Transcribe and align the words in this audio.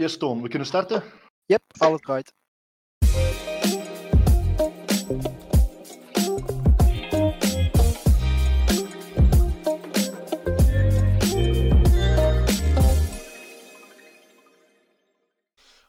Eerst 0.00 0.18
Toon, 0.18 0.42
we 0.42 0.48
kunnen 0.48 0.66
starten? 0.66 1.02
Yep, 1.46 1.62
alles 1.78 2.00
right. 2.04 2.32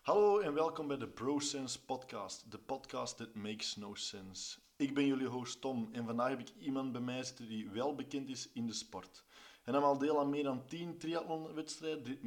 Hallo 0.02 0.40
en 0.40 0.54
welkom 0.54 0.88
bij 0.88 0.98
de 0.98 1.08
BroSense 1.08 1.86
podcast, 1.86 2.52
de 2.52 2.58
podcast 2.58 3.18
that 3.18 3.36
makes 3.36 3.76
no 3.76 3.94
sense. 3.94 4.60
Ik 4.76 4.94
ben 4.94 5.06
jullie 5.06 5.28
host 5.28 5.62
Tom 5.62 5.90
en 5.92 6.06
vandaag 6.06 6.30
heb 6.30 6.40
ik 6.40 6.52
iemand 6.60 6.92
bij 6.92 7.02
mij 7.02 7.24
zitten 7.24 7.48
die 7.48 7.70
wel 7.70 7.96
bekend 7.96 8.30
is 8.30 8.50
in 8.54 8.68
de 8.68 8.74
sport. 8.74 9.24
Hij 9.62 9.74
nam 9.74 9.84
al 9.84 9.98
deel 9.98 10.20
aan 10.20 10.30
meer 10.30 10.44
dan 10.44 10.66
10 10.66 10.98
triathlonwedstrijden, 10.98 12.20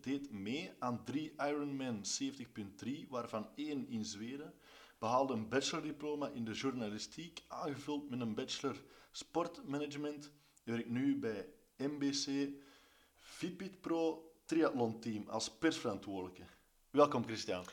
deed 0.00 0.30
mee, 0.32 0.72
aan 0.78 1.04
3 1.04 1.32
Ironman 1.36 2.00
70.3, 2.84 3.08
waarvan 3.08 3.48
één 3.54 3.88
in 3.88 4.04
Zweden. 4.04 4.54
Behaalde 4.98 5.32
een 5.32 5.48
bachelordiploma 5.48 6.28
in 6.28 6.44
de 6.44 6.52
journalistiek, 6.52 7.42
aangevuld 7.48 8.10
met 8.10 8.20
een 8.20 8.34
bachelor 8.34 8.76
sportmanagement. 9.10 10.30
Werkt 10.64 10.88
nu 10.88 11.18
bij 11.18 11.48
MBC 11.76 12.48
Fitbit 13.18 13.80
Pro 13.80 14.32
Triathlon 14.44 15.00
Team 15.00 15.28
als 15.28 15.50
persverantwoordelijke. 15.50 16.42
Welkom 16.90 17.24
Christian. 17.24 17.64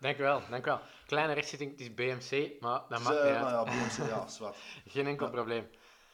Dank 0.00 0.18
u 0.18 0.22
wel, 0.22 0.42
dank 0.50 0.62
u 0.66 0.68
wel. 0.70 0.80
Kleine 1.06 1.32
rechtszitting, 1.32 1.70
het 1.70 1.80
is 1.80 1.94
BMC, 1.94 2.60
maar 2.60 2.78
dat 2.88 2.98
Dus, 2.98 3.02
maakt 3.02 3.22
niet 3.22 3.32
uit. 3.32 3.40
nou 3.40 3.50
ja, 3.52 3.72
BMC, 3.86 4.08
ja, 4.08 4.28
zwart. 4.28 4.56
Geen 4.86 5.06
enkel 5.06 5.30
probleem. 5.30 5.68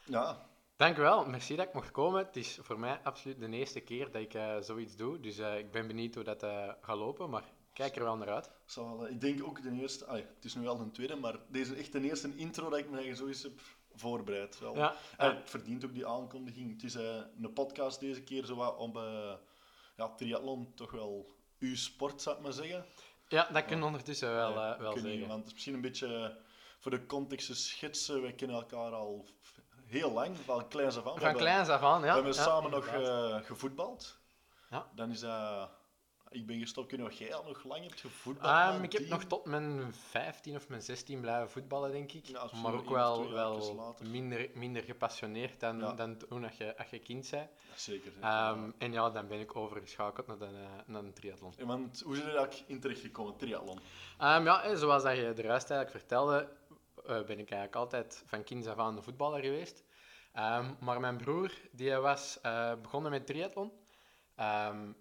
Ja, 0.04 0.46
Dank 0.82 0.96
u 0.96 1.00
wel, 1.00 1.26
merci 1.26 1.56
dat 1.56 1.66
ik 1.66 1.74
mocht 1.74 1.90
komen. 1.90 2.24
Het 2.24 2.36
is 2.36 2.58
voor 2.62 2.78
mij 2.78 3.00
absoluut 3.02 3.40
de 3.40 3.48
eerste 3.48 3.80
keer 3.80 4.10
dat 4.10 4.22
ik 4.22 4.34
eh, 4.34 4.56
zoiets 4.60 4.96
doe, 4.96 5.20
dus 5.20 5.38
eh, 5.38 5.58
ik 5.58 5.70
ben 5.70 5.86
benieuwd 5.86 6.14
hoe 6.14 6.24
dat 6.24 6.42
eh, 6.42 6.68
gaat 6.80 6.96
lopen, 6.96 7.30
maar 7.30 7.44
kijk 7.72 7.96
er 7.96 8.02
wel 8.02 8.16
naar 8.16 8.28
uit. 8.28 8.50
zal 8.64 9.08
ik 9.08 9.20
denk 9.20 9.44
ook 9.44 9.62
de 9.62 9.70
eerste, 9.70 10.06
ah, 10.06 10.14
het 10.14 10.44
is 10.44 10.54
nu 10.54 10.62
wel 10.62 10.76
de 10.76 10.90
tweede, 10.90 11.16
maar 11.16 11.36
deze 11.48 11.74
echt 11.74 11.92
de 11.92 12.00
eerste 12.00 12.36
intro 12.36 12.68
dat 12.70 12.78
ik 12.78 12.90
me 12.90 12.96
eigenlijk 12.96 13.20
zo 13.20 13.26
eens 13.26 13.42
heb 13.42 13.60
voorbereid. 13.94 14.58
Wel. 14.58 14.76
Ja, 14.76 14.94
het 15.16 15.50
verdient 15.50 15.84
ook 15.84 15.94
die 15.94 16.06
aankondiging. 16.06 16.72
Het 16.72 16.82
is 16.82 16.94
een 16.94 17.52
podcast 17.54 18.00
deze 18.00 18.22
keer 18.22 18.44
zo 18.44 18.54
wat 18.54 18.76
om 18.76 18.96
ja, 19.96 20.14
triathlon 20.16 20.74
toch 20.74 20.90
wel 20.90 21.34
uw 21.58 21.76
sport, 21.76 22.22
zou 22.22 22.36
ik 22.36 22.42
maar 22.42 22.52
zeggen. 22.52 22.84
ja 23.28 23.48
dat 23.52 23.62
kunnen 23.64 23.80
we 23.80 23.86
ondertussen 23.86 24.34
wel, 24.34 24.54
wel 24.54 24.94
want 25.26 25.38
het 25.38 25.46
is 25.46 25.52
misschien 25.52 25.74
een 25.74 25.80
beetje 25.80 26.38
voor 26.78 26.90
de 26.90 27.06
context 27.06 27.46
te 27.46 27.54
schetsen. 27.54 28.22
Wij 28.22 28.32
kennen 28.32 28.56
elkaar 28.56 28.92
al 28.92 29.26
heel 29.92 30.12
lang, 30.12 30.36
van 30.44 30.68
kleins 30.68 30.96
af 30.96 31.06
aan. 31.06 31.12
We 31.14 31.18
Van 31.18 31.28
hebben- 31.28 31.42
kleins 31.46 31.68
af 31.68 31.82
aan, 31.82 32.00
ja. 32.00 32.06
We 32.06 32.12
hebben 32.12 32.34
ja, 32.34 32.42
samen 32.42 32.70
nog 32.70 32.86
eh, 32.86 33.36
gevoetbald. 33.42 34.18
Ja. 34.70 34.86
Dan 34.94 35.10
is 35.10 35.20
dat... 35.20 35.68
ik 36.30 36.46
ben 36.46 36.58
gestopt. 36.60 36.88
Kun 36.88 36.96
je 36.98 37.02
nog 37.04 37.12
jij 37.12 37.34
al 37.34 37.44
nog 37.44 37.64
lang 37.64 37.82
hebt 37.82 38.00
gevoetbald? 38.00 38.74
Een 38.74 38.82
ik 38.82 38.92
heb 38.92 39.08
nog 39.08 39.24
tot 39.24 39.44
mijn 39.44 39.94
15 39.94 40.56
of 40.56 40.68
mijn 40.68 40.82
16 40.82 41.20
blijven 41.20 41.50
voetballen, 41.50 41.90
denk 41.92 42.12
ik. 42.12 42.26
Ja, 42.26 42.44
is 42.44 42.52
maar 42.62 42.72
ook 42.74 42.90
wel, 42.90 43.30
wel 43.30 43.96
minder, 44.02 44.50
minder 44.54 44.82
gepassioneerd 44.82 45.60
dan, 45.60 45.78
Ja. 45.78 45.92
dan 45.92 46.16
toen 46.16 46.44
als 46.44 46.56
je, 46.56 46.78
als 46.78 46.90
je 46.90 46.98
kind 46.98 47.30
bent. 47.30 47.48
Ja, 47.68 47.76
zeker. 47.76 48.12
Ehm, 48.20 48.70
en 48.78 48.92
ja, 48.92 49.10
dan 49.10 49.26
ben 49.26 49.40
ik 49.40 49.56
overgeschakeld 49.56 50.26
naar 50.26 50.38
de, 50.38 50.44
eh, 50.44 50.50
naar 50.86 51.02
de 51.02 51.12
triathlon. 51.12 51.52
Want 51.64 52.02
hoe 52.04 52.16
zijn 52.16 52.28
er 52.28 52.36
eigenlijk 52.36 52.68
in 52.68 52.80
terechtgekomen, 52.80 53.36
triathlon? 53.36 53.78
Ehm, 54.18 54.44
ja, 54.44 54.62
en 54.62 54.78
zoals 54.78 55.02
dat 55.02 55.16
je 55.16 55.22
er 55.22 55.44
juist 55.44 55.70
eigenlijk 55.70 55.90
vertelde, 55.90 56.38
eh, 56.38 56.46
ben 57.06 57.38
ik 57.38 57.50
eigenlijk 57.50 57.76
altijd 57.76 58.22
van 58.26 58.44
kinds 58.44 58.66
af 58.66 58.78
aan 58.78 58.96
een 58.96 59.02
voetballer 59.02 59.40
geweest. 59.40 59.84
Ehm, 60.32 60.74
maar 60.80 61.00
mijn 61.00 61.16
broer 61.16 61.52
die 61.72 61.94
was 61.94 62.40
eh, 62.40 62.74
begonnen 62.82 63.10
met 63.10 63.26
triathlon. 63.26 63.72
Ehm, 64.34 64.92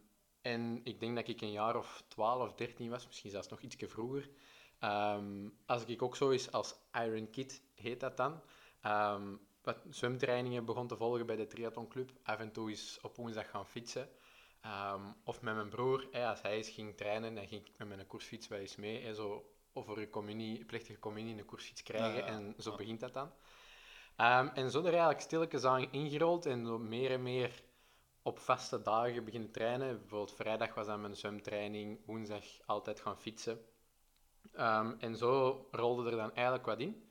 en 0.42 0.82
ik 0.84 1.00
denk 1.00 1.16
dat 1.16 1.28
ik 1.28 1.42
een 1.42 1.52
jaar 1.52 1.76
of 1.76 2.04
12 2.08 2.42
of 2.50 2.54
13 2.54 2.90
was, 2.90 3.08
misschien 3.08 3.32
zelfs 3.32 3.48
nog 3.48 3.62
ietsje 3.62 3.88
vroeger. 3.88 4.30
Ehm, 4.80 5.50
als 5.66 5.86
ik 5.86 6.02
ook 6.02 6.16
zo 6.16 6.30
is 6.30 6.52
als 6.52 6.76
Iron 6.94 7.30
Kid, 7.30 7.62
heet 7.76 8.00
dat 8.00 8.18
dan. 8.18 8.42
Wat 9.62 9.78
zwemtrainingen 9.90 10.66
begon 10.66 10.88
te 10.88 10.98
volgen 10.98 11.26
bij 11.26 11.36
de 11.36 11.48
triathlonclub. 11.48 12.12
Af 12.24 12.40
en 12.40 12.52
toe 12.52 12.70
eens 12.70 13.00
op 13.02 13.16
woensdag 13.16 13.50
gaan 13.50 13.68
fietsen. 13.68 14.10
Of 15.24 15.42
met 15.42 15.56
mijn 15.56 15.70
broer, 15.70 16.10
als 16.12 16.42
hij 16.42 16.56
eens 16.56 16.70
ging 16.70 16.98
trainen, 16.98 17.36
dan 17.36 17.48
ging 17.48 17.68
ik 17.68 17.78
met 17.78 17.88
mijn 17.88 18.08
koersfiets 18.08 18.48
wel 18.48 18.60
eens 18.60 18.76
mee. 18.76 19.02
Hè, 19.02 19.14
zo, 19.14 19.54
of 19.74 19.86
voor 19.86 19.98
een 19.98 20.10
communie, 20.10 20.66
plechtige 20.66 21.00
communie 21.00 21.38
een 21.38 21.46
koersfiets 21.46 21.84
krijgen. 21.84 22.20
Ja, 22.20 22.26
ja, 22.28 22.34
En 22.34 22.54
zo 22.58 22.76
begint 22.76 23.00
dat 23.00 23.14
dan. 23.14 23.32
Ehm, 24.16 24.48
en 24.54 24.72
zo 24.72 24.80
er 24.80 24.86
eigenlijk 24.88 25.22
stilletjes 25.22 25.64
aan 25.64 25.92
ingerold 25.92 26.46
en 26.46 26.66
zo 26.66 26.78
meer 26.80 27.12
en 27.12 27.24
meer 27.24 27.64
op 28.22 28.40
vaste 28.40 28.82
dagen 28.82 29.24
beginnen 29.26 29.52
trainen. 29.52 30.00
Bijvoorbeeld 30.00 30.36
vrijdag 30.36 30.74
was 30.74 30.86
dan 30.86 31.02
mijn 31.02 31.16
zwemtraining, 31.16 32.00
woensdag 32.06 32.44
altijd 32.66 33.00
gaan 33.00 33.18
fietsen. 33.20 33.60
Ehm, 34.54 34.94
en 35.00 35.16
zo 35.18 35.68
rolde 35.72 36.10
er 36.12 36.18
dan 36.18 36.34
eigenlijk 36.34 36.66
wat 36.66 36.80
in. 36.80 37.10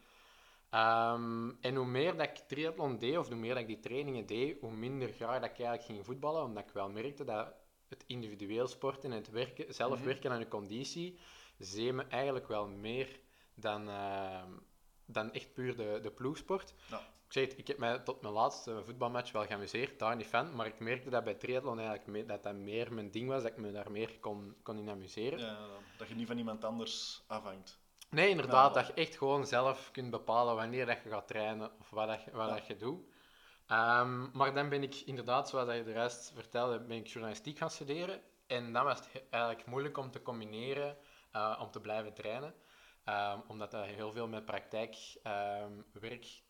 Ehm, 0.70 1.50
en 1.60 1.74
hoe 1.74 1.86
meer 1.86 2.16
dat 2.16 2.26
ik 2.26 2.36
triathlon 2.36 2.98
deed, 2.98 3.18
of 3.18 3.28
hoe 3.28 3.36
meer 3.36 3.52
dat 3.54 3.62
ik 3.62 3.66
die 3.66 3.80
trainingen 3.80 4.26
deed, 4.26 4.60
hoe 4.60 4.72
minder 4.72 5.08
graag 5.08 5.40
dat 5.40 5.50
ik 5.50 5.56
eigenlijk 5.56 5.84
ging 5.84 6.04
voetballen, 6.04 6.42
omdat 6.42 6.64
ik 6.64 6.72
wel 6.72 6.90
merkte 6.90 7.24
dat 7.24 7.54
het 7.88 8.04
individueel 8.06 8.66
sporten 8.66 9.10
en 9.10 9.16
het 9.16 9.30
werken, 9.30 9.74
zelf 9.74 9.96
Mhm. 9.98 10.04
werken 10.04 10.30
aan 10.30 10.38
je 10.38 10.48
conditie, 10.48 11.18
zee 11.64 11.92
me 11.92 12.02
eigenlijk 12.08 12.48
wel 12.48 12.66
meer 12.66 13.20
dan, 13.54 13.88
ehm, 13.88 14.50
dan 15.06 15.32
echt 15.32 15.52
puur 15.54 15.76
de, 15.76 15.98
de 16.02 16.10
ploegsport. 16.10 16.74
Ja. 16.90 16.98
Ik 17.26 17.36
zeg 17.36 17.44
het, 17.48 17.58
ik 17.58 17.66
heb 17.66 17.78
mij 17.78 17.98
tot 17.98 18.20
mijn 18.20 18.34
laatste 18.34 18.84
voetbalmatch 18.84 19.32
wel 19.32 19.46
geamuseerd, 19.46 19.98
daar 19.98 20.16
niet 20.16 20.26
van, 20.26 20.54
maar 20.54 20.66
ik 20.66 20.78
merkte 20.78 21.10
dat 21.10 21.24
bij 21.24 21.34
triathlon 21.34 21.78
eigenlijk 21.80 22.28
dat 22.28 22.42
dat 22.42 22.54
meer 22.54 22.92
mijn 22.92 23.10
ding 23.10 23.28
was, 23.28 23.42
dat 23.42 23.50
ik 23.50 23.56
me 23.58 23.72
daar 23.72 23.90
meer 23.90 24.18
kon, 24.20 24.56
kon 24.62 24.78
in 24.78 24.88
amuseren. 24.90 25.38
Ja, 25.38 25.66
dat 25.96 26.08
je 26.08 26.14
niet 26.14 26.26
van 26.26 26.38
iemand 26.38 26.64
anders 26.64 27.22
afhangt. 27.26 27.78
Nee, 28.10 28.28
inderdaad, 28.28 28.74
dat 28.74 28.86
je 28.86 28.92
echt 28.92 29.16
gewoon 29.16 29.46
zelf 29.46 29.90
kunt 29.90 30.10
bepalen 30.10 30.54
wanneer 30.54 30.86
dat 30.86 30.98
je 31.02 31.08
gaat 31.08 31.26
trainen 31.28 31.70
of 31.80 31.90
wat, 31.90 32.08
dat 32.08 32.24
je, 32.24 32.30
wat 32.30 32.48
Ja. 32.48 32.54
dat 32.54 32.66
je 32.66 32.76
doet. 32.76 33.04
Ehm, 33.66 34.30
maar 34.32 34.54
dan 34.54 34.68
ben 34.68 34.82
ik 34.82 34.94
inderdaad, 34.94 35.48
zoals 35.48 35.66
dat 35.66 35.76
je 35.76 35.84
de 35.84 35.92
rest 35.92 36.32
vertelde, 36.34 36.80
ben 36.80 36.96
ik 36.96 37.06
journalistiek 37.06 37.58
gaan 37.58 37.70
studeren. 37.70 38.20
En 38.46 38.72
dan 38.72 38.84
was 38.84 38.98
het 38.98 39.12
he- 39.12 39.22
eigenlijk 39.30 39.66
moeilijk 39.66 39.98
om 39.98 40.10
te 40.10 40.22
combineren, 40.22 40.96
eh, 41.32 41.58
om 41.60 41.70
te 41.70 41.80
blijven 41.80 42.14
trainen. 42.14 42.54
Ehm, 43.04 43.38
omdat 43.48 43.70
dat 43.70 43.84
heel 43.84 44.12
veel 44.12 44.28
met 44.28 44.44
praktijkwerk 44.44 46.42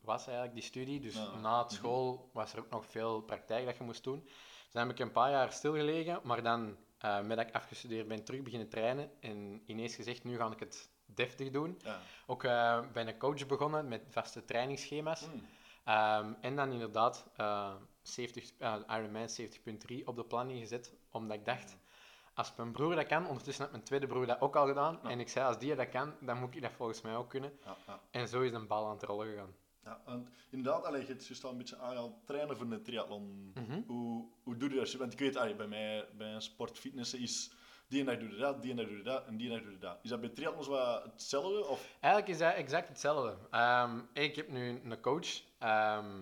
was 0.00 0.26
eigenlijk, 0.26 0.54
die 0.54 0.64
studie. 0.64 1.00
Dus 1.00 1.14
Ja. 1.14 1.36
na 1.36 1.62
het 1.62 1.72
school 1.72 2.30
was 2.32 2.52
er 2.52 2.58
ook 2.58 2.70
nog 2.70 2.86
veel 2.86 3.20
praktijk 3.20 3.66
dat 3.66 3.76
je 3.76 3.84
moest 3.84 4.04
doen. 4.04 4.20
Dus 4.22 4.72
dan 4.72 4.82
heb 4.82 4.90
ik 4.90 4.98
een 4.98 5.12
paar 5.12 5.30
jaar 5.30 5.52
stilgelegen, 5.52 6.20
maar 6.22 6.42
dan, 6.42 6.76
met 7.00 7.28
dat 7.36 7.48
ik 7.48 7.54
afgestudeerd 7.54 8.08
ben, 8.08 8.24
terug 8.24 8.42
beginnen 8.42 8.68
trainen. 8.68 9.10
En 9.20 9.62
ineens 9.66 9.94
gezegd, 9.94 10.24
nu 10.24 10.36
ga 10.36 10.50
ik 10.50 10.60
het 10.60 10.90
deftig 11.06 11.50
doen. 11.50 11.78
Ja. 11.82 11.98
Ook 12.26 12.44
eh 12.44 12.80
bij 12.92 13.06
een 13.06 13.18
coach 13.18 13.46
begonnen 13.46 13.88
met 13.88 14.02
vaste 14.10 14.44
trainingsschema's. 14.44 15.20
Hm. 15.20 15.28
Ehm, 15.84 16.32
en 16.40 16.56
dan 16.56 16.72
inderdaad 16.72 17.26
eh 17.36 17.74
70, 18.02 18.52
eh, 18.58 18.74
Ironman 18.88 19.28
70.3 19.28 20.04
op 20.06 20.16
de 20.16 20.24
planning 20.24 20.58
gezet, 20.60 20.94
omdat 21.10 21.36
ik 21.36 21.44
dacht, 21.44 21.76
als 22.34 22.52
mijn 22.56 22.72
broer 22.72 22.94
dat 22.94 23.06
kan, 23.06 23.26
ondertussen 23.26 23.62
had 23.64 23.72
mijn 23.72 23.84
tweede 23.84 24.06
broer 24.06 24.26
dat 24.26 24.40
ook 24.40 24.56
al 24.56 24.66
gedaan, 24.66 24.98
Ja. 25.02 25.08
en 25.08 25.20
ik 25.20 25.28
zei, 25.28 25.46
als 25.46 25.58
die 25.58 25.74
dat 25.74 25.88
kan, 25.88 26.14
dan 26.20 26.38
moet 26.38 26.54
ik 26.54 26.62
dat 26.62 26.72
volgens 26.72 27.00
mij 27.02 27.16
ook 27.16 27.28
kunnen. 27.30 27.52
Ja, 27.64 27.76
ja. 27.86 28.00
En 28.10 28.28
zo 28.28 28.40
is 28.40 28.52
een 28.52 28.66
bal 28.66 28.86
aan 28.86 28.92
het 28.94 29.02
rollen 29.02 29.26
gegaan. 29.26 29.54
Ja, 29.84 30.00
en 30.06 30.28
inderdaad, 30.50 30.84
allee, 30.84 31.06
je 31.06 31.38
al 31.42 31.50
een 31.50 31.56
beetje 31.56 31.78
aangehaald, 31.78 32.26
trainen 32.26 32.56
voor 32.56 32.66
een 32.70 32.82
triathlon. 32.82 33.52
Mhm. 33.54 33.80
hoe, 33.86 34.26
hoe 34.42 34.56
doe 34.56 34.70
je 34.70 34.76
dat? 34.76 34.92
Want 34.92 35.12
ik 35.12 35.18
weet, 35.18 35.36
allee, 35.36 35.54
bij 35.54 35.66
mij, 35.66 36.08
bij 36.16 36.32
een 36.34 36.42
sportfitnessen 36.42 37.18
is 37.20 37.52
die 37.88 38.00
en 38.00 38.06
dag 38.06 38.18
doe 38.18 38.28
je 38.30 38.36
dat, 38.36 38.62
die 38.62 38.70
en 38.70 38.76
dag 38.76 38.86
doe 38.86 38.96
je 38.96 39.02
dat 39.02 39.26
en 39.26 39.36
die 39.36 39.48
en 39.48 39.54
dag 39.54 39.62
doe 39.62 39.72
je 39.72 39.78
dat. 39.78 39.98
Is 40.02 40.10
dat 40.10 40.20
bij 40.20 40.28
triathlons 40.28 40.66
wat 40.66 41.02
hetzelfde? 41.04 41.66
Of? 41.66 41.96
Eigenlijk 42.00 42.32
is 42.32 42.38
dat 42.38 42.54
exact 42.54 42.88
hetzelfde. 42.88 43.36
Ehm, 43.50 44.00
ik 44.12 44.36
heb 44.36 44.48
nu 44.48 44.80
een 44.84 45.00
coach 45.00 45.42
ehm, 45.58 46.20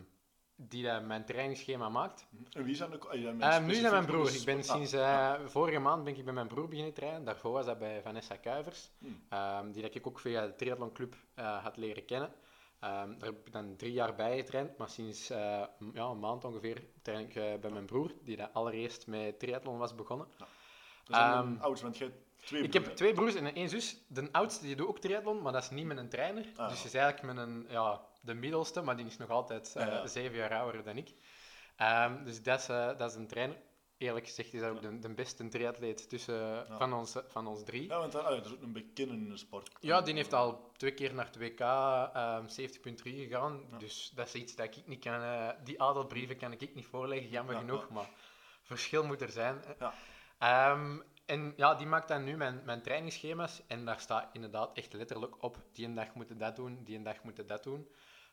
die 0.69 0.85
dat 0.85 1.03
mijn 1.05 1.25
trainingsschema 1.25 1.89
maakt. 1.89 2.27
En 2.53 2.65
wie 2.65 2.85
allee, 2.85 3.23
dat 3.25 3.35
mensen 3.35 3.67
nu 3.67 3.73
is 3.73 3.83
dat 3.83 3.93
mijn 3.93 4.07
broer. 4.07 4.35
Ik 4.35 4.45
ben 4.45 4.65
sinds 4.65 4.95
Ah, 4.95 5.01
eh, 5.01 5.07
ja. 5.41 5.49
vorige 5.49 5.79
maand 5.79 6.05
ben 6.05 6.17
ik 6.17 6.25
bij 6.25 6.33
mijn 6.35 6.47
broer 6.49 6.69
beginnen 6.69 6.95
trainen. 6.95 7.25
Daarvoor 7.25 7.53
was 7.53 7.67
dat 7.67 7.79
bij 7.79 8.03
Vanessa 8.03 8.37
Kuivers, 8.37 8.91
Hmm. 8.99 9.23
ehm, 9.29 9.71
die 9.73 9.83
dat 9.83 9.95
ik 9.95 10.07
ook 10.07 10.21
via 10.21 10.47
de 10.47 10.55
triathlonclub 10.55 11.15
eh 11.35 11.63
had 11.65 11.77
leren 11.77 12.05
kennen. 12.05 12.33
Ehm, 12.81 13.19
daar 13.19 13.29
heb 13.29 13.47
ik 13.47 13.53
dan 13.53 13.77
drie 13.77 13.93
jaar 13.93 14.15
bij 14.15 14.37
getraind, 14.37 14.77
maar 14.77 14.89
sinds 14.89 15.31
eh, 15.31 15.39
ja, 15.95 16.05
een 16.05 16.19
maand 16.19 16.45
ongeveer 16.45 16.83
train 17.03 17.21
ik 17.25 17.35
eh, 17.35 17.55
bij 17.61 17.71
mijn 17.71 17.87
broer, 17.87 18.13
die 18.23 18.37
dat 18.37 18.51
allereerst 18.53 19.07
met 19.07 19.39
triathlon 19.39 19.79
was 19.79 19.95
begonnen. 19.95 20.27
Dat 20.39 20.49
is 21.09 21.17
Ehm, 21.17 21.57
want 21.83 21.99
jij 21.99 22.13
twee 22.45 22.63
Ik 22.63 22.73
heb 22.73 22.85
twee 22.85 23.13
broers 23.13 23.35
en 23.35 23.55
één 23.55 23.69
zus. 23.69 23.97
De 24.09 24.29
oudste 24.33 24.65
die 24.65 24.77
doet 24.77 24.89
ook 24.89 24.99
triathlon, 24.99 25.43
maar 25.43 25.53
dat 25.53 25.63
is 25.63 25.71
niet 25.71 25.87
met 25.87 25.97
een 25.97 26.09
trainer. 26.09 26.47
Ah. 26.57 26.69
Dus 26.69 26.77
die 26.77 26.87
is 26.87 26.95
eigenlijk 26.95 27.35
met 27.35 27.47
een, 27.47 27.67
ja, 27.69 28.01
de 28.21 28.35
middelste, 28.35 28.81
maar 28.81 28.97
die 28.97 29.07
is 29.07 29.17
nog 29.17 29.31
altijd 29.31 29.71
Ja, 29.75 29.87
ja. 29.87 30.07
zeven 30.07 30.37
jaar 30.37 30.55
ouder 30.55 30.83
dan 30.83 30.97
ik. 30.97 31.13
Ehm, 31.77 32.25
dus 32.25 32.43
dat 32.43 32.61
is, 32.61 32.69
eh, 32.69 32.99
dat 32.99 33.11
is 33.11 33.17
een 33.17 33.27
trainer. 33.27 33.57
Eerlijk 33.99 34.27
gezegd 34.27 34.53
is 34.55 34.61
dat 34.61 34.71
ook 34.71 34.83
de, 34.83 34.99
de 34.99 35.15
beste 35.15 35.49
triatleet 35.49 36.09
tussen, 36.09 36.67
van, 36.71 36.93
ons, 36.93 37.17
van 37.29 37.47
ons 37.47 37.65
drie. 37.65 37.89
Ja, 37.89 37.99
want 37.99 38.13
dat, 38.13 38.25
allee, 38.25 38.37
dat 38.41 38.47
is 38.47 38.53
ook 38.53 38.63
een 38.63 38.73
bekende 38.73 39.37
sport. 39.37 39.71
Ja, 39.81 40.01
die 40.01 40.15
heeft 40.15 40.33
al 40.33 40.71
twee 40.77 40.95
keer 40.95 41.15
naar 41.15 41.27
het 41.27 41.37
WK 41.37 41.61
ehm 41.61 42.45
70.3 42.47 43.17
gegaan. 43.17 43.61
Dus 43.79 44.13
dat 44.15 44.27
is 44.27 44.35
iets 44.35 44.55
dat 44.57 44.77
ik 44.77 44.87
niet 44.87 45.05
kan... 45.05 45.23
eh, 45.23 45.49
die 45.65 45.83
adelbrieven 45.83 46.37
kan 46.37 46.53
ik 46.53 46.75
niet 46.75 46.87
voorleggen, 46.87 47.29
jammer 47.29 47.55
Ja, 47.55 47.61
genoeg. 47.61 47.89
Maar 47.89 48.09
verschil 48.63 49.05
moet 49.05 49.21
er 49.21 49.31
zijn. 49.31 49.63
Ja. 49.79 49.95
Ehm, 50.39 50.99
En 51.31 51.53
ja, 51.57 51.75
die 51.75 51.87
maakt 51.87 52.09
dan 52.09 52.25
nu 52.25 52.37
mijn, 52.37 52.61
mijn 52.65 52.83
trainingsschema's. 52.83 53.63
En 53.67 53.85
daar 53.85 54.01
staat 54.01 54.29
inderdaad 54.33 54.77
echt 54.77 54.93
letterlijk 54.93 55.43
op. 55.43 55.59
Die 55.73 55.87
een 55.87 55.95
dag 55.95 56.15
moeten 56.15 56.39
dat 56.39 56.57
doen, 56.57 56.85
die 56.85 56.97
een 56.97 57.03
dag 57.03 57.23
moeten 57.23 57.47
dat 57.47 57.63
doen. 57.63 57.89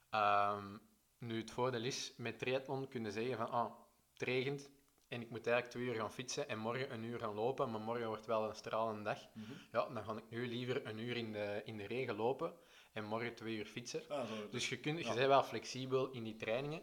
Ehm, 0.09 0.77
nu, 1.19 1.39
het 1.39 1.51
voordeel 1.51 1.83
is, 1.83 2.13
met 2.17 2.39
triathlon 2.39 2.88
kunnen 2.88 3.11
zeggen 3.11 3.38
van, 3.38 3.49
ah, 3.49 3.73
het 4.13 4.21
regent 4.21 4.69
en 5.07 5.21
ik 5.21 5.29
moet 5.29 5.47
eigenlijk 5.47 5.75
twee 5.75 5.85
uur 5.85 6.01
gaan 6.01 6.13
fietsen 6.13 6.49
en 6.49 6.59
morgen 6.59 6.94
een 6.94 7.03
uur 7.03 7.19
gaan 7.19 7.33
lopen, 7.33 7.71
maar 7.71 7.81
morgen 7.81 8.07
wordt 8.07 8.25
wel 8.25 8.49
een 8.49 8.55
stralende 8.55 9.03
dag. 9.03 9.19
Mhm. 9.33 9.51
Ja, 9.71 9.88
dan 9.94 10.03
ga 10.03 10.13
ik 10.13 10.29
nu 10.29 10.47
liever 10.47 10.88
een 10.88 10.97
uur 10.97 11.17
in 11.17 11.31
de, 11.31 11.61
in 11.65 11.77
de 11.77 11.88
regen 11.88 12.15
lopen 12.15 12.53
en 12.94 13.03
morgen 13.03 13.35
twee 13.35 13.57
uur 13.57 13.65
fietsen. 13.65 14.09
Ah, 14.09 14.27
zo, 14.27 14.49
Dus 14.49 14.69
je, 14.69 14.79
kunt, 14.79 14.99
je 14.99 15.13
bent 15.13 15.27
wel 15.27 15.44
flexibel 15.44 16.09
in 16.09 16.23
die 16.23 16.35
trainingen. 16.35 16.81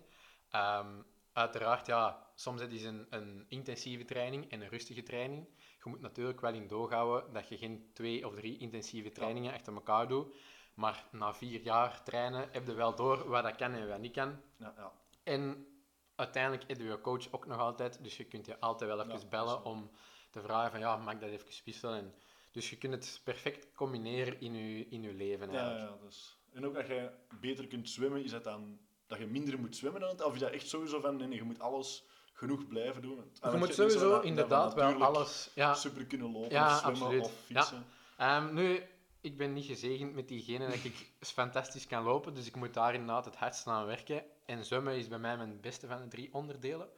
Ehm, 0.50 1.02
uiteraard, 1.32 1.86
ja, 1.86 2.26
soms 2.34 2.60
is 2.60 2.82
het 2.82 2.94
een, 2.94 3.06
een 3.10 3.44
intensieve 3.48 4.04
training 4.04 4.50
en 4.50 4.60
een 4.60 4.68
rustige 4.68 5.02
training. 5.02 5.48
Je 5.84 5.90
moet 5.90 6.00
natuurlijk 6.00 6.40
wel 6.40 6.52
in 6.52 6.68
doog 6.68 6.90
houden 6.90 7.32
dat 7.32 7.48
je 7.48 7.58
geen 7.58 7.90
twee 7.92 8.26
of 8.26 8.34
drie 8.34 8.58
intensieve 8.58 9.12
trainingen 9.12 9.52
achter 9.52 9.74
elkaar 9.74 10.08
doet. 10.08 10.34
Maar 10.74 11.06
na 11.10 11.34
vier 11.34 11.60
jaar 11.60 12.02
trainen 12.02 12.48
heb 12.52 12.66
je 12.66 12.74
wel 12.74 12.94
door 12.94 13.28
wat 13.28 13.42
dat 13.42 13.56
kan 13.56 13.72
en 13.72 13.88
wat 13.88 13.98
niet 13.98 14.12
kan. 14.12 14.40
ja, 14.56 14.74
ja. 14.76 14.92
En 15.22 15.66
uiteindelijk 16.14 16.68
heb 16.68 16.78
je 16.78 16.84
je 16.84 17.00
coach 17.00 17.32
ook 17.32 17.46
nog 17.46 17.58
altijd, 17.58 17.98
dus 18.02 18.16
je 18.16 18.24
kunt 18.24 18.46
je 18.46 18.60
altijd 18.60 18.90
wel 18.90 19.10
even 19.10 19.28
bellen 19.28 19.46
dat 19.46 19.64
is 19.64 19.70
om 19.70 19.90
te 20.30 20.40
vragen 20.40 20.70
van 20.70 20.80
ja, 20.80 20.96
mag 20.96 21.14
ik 21.14 21.20
dat 21.20 21.30
even 21.30 21.48
wisselen? 21.64 21.98
En, 21.98 22.14
dus 22.50 22.70
je 22.70 22.78
kunt 22.78 22.92
het 22.94 23.20
perfect 23.24 23.72
combineren 23.72 24.40
in 24.40 24.54
je, 24.54 24.88
in 24.88 25.02
je 25.02 25.14
leven 25.14 25.50
eigenlijk. 25.50 25.90
ja, 25.90 26.04
dus. 26.04 26.38
En 26.52 26.66
ook 26.66 26.76
als 26.76 26.86
je 26.86 27.10
beter 27.40 27.66
kunt 27.66 27.90
zwemmen, 27.90 28.24
is 28.24 28.30
dat 28.30 28.44
dan 28.44 28.78
dat 29.06 29.18
je 29.18 29.26
minder 29.26 29.58
moet 29.58 29.76
zwemmen 29.76 30.00
dan 30.00 30.10
het? 30.10 30.24
Of 30.24 30.34
is 30.34 30.40
dat 30.40 30.50
echt 30.50 30.68
sowieso 30.68 31.00
van, 31.00 31.16
nee, 31.16 31.26
nee, 31.26 31.38
je 31.38 31.44
moet 31.44 31.60
alles 31.60 32.04
genoeg 32.34 32.66
blijven 32.68 33.02
doen? 33.02 33.30
Je 33.42 33.56
moet 33.56 33.74
sowieso 33.74 33.98
dat- 34.00 34.10
dat 34.10 34.24
inderdaad 34.24 34.74
wel 34.74 35.04
alles... 35.04 35.50
Ja, 35.54 35.74
super 35.74 36.04
kunnen 36.04 36.32
lopen, 36.32 36.50
Ja, 36.50 36.78
zwemmen 36.78 37.00
absoluut. 37.02 37.24
of 37.24 37.32
fietsen. 37.44 37.86
Ehm, 38.16 38.54
nu, 38.54 38.82
ik 39.20 39.36
ben 39.36 39.52
niet 39.52 39.64
gezegend 39.66 40.14
met 40.14 40.28
diegene 40.28 40.66
dat 40.66 40.84
ik 40.84 41.10
fantastisch 41.20 41.86
kan 41.86 42.02
lopen, 42.04 42.34
dus 42.34 42.46
ik 42.46 42.56
moet 42.56 42.74
daar 42.74 42.92
inderdaad 42.94 43.24
het 43.24 43.36
hardst 43.36 43.66
aan 43.66 43.86
werken. 43.86 44.22
En 44.46 44.64
zwemmen 44.64 44.94
is 44.96 45.08
bij 45.08 45.18
mij 45.18 45.36
mijn 45.36 45.60
beste 45.60 45.86
van 45.86 46.02
de 46.02 46.08
drie 46.08 46.34
onderdelen. 46.34 46.88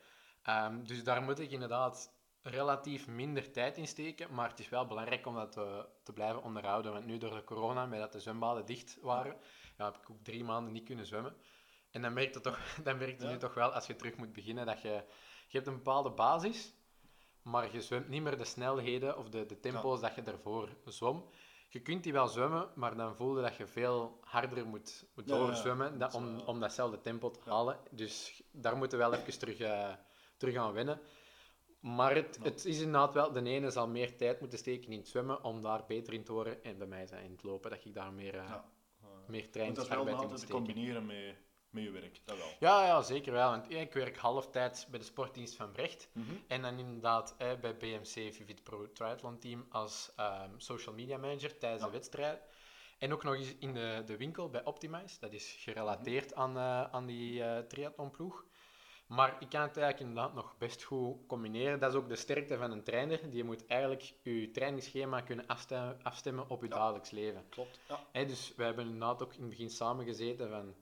Ehm, 0.42 0.84
dus 0.84 1.04
daar 1.04 1.22
moet 1.22 1.38
ik 1.38 1.50
inderdaad 1.50 2.14
relatief 2.42 3.06
minder 3.06 3.50
tijd 3.52 3.76
in 3.76 3.86
steken, 3.88 4.34
maar 4.34 4.48
het 4.48 4.58
is 4.58 4.68
wel 4.68 4.86
belangrijk 4.86 5.26
om 5.26 5.34
dat 5.34 5.52
te, 5.52 5.86
te 6.02 6.12
blijven 6.12 6.42
onderhouden. 6.42 6.92
Want 6.92 7.06
nu 7.06 7.18
door 7.18 7.34
de 7.34 7.44
corona, 7.44 7.86
met 7.86 7.98
dat 8.00 8.12
de 8.12 8.20
zwembaden 8.20 8.66
dicht 8.66 8.98
waren, 9.00 9.36
ja, 9.78 9.84
heb 9.84 9.96
ik 9.96 10.10
ook 10.10 10.22
drie 10.24 10.44
maanden 10.44 10.72
niet 10.72 10.84
kunnen 10.84 11.06
zwemmen. 11.06 11.36
En 11.90 12.02
dan 12.02 12.12
merkt 12.12 12.34
het, 12.34 12.42
toch, 12.42 12.58
dan 12.84 12.96
merkt 12.96 13.12
het 13.12 13.22
Ja. 13.22 13.30
nu 13.34 13.38
toch 13.38 13.54
wel, 13.54 13.72
als 13.72 13.86
je 13.86 13.96
terug 13.96 14.16
moet 14.16 14.32
beginnen, 14.32 14.66
dat 14.66 14.82
je, 14.82 15.02
je 15.46 15.56
hebt 15.56 15.66
een 15.66 15.74
bepaalde 15.76 16.10
basis, 16.10 16.72
maar 17.42 17.72
je 17.72 17.82
zwemt 17.82 18.08
niet 18.08 18.22
meer 18.22 18.36
de 18.36 18.44
snelheden 18.44 19.18
of 19.18 19.28
de, 19.28 19.46
de 19.46 19.60
tempo's 19.60 20.00
dat 20.00 20.14
je 20.14 20.22
daarvoor 20.22 20.68
zwom. 20.84 21.24
Je 21.68 21.80
kunt 21.80 22.02
die 22.02 22.12
wel 22.12 22.28
zwemmen, 22.28 22.70
maar 22.74 22.96
dan 22.96 23.16
voelde 23.16 23.42
dat 23.42 23.56
je 23.56 23.66
veel 23.66 24.18
harder 24.20 24.66
moet, 24.66 25.06
moet 25.14 25.28
Ja, 25.28 25.36
doorzwemmen 25.36 25.98
dat- 25.98 26.12
Dat, 26.12 26.20
om, 26.20 26.40
om 26.40 26.60
datzelfde 26.60 27.00
tempo 27.00 27.30
te 27.30 27.40
halen. 27.44 27.78
Dus 27.90 28.42
daar 28.52 28.76
moeten 28.76 28.98
we 28.98 29.04
wel 29.04 29.14
even 29.14 29.38
terug, 29.38 29.58
eh, 29.58 29.92
terug 30.36 30.56
aan 30.56 30.72
wennen. 30.72 31.00
Maar 31.80 32.14
het, 32.14 32.64
is 32.64 32.78
inderdaad 32.80 33.14
wel, 33.14 33.32
de 33.32 33.42
ene 33.42 33.70
zal 33.70 33.88
meer 33.88 34.16
tijd 34.16 34.40
moeten 34.40 34.58
steken 34.58 34.92
in 34.92 34.98
het 34.98 35.08
zwemmen 35.08 35.44
om 35.44 35.62
daar 35.62 35.84
beter 35.86 36.12
in 36.12 36.24
te 36.24 36.32
worden. 36.32 36.64
En 36.64 36.78
bij 36.78 36.86
mij 36.86 37.06
dat 37.06 37.20
in 37.20 37.30
het 37.30 37.42
lopen, 37.42 37.70
dat 37.70 37.84
ik 37.84 37.94
daar 37.94 38.12
meer. 38.12 38.34
Eh, 38.34 38.50
meer 39.26 39.48
want 39.52 39.76
dat 39.76 39.84
is 39.84 39.90
wel 39.90 40.04
moet 40.04 40.12
altijd 40.22 40.40
te 40.40 40.46
combineren 40.52 41.06
met, 41.06 41.36
met 41.76 41.84
je 41.84 42.00
werk, 42.00 42.20
dat 42.24 42.36
wel. 42.36 42.46
Ja, 42.60 42.86
ja, 42.86 43.02
zeker 43.02 43.32
wel. 43.32 43.50
Want 43.50 43.66
ja, 43.68 43.78
ik 43.78 43.92
werk 43.92 44.16
halftijds 44.16 44.86
bij 44.86 44.98
de 44.98 45.04
sportdienst 45.04 45.56
van 45.56 45.72
Brecht. 45.72 46.08
Mhm. 46.12 46.34
En 46.48 46.62
dan 46.62 46.78
inderdaad 46.78 47.34
eh, 47.38 47.48
bij 47.60 47.76
BMC 47.76 48.04
Vivid 48.34 48.62
Pro 48.62 48.92
Triathlon 48.92 49.38
Team 49.38 49.66
als 49.70 50.12
ehm, 50.16 50.50
social 50.56 50.94
media 50.94 51.16
manager 51.18 51.58
tijdens 51.58 51.82
Ja. 51.82 51.86
de 51.88 51.92
wedstrijd. 51.96 52.42
En 52.98 53.12
ook 53.12 53.22
nog 53.22 53.34
eens 53.34 53.54
in 53.58 53.74
de, 53.74 54.02
de 54.06 54.16
winkel 54.16 54.50
bij 54.50 54.64
Optimize. 54.64 55.20
Dat 55.20 55.32
is 55.32 55.56
gerelateerd 55.58 56.30
Mhm. 56.30 56.40
aan, 56.40 56.56
eh, 56.56 56.94
aan 56.94 57.06
die 57.06 57.42
eh 57.42 57.58
triathlonploeg. 57.58 58.44
Maar 59.06 59.36
ik 59.40 59.48
kan 59.48 59.60
het 59.60 59.76
eigenlijk 59.76 60.00
inderdaad 60.00 60.34
nog 60.34 60.54
best 60.58 60.82
goed 60.82 61.26
combineren. 61.26 61.80
Dat 61.80 61.90
is 61.92 61.96
ook 61.98 62.08
de 62.08 62.16
sterkte 62.16 62.56
van 62.58 62.70
een 62.70 62.82
trainer. 62.82 63.30
Die 63.30 63.44
moet 63.44 63.66
eigenlijk 63.66 64.14
je 64.22 64.50
trainingsschema 64.50 65.20
kunnen 65.20 65.46
afstemmen, 65.46 65.98
afstemmen 66.02 66.48
op 66.50 66.62
je 66.62 66.68
Ja. 66.68 66.74
dagelijks 66.74 67.10
leven. 67.10 67.48
Klopt. 67.48 67.80
Ja. 68.12 68.24
Dus 68.24 68.52
we 68.56 68.62
hebben 68.64 68.84
inderdaad 68.84 69.22
ook 69.22 69.34
in 69.34 69.40
het 69.40 69.48
begin 69.48 69.70
samen 69.70 70.04
gezeten 70.04 70.48
van 70.50 70.74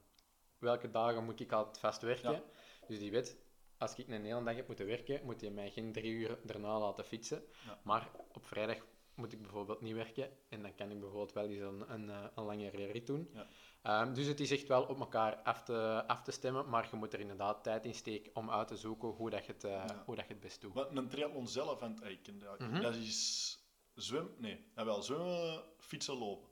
welke 0.64 0.90
dagen 0.90 1.24
moet 1.24 1.40
ik 1.40 1.52
altijd 1.52 1.78
vast 1.78 2.02
werken. 2.02 2.32
Ja. 2.32 2.42
Dus 2.88 2.98
die 2.98 3.10
weet, 3.10 3.36
als 3.78 3.94
ik 3.96 4.08
een 4.08 4.24
hele 4.24 4.42
dag 4.44 4.54
heb 4.56 4.66
moeten 4.66 4.86
werken, 4.86 5.20
moet 5.24 5.40
hij 5.40 5.50
mij 5.50 5.70
geen 5.70 5.92
drie 5.92 6.12
uur 6.12 6.38
daarna 6.42 6.78
laten 6.78 7.04
fietsen. 7.04 7.42
Ja. 7.66 7.78
Maar 7.82 8.10
op 8.32 8.46
vrijdag 8.46 8.76
moet 9.14 9.32
ik 9.32 9.42
bijvoorbeeld 9.42 9.80
niet 9.80 9.94
werken 9.94 10.30
en 10.48 10.62
dan 10.62 10.74
kan 10.74 10.90
ik 10.90 11.00
bijvoorbeeld 11.00 11.32
wel 11.32 11.48
eens 11.48 11.60
een, 11.60 11.92
een, 11.92 12.10
eh, 12.10 12.24
een 12.34 12.44
langere 12.44 12.84
rit 12.86 13.06
doen. 13.06 13.30
Ja. 13.32 13.46
Ehm, 13.82 14.14
dus 14.14 14.26
het 14.26 14.40
is 14.40 14.50
echt 14.50 14.66
wel 14.68 14.82
op 14.82 14.98
elkaar 15.00 15.36
af 15.36 15.62
te, 15.62 16.04
af 16.06 16.22
te 16.22 16.30
stemmen, 16.30 16.68
maar 16.68 16.88
je 16.90 16.96
moet 16.96 17.12
er 17.12 17.20
inderdaad 17.20 17.62
tijd 17.62 17.84
in 17.84 17.94
steken 17.94 18.36
om 18.36 18.50
uit 18.50 18.68
te 18.68 18.76
zoeken 18.76 19.08
hoe, 19.08 19.30
dat 19.30 19.46
je, 19.46 19.52
het, 19.52 19.64
eh, 19.64 19.70
Ja. 19.70 20.02
hoe 20.06 20.14
dat 20.16 20.26
je 20.26 20.32
het 20.32 20.42
best 20.42 20.60
doet. 20.60 20.74
Maar 20.74 20.90
een 20.90 21.08
triathlon 21.08 21.48
zelf, 21.48 21.82
en, 21.82 21.98
eh, 22.02 22.10
ik 22.10 22.22
ken 22.22 22.38
dat, 22.38 22.58
Mhm. 22.58 22.80
dat 22.80 22.94
is 22.94 23.58
zwem, 23.94 24.34
nee, 24.38 24.64
jawel, 24.74 25.02
zwemmen, 25.02 25.62
fietsen, 25.78 26.18
lopen. 26.18 26.48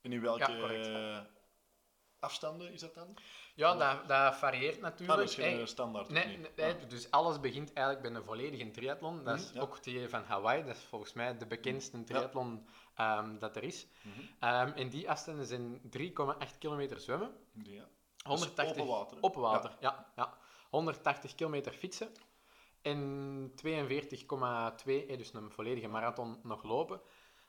En 0.00 0.12
in 0.12 0.20
welke 0.20 0.52
afstanden 2.20 2.72
is 2.72 2.80
dat 2.80 2.94
dan? 2.94 3.16
Ja, 3.54 3.74
dat, 3.74 4.08
dat 4.08 4.36
varieert 4.36 4.76
Ah, 4.76 4.82
natuurlijk. 4.82 5.18
dat 5.18 5.28
is 5.28 5.34
geen 5.34 5.66
standaard. 5.68 6.08
Nee, 6.08 6.24
nee, 6.38 6.50
nee, 6.56 6.86
dus 6.86 7.10
alles 7.10 7.40
begint 7.40 7.72
eigenlijk 7.72 8.08
bij 8.08 8.16
een 8.20 8.26
volledige 8.26 8.70
triathlon. 8.70 9.24
Dat 9.24 9.38
is 9.38 9.46
Mhm, 9.46 9.54
ja. 9.54 9.60
ook 9.60 9.82
die 9.82 10.08
van 10.08 10.22
Hawaii. 10.24 10.64
Dat 10.64 10.76
is 10.76 10.82
volgens 10.82 11.12
mij 11.12 11.36
de 11.38 11.46
bekendste 11.46 12.04
triathlon 12.04 12.66
ehm, 12.94 13.38
dat 13.38 13.56
er 13.56 13.62
is. 13.62 13.86
Mhm. 14.02 14.20
Ehm, 14.38 14.72
en 14.76 14.88
die 14.88 15.10
afstanden 15.10 15.46
zijn 15.46 15.80
3,8 15.90 16.58
kilometer 16.58 17.00
zwemmen. 17.00 17.30
Ja. 17.62 17.88
180 18.22 18.76
open 18.82 18.86
water, 18.86 19.16
hè? 19.16 19.22
Open 19.22 19.40
water, 19.40 19.76
ja. 19.80 20.12
ja, 20.16 20.34
180 20.70 21.34
kilometer 21.34 21.72
fietsen. 21.72 22.08
En 22.82 23.52
42,2, 23.54 25.06
eh, 25.06 25.18
dus 25.18 25.32
een 25.34 25.50
volledige 25.50 25.88
marathon, 25.88 26.40
nog 26.42 26.62
lopen. 26.62 27.00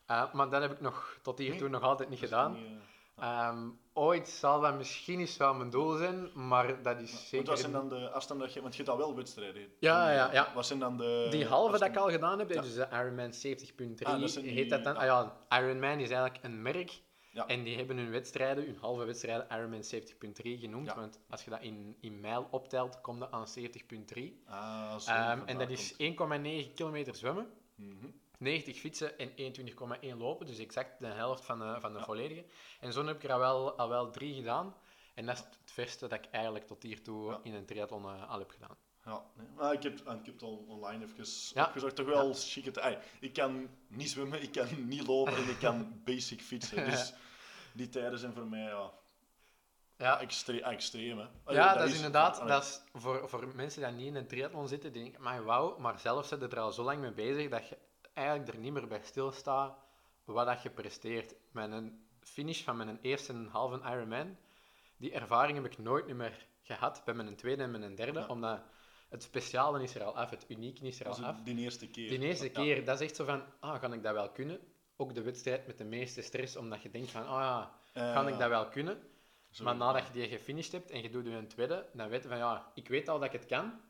Eh, 0.06 0.33
maar 0.33 0.50
dat 0.50 0.62
heb 0.62 0.71
ik 0.71 0.80
nog 0.81 1.19
tot 1.21 1.38
hiertoe 1.38 1.69
nog 1.69 1.81
altijd 1.81 2.10
niet 2.10 2.19
gedaan. 2.19 2.51
niet, 2.54 2.66
eh, 2.66 2.77
Ehm, 3.21 3.69
ooit 3.94 4.27
zal 4.30 4.62
dat 4.62 4.77
misschien 4.77 5.19
eens 5.19 5.38
wel 5.38 5.54
mijn 5.54 5.69
doel 5.69 5.98
zijn, 5.98 6.30
maar 6.48 6.81
dat 6.81 7.00
is 7.01 7.12
Want 7.12 7.24
zeker... 7.24 7.48
wat 7.48 7.60
zijn 7.60 7.71
dan 7.71 7.89
de 7.89 8.10
afstanden 8.12 8.45
dat 8.45 8.56
je... 8.56 8.62
Want 8.62 8.75
je 8.75 8.83
hebt 8.83 8.94
al 8.94 9.00
wel 9.06 9.16
wedstrijden. 9.16 9.68
Ja, 9.80 10.12
ja, 10.12 10.33
ja. 10.33 10.51
Wat 10.56 10.66
zijn 10.66 10.80
dan 10.80 10.98
de... 10.98 11.27
Die 11.31 11.45
halve 11.45 11.71
dat 11.80 11.89
ik 11.89 11.98
al 11.98 12.10
gedaan 12.10 12.39
heb, 12.39 12.50
Ja. 12.50 12.62
dus 12.62 12.74
de 12.74 12.88
Ironman 12.92 13.31
70.3 13.33 14.04
Ah, 14.04 14.19
dat 14.21 14.33
die- 14.33 14.51
heet 14.51 14.69
dat 14.69 14.83
dan. 14.83 14.95
Ah 14.95 15.04
ja, 15.04 15.38
Ironman 15.59 15.99
is 15.99 16.09
eigenlijk 16.09 16.44
een 16.44 16.61
merk. 16.61 17.02
Ja. 17.31 17.47
En 17.47 17.64
die 17.64 17.76
hebben 17.78 17.97
hun 17.97 18.11
wedstrijden, 18.11 18.66
hun 18.66 18.78
halve 18.81 19.04
wedstrijden, 19.06 19.47
Ironman 19.52 19.83
70.3 19.95 20.59
genoemd. 20.59 20.85
Ja. 20.85 20.95
Want 20.95 21.19
als 21.30 21.44
je 21.44 21.49
dat 21.49 21.61
in, 21.61 21.95
in 22.02 22.19
mijl 22.19 22.47
optelt, 22.52 23.02
komt 23.02 23.19
dat 23.19 23.31
aan 23.31 23.45
70.3. 23.59 24.23
Ah, 24.45 24.99
vandaar 24.99 25.45
en 25.45 25.57
dat 25.57 25.69
is 25.69 25.95
komt. 26.18 26.31
1,9 26.68 26.73
kilometer 26.76 27.16
zwemmen, 27.16 27.47
Mhm. 27.76 28.06
90 28.39 28.77
fietsen 28.79 29.17
en 29.17 29.31
21,1 30.11 30.17
lopen. 30.17 30.45
Dus 30.45 30.57
exact 30.57 30.99
de 30.99 31.07
helft 31.07 31.45
van 31.45 31.59
de, 31.59 31.75
van 31.79 31.93
de 31.93 31.99
Ja. 31.99 32.05
volledige. 32.05 32.45
En 32.79 32.93
zo 32.93 33.05
heb 33.05 33.15
ik 33.15 33.23
er 33.23 33.31
al 33.31 33.39
wel, 33.39 33.77
al 33.77 33.89
wel 33.89 34.09
drie 34.11 34.33
gedaan. 34.35 34.75
En 35.13 35.25
dat 35.25 35.35
is 35.35 35.41
het 35.59 35.71
verste 35.71 36.07
dat 36.07 36.23
ik 36.25 36.31
eigenlijk 36.31 36.67
tot 36.67 36.83
hiertoe 36.83 37.31
Ja. 37.31 37.39
in 37.43 37.53
een 37.53 37.65
triathlon 37.65 38.03
eh, 38.05 38.29
al 38.29 38.39
heb 38.39 38.49
gedaan. 38.51 38.77
Ja, 39.05 39.23
nee. 39.33 39.47
maar 39.55 39.73
ik 39.73 39.83
heb, 39.83 40.01
ah, 40.05 40.19
ik 40.19 40.25
heb 40.25 40.33
het 40.33 40.43
al 40.43 40.65
online 40.67 41.03
even 41.05 41.25
Ja. 41.53 41.65
opgezocht. 41.65 41.95
Toch 41.95 42.05
wel 42.05 42.33
chic. 42.33 42.65
Het, 42.65 42.79
ai, 42.79 42.97
ik 43.19 43.33
kan 43.33 43.69
niet 43.87 44.09
zwemmen, 44.09 44.41
ik 44.41 44.51
kan 44.51 44.87
niet 44.87 45.07
lopen 45.07 45.35
en 45.35 45.49
ik 45.49 45.59
kan 45.59 45.93
basic 46.05 46.41
fietsen. 46.41 46.85
Dus 46.89 47.13
die 47.73 47.89
tijden 47.89 48.19
zijn 48.19 48.33
voor 48.33 48.47
mij 48.47 48.59
ja, 48.63 48.91
Ja, 49.97 50.19
extre 50.19 50.61
extreem. 50.61 51.17
Hè. 51.19 51.25
Ah, 51.43 51.53
Ja, 51.55 51.73
dat, 51.77 51.87
is 51.89 51.95
inderdaad, 51.95 52.47
dat 52.47 52.63
is 52.63 52.81
voor, 52.93 53.29
voor 53.29 53.47
mensen 53.55 53.81
die 53.81 53.91
niet 53.91 54.07
in 54.07 54.15
een 54.15 54.27
triathlon 54.27 54.67
zitten, 54.67 54.91
die 54.93 55.03
denken, 55.03 55.21
maar 55.21 55.43
wauw, 55.43 55.77
maar 55.77 55.99
zelf 55.99 56.25
zit 56.25 56.39
je 56.41 56.47
er 56.47 56.59
al 56.59 56.71
zo 56.71 56.83
lang 56.83 56.99
mee 56.99 57.11
bezig 57.11 57.49
dat 57.49 57.67
je 57.67 57.77
eigenlijk 58.19 58.54
er 58.54 58.59
niet 58.59 58.73
meer 58.73 58.88
bij 58.88 59.02
stilstaat 59.04 59.78
wat 60.23 60.45
dat 60.45 60.61
je 60.61 60.69
presteert. 60.69 61.35
Met 61.52 61.71
een 61.71 62.06
finish 62.21 62.64
van 62.64 62.78
mijn 62.78 62.99
eerste 63.02 63.33
halve 63.52 63.90
Ironman, 63.90 64.38
die 64.97 65.11
ervaring 65.11 65.57
heb 65.64 65.71
ik 65.71 65.78
nooit 65.78 66.07
meer 66.07 66.45
gehad 66.61 67.02
bij 67.06 67.14
mijn 67.14 67.35
tweede 67.35 67.64
en 67.64 67.71
mijn 67.71 67.95
derde, 67.95 68.19
Ja. 68.19 68.26
omdat 68.28 68.61
het 69.09 69.23
speciale 69.23 69.83
is 69.83 69.95
er 69.95 70.04
al 70.04 70.16
af, 70.18 70.30
het 70.30 70.45
unieke 70.47 70.88
is 70.88 70.99
er 70.99 71.07
al 71.07 71.23
af. 71.26 71.42
die 71.44 71.57
eerste 71.57 71.88
keer. 71.90 72.09
Die 72.09 72.19
eerste 72.19 72.45
Ja. 72.45 72.52
keer, 72.52 72.85
dat 72.85 72.99
is 72.99 73.06
echt 73.07 73.16
zo 73.16 73.26
van, 73.26 73.44
ah, 73.59 73.80
kan 73.80 73.94
ik 73.94 74.04
dat 74.04 74.14
wel 74.14 74.30
kunnen? 74.30 74.59
Ook 74.95 75.14
de 75.16 75.21
wedstrijd 75.21 75.68
met 75.68 75.78
de 75.78 75.83
meeste 75.83 76.21
stress, 76.21 76.56
omdat 76.56 76.81
je 76.81 76.90
denkt 76.90 77.11
van, 77.11 77.21
ah 77.28 77.40
ja, 77.42 77.78
Eh, 77.94 78.14
kan 78.14 78.28
ik 78.28 78.38
dat 78.38 78.49
wel 78.49 78.68
kunnen? 78.68 79.02
zo, 79.49 79.64
Maar 79.64 79.76
nadat 79.76 80.07
je 80.07 80.14
die 80.14 80.28
gefinished 80.28 80.71
hebt 80.71 80.92
en 80.92 81.02
je 81.02 81.09
doet 81.09 81.26
je 81.26 81.31
een 81.31 81.47
tweede, 81.47 81.85
dan 81.94 82.09
weet 82.09 82.23
je 82.23 82.28
van 82.30 82.38
ja, 82.38 82.71
ik 82.73 82.88
weet 82.88 83.09
al 83.09 83.19
dat 83.19 83.33
ik 83.33 83.40
het 83.40 83.45
kan. 83.49 83.81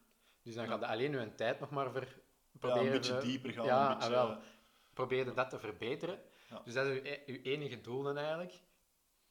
Dus 0.43 0.55
dan 0.55 0.63
Ja. 0.65 0.69
ga 0.71 0.77
je 0.79 0.85
alleen 0.87 1.11
je 1.11 1.35
tijd 1.35 1.59
nog 1.59 1.69
maar 1.69 1.91
ver 1.91 2.18
Ja, 2.51 2.59
proberen. 2.59 2.85
een 2.85 2.91
beetje 2.91 3.17
dieper 3.19 3.51
gaan. 3.51 3.65
Ja, 3.65 3.91
een 3.91 3.97
beetje, 3.97 4.15
ah, 4.17 4.27
wel. 4.27 4.37
Probeer 4.93 5.33
dat 5.33 5.49
te 5.49 5.59
verbeteren. 5.59 6.21
Dus 6.63 6.73
dat 6.73 6.85
is 6.85 6.93
je, 6.93 7.21
e- 7.31 7.41
enige 7.41 7.81
doel 7.81 8.03
dan 8.03 8.17
eigenlijk. 8.17 8.53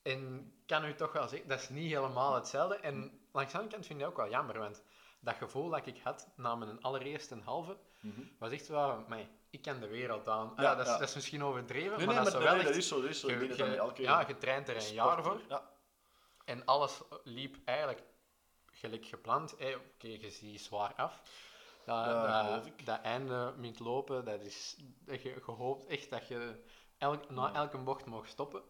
En 0.03 0.53
kan 0.67 0.85
u 0.85 0.95
toch 0.95 1.13
wel 1.13 1.29
zeggen, 1.29 1.49
dat 1.49 1.61
is 1.61 1.69
niet 1.69 1.93
helemaal 1.93 2.35
hetzelfde. 2.35 2.77
En 2.77 3.21
langs 3.33 3.53
de 3.53 3.59
andere 3.59 3.75
kant 3.77 3.87
vind 3.87 4.01
ik 4.01 4.07
ook 4.07 4.17
wel 4.17 4.29
jammer, 4.31 4.59
want 4.59 4.83
dat 5.21 5.35
gevoel 5.35 5.71
dat 5.71 5.87
ik 5.87 5.99
had 6.03 6.29
na 6.37 6.55
mijn 6.55 6.83
allereerste 6.83 7.39
halve, 7.45 7.77
Mhm. 8.01 8.21
was 8.39 8.51
echt 8.51 8.69
wel, 8.69 9.05
maar 9.09 9.29
ik 9.51 9.63
ken 9.63 9.81
de 9.81 9.87
wereld 9.89 10.29
aan. 10.29 10.51
Ah, 10.57 10.63
Ja, 10.63 10.75
dat, 10.75 10.87
is, 10.87 10.93
ja. 10.93 10.99
dat 10.99 11.09
is 11.09 11.15
misschien 11.15 11.45
overdreven, 11.45 11.97
Nee, 11.97 12.07
maar 12.07 12.15
nee, 12.15 12.25
dat 12.25 12.33
maar 12.33 12.43
is 12.43 12.49
wel 12.49 12.55
nee, 12.57 12.63
dat 12.65 12.71
echt... 12.73 12.83
is 12.83 12.89
zo. 12.89 13.01
Dat 13.01 13.11
is 13.11 13.77
elke 13.77 14.03
ja, 14.03 14.25
je 14.29 14.39
traint 14.39 14.69
er 14.69 14.77
een 14.77 14.93
jaar 14.95 15.23
voor. 15.23 15.41
Ja. 15.49 15.71
En 16.45 16.65
alles 16.65 17.01
liep 17.25 17.57
eigenlijk 17.65 18.03
gelijk 18.67 19.07
gepland. 19.07 19.57
Eh, 19.57 19.77
Oké, 19.77 20.07
je 20.07 20.31
ziet 20.31 20.61
zwaar 20.61 20.95
af. 20.95 21.23
Dat, 21.97 22.07
Ja, 22.07 22.63
dat, 22.85 23.01
einde 23.01 23.55
met 23.57 23.79
lopen, 23.79 24.25
dat 24.25 24.41
is, 24.43 24.77
dat 25.05 25.23
je, 25.23 25.29
je 25.47 25.53
hoopt 25.53 25.87
echt 25.87 26.11
dat 26.11 26.29
je 26.29 26.63
elk, 26.99 27.31
na 27.31 27.47
Ja. 27.47 27.55
elke 27.55 27.79
bocht 27.79 28.07
mag 28.07 28.27
stoppen. 28.27 28.63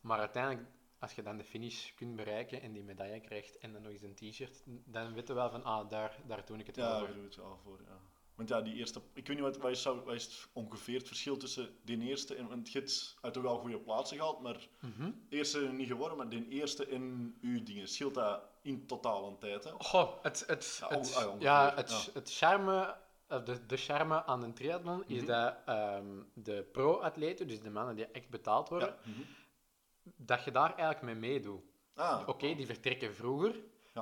Maar 0.00 0.18
uiteindelijk, 0.18 0.68
als 0.98 1.12
je 1.12 1.22
dan 1.22 1.36
de 1.36 1.44
finish 1.44 1.94
kunt 1.94 2.16
bereiken 2.16 2.60
en 2.62 2.72
die 2.72 2.82
medaille 2.82 3.20
krijgt 3.20 3.58
en 3.58 3.72
dan 3.72 3.82
nog 3.82 3.92
eens 3.92 4.02
een 4.02 4.14
t-shirt, 4.14 4.62
dan 4.66 5.12
weten 5.14 5.34
we 5.34 5.40
wel 5.40 5.50
van, 5.50 5.64
ah, 5.64 5.88
daar, 5.88 6.16
daar 6.26 6.44
doe 6.46 6.58
ik 6.58 6.66
het 6.66 6.76
wel 6.76 6.88
Ja, 6.92 6.98
voor. 6.98 7.06
daar 7.06 7.14
doe 7.16 7.24
het 7.24 7.36
wel 7.36 7.58
voor. 7.64 7.80
Ja. 7.86 8.00
Want 8.36 8.48
ja, 8.48 8.60
die 8.62 8.74
eerste... 8.74 9.00
Ik 9.12 9.26
weet 9.26 9.36
niet, 9.36 9.44
wat, 9.44 9.56
wat, 9.56 9.70
is, 9.70 9.82
wat 9.84 10.12
is 10.12 10.46
ongeveer 10.52 10.98
het 10.98 11.06
verschil 11.06 11.36
tussen 11.36 11.76
die 11.84 12.00
eerste 12.00 12.34
en... 12.34 12.48
Want 12.48 12.72
je 12.72 12.78
hebt 12.78 13.16
uit 13.20 13.36
wel 13.36 13.58
goede 13.58 13.78
plaatsen 13.78 14.16
gehaald, 14.16 14.40
maar 14.40 14.68
Mhm. 14.80 15.10
eerste 15.28 15.60
niet 15.60 15.88
geworden, 15.88 16.16
maar 16.16 16.28
die 16.28 16.48
eerste 16.48 16.86
en 16.86 17.36
uw 17.40 17.62
dingen. 17.62 17.88
Scheelt 17.88 18.14
dat 18.14 18.40
in 18.62 18.86
totaal 18.86 19.26
een 19.28 19.38
tijd, 19.38 19.64
hè? 19.64 19.70
Goh, 19.78 20.22
het, 20.22 20.44
het, 20.46 20.76
Ja, 20.80 20.88
het, 20.98 21.14
ah, 21.16 21.40
ja, 21.40 21.72
het, 21.74 21.90
ja. 21.90 22.12
het 22.12 22.32
charme, 22.32 22.96
eh, 23.26 23.44
de, 23.44 23.66
de 23.66 23.76
charme 23.76 24.24
aan 24.24 24.42
een 24.42 24.54
triathlon 24.54 25.04
is 25.06 25.18
Mhm. 25.20 25.26
dat 25.26 25.54
ehm, 25.66 26.06
de 26.34 26.68
pro-atleten, 26.72 27.48
dus 27.48 27.60
de 27.60 27.70
mannen 27.70 27.96
die 27.96 28.06
echt 28.06 28.28
betaald 28.28 28.68
worden, 28.68 28.88
Ja. 28.88 29.10
mhm. 29.10 29.20
dat 30.16 30.44
je 30.44 30.50
daar 30.50 30.68
eigenlijk 30.76 31.02
mee 31.02 31.14
meedoet. 31.14 31.60
Ah, 31.94 32.28
Oké, 32.28 32.54
die 32.54 32.66
vertrekken 32.66 33.14
vroeger, 33.14 33.54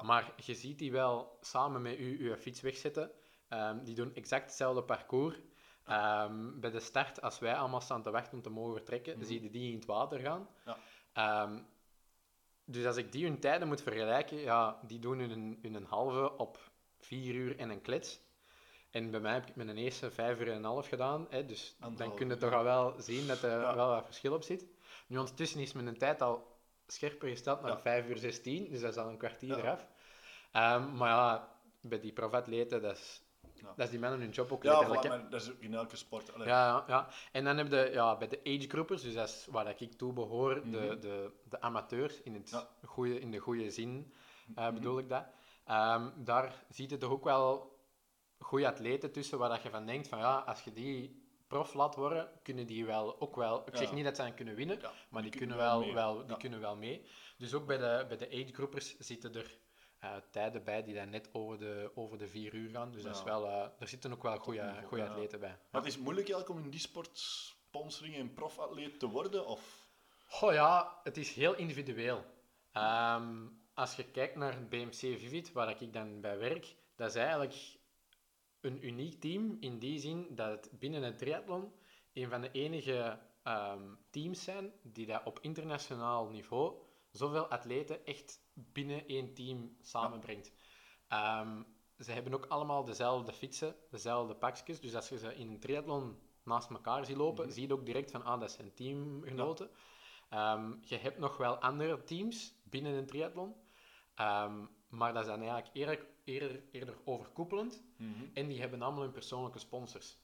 maar 0.02 0.32
je 0.44 0.54
ziet 0.54 0.78
die 0.78 0.92
wel 0.92 1.38
samen 1.40 1.82
met 1.82 1.98
u 1.98 2.28
je 2.28 2.36
fiets 2.36 2.60
wegzetten. 2.60 3.10
Ehm, 3.48 3.84
die 3.84 3.94
doen 3.94 4.14
exact 4.14 4.44
hetzelfde 4.44 4.82
parcours. 4.82 5.36
Ehm, 5.84 6.60
bij 6.60 6.70
de 6.70 6.80
start, 6.80 7.20
als 7.22 7.38
wij 7.38 7.54
allemaal 7.54 7.80
staan 7.80 8.02
te 8.02 8.10
wachten 8.10 8.32
om 8.32 8.42
te 8.42 8.50
mogen 8.50 8.72
vertrekken, 8.74 9.16
Mhm. 9.16 9.26
zie 9.26 9.42
je 9.42 9.50
die 9.50 9.70
in 9.70 9.76
het 9.76 9.84
water 9.84 10.18
gaan. 10.20 10.48
Ja. 10.64 10.76
Ehm, 11.12 11.58
dus 12.64 12.86
als 12.86 12.96
ik 12.96 13.12
die 13.12 13.24
hun 13.24 13.40
tijden 13.40 13.68
moet 13.68 13.82
vergelijken, 13.82 14.36
ja, 14.38 14.78
die 14.86 14.98
doen 14.98 15.18
hun, 15.18 15.58
hun 15.62 15.84
halve 15.84 16.36
op 16.36 16.58
vier 16.98 17.34
uur 17.34 17.58
en 17.58 17.70
een 17.70 17.82
klets. 17.82 18.20
En 18.90 19.10
bij 19.10 19.20
mij 19.20 19.32
heb 19.32 19.46
ik 19.46 19.56
met 19.56 19.68
een 19.68 19.76
eerste 19.76 20.10
vijf 20.10 20.40
uur 20.40 20.48
en 20.50 20.56
een 20.56 20.64
half 20.64 20.88
gedaan. 20.88 21.26
Hè, 21.30 21.46
dus 21.46 21.76
dan 21.96 22.14
kun 22.14 22.28
je 22.28 22.36
toch 22.36 22.52
al 22.52 22.62
wel 22.64 22.94
zien 22.98 23.26
dat 23.26 23.42
er 23.42 23.60
Ja. 23.60 23.74
wel 23.74 23.88
wat 23.88 24.04
verschil 24.04 24.34
op 24.34 24.42
zit. 24.42 24.66
Nu 25.06 25.18
ondertussen 25.18 25.60
is 25.60 25.72
mijn 25.72 25.98
tijd 25.98 26.22
al 26.22 26.56
scherper 26.86 27.28
gesteld 27.28 27.60
naar 27.60 27.70
Ja. 27.70 27.78
5 27.80 28.08
uur 28.08 28.16
16, 28.18 28.70
dus 28.70 28.80
dat 28.80 28.90
is 28.90 29.02
al 29.02 29.08
een 29.08 29.16
kwartier 29.18 29.58
eraf. 29.58 29.86
Maar 30.92 31.08
ja, 31.08 31.48
bij 31.80 32.00
die 32.00 32.12
profatleten, 32.12 32.82
dat 32.82 32.96
is, 32.96 33.22
Ja. 33.64 33.72
dat 33.76 33.84
is 33.84 33.90
die 33.90 33.98
mannen 34.00 34.20
hun 34.20 34.30
job 34.30 34.52
ook 34.52 34.62
ja, 34.62 34.84
voilà, 34.86 35.08
maar 35.08 35.30
dat 35.30 35.42
is 35.42 35.50
ook 35.50 35.60
in 35.60 35.74
elke 35.74 35.96
sport. 35.96 36.32
Allee, 36.34 36.46
Ja, 36.46 36.66
ja, 36.66 36.84
ja. 36.86 37.08
En 37.32 37.44
dan 37.44 37.56
heb 37.56 37.70
je 37.70 37.90
ja, 37.92 38.16
bij 38.16 38.28
de 38.28 38.40
agegroupers, 38.44 39.02
dus 39.02 39.14
dat 39.14 39.28
is 39.28 39.46
waar 39.50 39.74
ik 39.82 39.92
toe 39.92 40.12
behoor, 40.12 40.54
de, 40.54 40.60
Mhm. 40.68 41.00
de, 41.00 41.30
de 41.48 41.60
amateurs 41.60 42.22
in, 42.22 42.34
het 42.34 42.50
Ja. 42.50 42.68
goeie, 42.84 43.20
in 43.20 43.30
de 43.30 43.38
goede 43.38 43.70
zin 43.70 44.12
eh, 44.54 44.64
Mhm. 44.64 44.74
bedoel 44.74 44.98
ik 44.98 45.08
dat. 45.08 45.24
Ehm, 45.64 46.10
daar 46.16 46.64
zie 46.70 46.88
je 46.90 46.96
toch 46.96 47.10
ook 47.10 47.24
wel 47.24 47.78
goede 48.38 48.66
atleten 48.66 49.12
tussen 49.12 49.38
waar 49.38 49.48
dat 49.48 49.62
je 49.62 49.70
van 49.70 49.86
denkt 49.86 50.08
van 50.08 50.18
ja, 50.18 50.38
als 50.38 50.62
je 50.62 50.72
die 50.72 51.22
prof 51.48 51.74
laat 51.74 51.94
worden, 51.94 52.30
kunnen 52.42 52.66
die 52.66 52.84
wel 52.86 53.20
ook 53.20 53.36
wel. 53.36 53.62
Ik 53.68 53.76
zeg 53.76 53.88
Ja. 53.88 53.94
niet 53.94 54.04
dat 54.04 54.16
ze 54.16 54.22
dan 54.22 54.34
kunnen 54.34 54.54
winnen, 54.54 54.80
Ja, 54.80 54.90
maar 55.08 55.22
die, 55.22 55.30
kunnen 55.30 55.56
wel, 55.56 55.80
mee. 55.80 55.94
wel, 55.94 56.18
die 56.18 56.26
Ja. 56.30 56.34
kunnen 56.36 56.60
wel 56.60 56.76
mee. 56.76 57.06
Dus 57.38 57.54
ook 57.54 57.66
bij 57.66 57.76
de, 57.76 58.04
bij 58.08 58.16
de 58.16 58.26
agegroupers 58.28 58.98
zitten 58.98 59.34
er 59.34 59.58
tijden 60.30 60.64
bij 60.64 60.82
die 60.82 60.94
dan 60.94 61.10
net 61.10 61.28
over 61.32 61.58
de, 61.58 61.90
over 61.94 62.18
de 62.18 62.28
vier 62.28 62.54
uur 62.54 62.70
gaan. 62.70 62.90
Dus 62.90 63.02
dat 63.02 63.16
is 63.16 63.22
wel, 63.22 63.46
eh, 63.46 63.66
er 63.78 63.88
zitten 63.88 64.12
ook 64.12 64.22
wel 64.22 64.36
goede 64.36 64.58
Topniveau, 64.58 64.86
goede 64.86 65.02
ja. 65.02 65.10
atleten 65.10 65.40
bij. 65.40 65.58
Maar 65.70 65.80
het 65.82 65.90
is 65.90 65.98
moeilijk 65.98 66.28
eigenlijk 66.28 66.58
om 66.58 66.64
in 66.64 66.70
die 66.70 66.80
sport 66.80 67.18
sponsoring 67.18 68.14
en 68.14 68.34
profatleet 68.34 68.98
te 68.98 69.08
worden? 69.08 69.46
Of... 69.46 69.88
Goh 70.26 70.52
ja, 70.52 71.00
het 71.02 71.16
is 71.16 71.34
heel 71.34 71.54
individueel. 71.54 72.24
Ehm, 72.72 73.46
als 73.74 73.96
je 73.96 74.04
kijkt 74.04 74.36
naar 74.36 74.52
het 74.52 74.68
BMC 74.68 74.92
Vivid, 74.92 75.52
waar 75.52 75.82
ik 75.82 75.92
dan 75.92 76.20
bij 76.20 76.38
werk, 76.38 76.76
dat 76.96 77.08
is 77.08 77.14
eigenlijk 77.14 77.54
een 78.60 78.86
uniek 78.86 79.20
team 79.20 79.56
in 79.60 79.78
die 79.78 79.98
zin 79.98 80.26
dat 80.30 80.48
het 80.48 80.78
binnen 80.78 81.02
het 81.02 81.18
triathlon 81.18 81.72
een 82.12 82.28
van 82.28 82.40
de 82.40 82.50
enige 82.50 83.18
ehm, 83.42 83.94
teams 84.10 84.44
zijn 84.44 84.72
die 84.82 85.06
dat 85.06 85.22
op 85.24 85.38
internationaal 85.40 86.28
niveau 86.28 86.76
zoveel 87.16 87.46
atleten 87.48 88.04
echt 88.04 88.40
binnen 88.54 89.06
één 89.06 89.34
team 89.34 89.76
samenbrengt. 89.80 90.52
Ehm, 91.08 91.62
ze 91.98 92.12
hebben 92.12 92.34
ook 92.34 92.46
allemaal 92.46 92.84
dezelfde 92.84 93.32
fietsen, 93.32 93.76
dezelfde 93.90 94.34
pakjes. 94.34 94.80
Dus 94.80 94.94
als 94.94 95.08
je 95.08 95.18
ze 95.18 95.34
in 95.34 95.48
een 95.48 95.60
triathlon 95.60 96.18
naast 96.42 96.70
elkaar 96.70 97.04
ziet 97.04 97.16
lopen, 97.16 97.44
Mhm. 97.44 97.54
zie 97.54 97.66
je 97.66 97.72
ook 97.72 97.86
direct 97.86 98.10
van, 98.10 98.24
ah, 98.24 98.40
dat 98.40 98.50
zijn 98.52 98.74
teamgenoten. 98.74 99.70
Ehm, 100.28 100.72
je 100.80 100.96
hebt 100.96 101.18
nog 101.18 101.36
wel 101.36 101.56
andere 101.58 102.04
teams 102.04 102.54
binnen 102.64 102.92
een 102.94 103.06
triathlon, 103.06 103.54
Ehm, 104.14 104.64
maar 104.88 105.12
dat 105.12 105.22
is 105.22 105.28
dan 105.28 105.38
eigenlijk 105.40 105.70
eerder, 105.74 106.06
eerder, 106.24 106.62
eerder 106.72 106.96
overkoepelend. 107.04 107.84
En 108.34 108.48
die 108.48 108.60
hebben 108.60 108.82
allemaal 108.82 109.02
hun 109.02 109.12
persoonlijke 109.12 109.58
sponsors. 109.58 110.18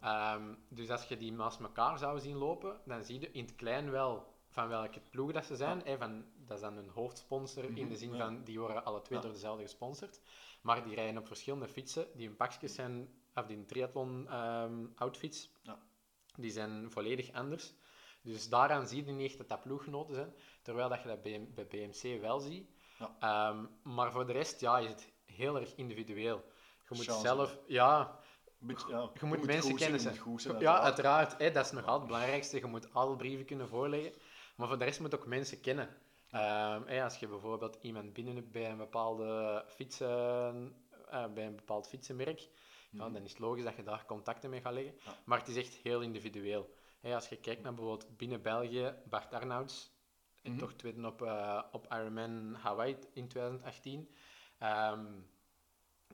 Ehm, 0.00 0.54
dus 0.68 0.90
als 0.90 1.04
je 1.04 1.16
die 1.16 1.32
naast 1.32 1.60
elkaar 1.60 1.98
zou 1.98 2.20
zien 2.20 2.36
lopen, 2.36 2.80
dan 2.84 3.04
zie 3.04 3.20
je 3.20 3.30
in 3.30 3.44
het 3.44 3.54
klein 3.56 3.90
wel 3.90 4.36
van 4.48 4.68
welke 4.68 5.00
ploeg 5.10 5.32
dat 5.32 5.44
ze 5.44 5.56
zijn. 5.56 5.82
van, 5.98 6.24
dat 6.36 6.56
is 6.56 6.62
dan 6.62 6.76
een 6.76 6.88
hoofdsponsor 6.88 7.64
in 7.64 7.72
Mhm, 7.72 7.88
de 7.88 7.96
zin 7.96 8.12
ja. 8.14 8.18
van 8.18 8.44
die 8.44 8.58
worden 8.58 8.84
alle 8.84 9.02
twee 9.02 9.18
Ja. 9.18 9.24
door 9.24 9.32
dezelfde 9.32 9.62
gesponsord. 9.62 10.20
Maar 10.60 10.84
die 10.84 10.94
rijden 10.94 11.18
op 11.18 11.26
verschillende 11.26 11.68
fietsen. 11.68 12.06
Die 12.14 12.26
hun 12.26 12.36
pakjes 12.36 12.74
zijn, 12.74 13.08
of 13.34 13.46
die 13.46 13.64
triathlon 13.64 14.28
ehm, 14.28 14.86
outfits, 14.96 15.50
Ja. 15.62 15.78
die 16.36 16.50
zijn 16.50 16.90
volledig 16.90 17.32
anders. 17.32 17.74
Dus 18.22 18.48
daaraan 18.48 18.86
zie 18.88 19.04
je 19.04 19.12
niet 19.12 19.28
echt 19.28 19.38
dat 19.38 19.48
dat 19.48 19.60
ploeggenoten 19.62 20.14
zijn. 20.14 20.34
Terwijl 20.62 20.88
dat 20.88 21.02
je 21.02 21.08
dat 21.08 21.22
bij, 21.22 21.48
bij 21.54 21.66
BMC 21.66 22.20
wel 22.20 22.40
ziet. 22.40 22.70
Ja. 22.98 23.16
Ehm, 23.20 23.64
maar 23.82 24.12
voor 24.12 24.26
de 24.26 24.32
rest 24.32 24.60
ja, 24.60 24.78
is 24.78 24.88
het 24.88 25.12
heel 25.24 25.60
erg 25.60 25.74
individueel. 25.74 26.44
Je 26.88 26.94
moet 26.94 27.04
Chance, 27.04 27.20
zelf, 27.20 27.58
ja, 27.66 28.18
Beetje, 28.58 28.88
ja. 28.88 29.10
je 29.20 29.26
moet 29.26 29.46
mensen 29.46 29.76
kennen. 29.76 30.00
ja, 30.00 30.08
uiteraard. 30.10 30.82
uiteraard. 30.82 31.38
Hè, 31.38 31.50
dat 31.50 31.64
is 31.64 31.70
nog 31.72 31.80
altijd 31.82 31.98
het 32.00 32.06
belangrijkste. 32.10 32.58
Je 32.58 32.66
moet 32.66 32.94
alle 32.94 33.16
brieven 33.16 33.44
kunnen 33.46 33.68
voorleggen. 33.68 34.12
Maar 34.58 34.68
voor 34.68 34.78
de 34.78 34.84
rest 34.84 35.00
moet 35.00 35.14
ook 35.14 35.26
mensen 35.26 35.60
kennen. 35.60 35.88
Ehm, 36.30 37.02
als 37.02 37.18
je 37.18 37.28
bijvoorbeeld 37.28 37.78
iemand 37.80 38.12
binnen 38.12 38.34
hebt 38.36 38.50
bij 38.50 38.70
een 38.70 38.76
bepaalde 38.76 39.64
fietsen, 39.66 40.74
eh, 41.10 41.32
bij 41.32 41.46
een 41.46 41.56
bepaald 41.56 41.88
fietsenmerk, 41.88 42.40
ja, 42.90 43.04
Mhm. 43.04 43.12
dan 43.12 43.22
is 43.22 43.30
het 43.30 43.38
logisch 43.38 43.64
dat 43.64 43.76
je 43.76 43.82
daar 43.82 44.04
contacten 44.06 44.50
mee 44.50 44.60
gaat 44.60 44.72
leggen. 44.72 44.94
Ja. 45.04 45.14
Maar 45.24 45.38
het 45.38 45.48
is 45.48 45.56
echt 45.56 45.74
heel 45.74 46.00
individueel. 46.00 46.74
Als 47.02 47.28
je 47.28 47.36
kijkt 47.36 47.62
naar 47.62 47.74
bijvoorbeeld 47.74 48.16
binnen 48.16 48.42
België, 48.42 48.94
Bart 49.04 49.32
Arnouds, 49.32 49.90
en 50.42 50.50
Mhm. 50.50 50.60
toch 50.60 50.72
tweede 50.72 51.06
op, 51.06 51.22
eh, 51.22 51.62
op 51.72 51.86
Ironman 51.92 52.54
Hawaii 52.54 52.96
in 53.12 53.28
2018. 53.28 54.14
Ehm, 54.58 55.06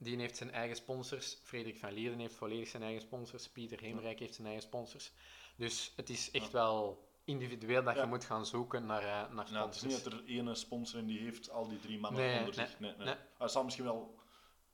die 0.01 0.17
heeft 0.19 0.37
zijn 0.37 0.51
eigen 0.51 0.77
sponsors. 0.77 1.39
Frederik 1.43 1.77
van 1.79 1.93
Lieren 1.93 2.19
heeft 2.19 2.35
volledig 2.35 2.69
zijn 2.69 2.83
eigen 2.83 3.03
sponsors. 3.03 3.49
Pieter 3.49 3.81
Heemrijk 3.81 4.19
heeft 4.19 4.35
zijn 4.35 4.47
eigen 4.47 4.65
sponsors. 4.65 5.13
Dus 5.57 5.93
het 5.97 6.11
is 6.11 6.31
echt 6.31 6.51
wel 6.53 7.09
individueel 7.25 7.83
dat 7.85 7.95
Ja. 7.95 8.01
je 8.03 8.07
moet 8.09 8.25
gaan 8.25 8.47
zoeken 8.47 8.87
naar, 8.87 9.03
eh, 9.03 9.07
naar 9.09 9.29
Nou, 9.31 9.67
het 9.67 9.75
is 9.75 9.81
sponsors. 9.81 9.83
niet 9.83 10.05
dat 10.05 10.13
er 10.13 10.25
ene 10.27 10.55
sponsor 10.55 10.99
en 10.99 11.07
die 11.07 11.19
heeft 11.19 11.51
al 11.51 11.69
die 11.69 11.79
drie 11.81 11.99
mannen 11.99 12.21
Nee, 12.23 12.39
onder 12.39 12.57
nee, 12.57 12.67
zich. 12.67 12.81
Nee, 12.81 12.95
nee. 12.97 13.07
nee. 13.07 13.15
Hij 13.39 13.49
zal 13.49 13.65
misschien 13.65 13.85
wel... 13.85 14.23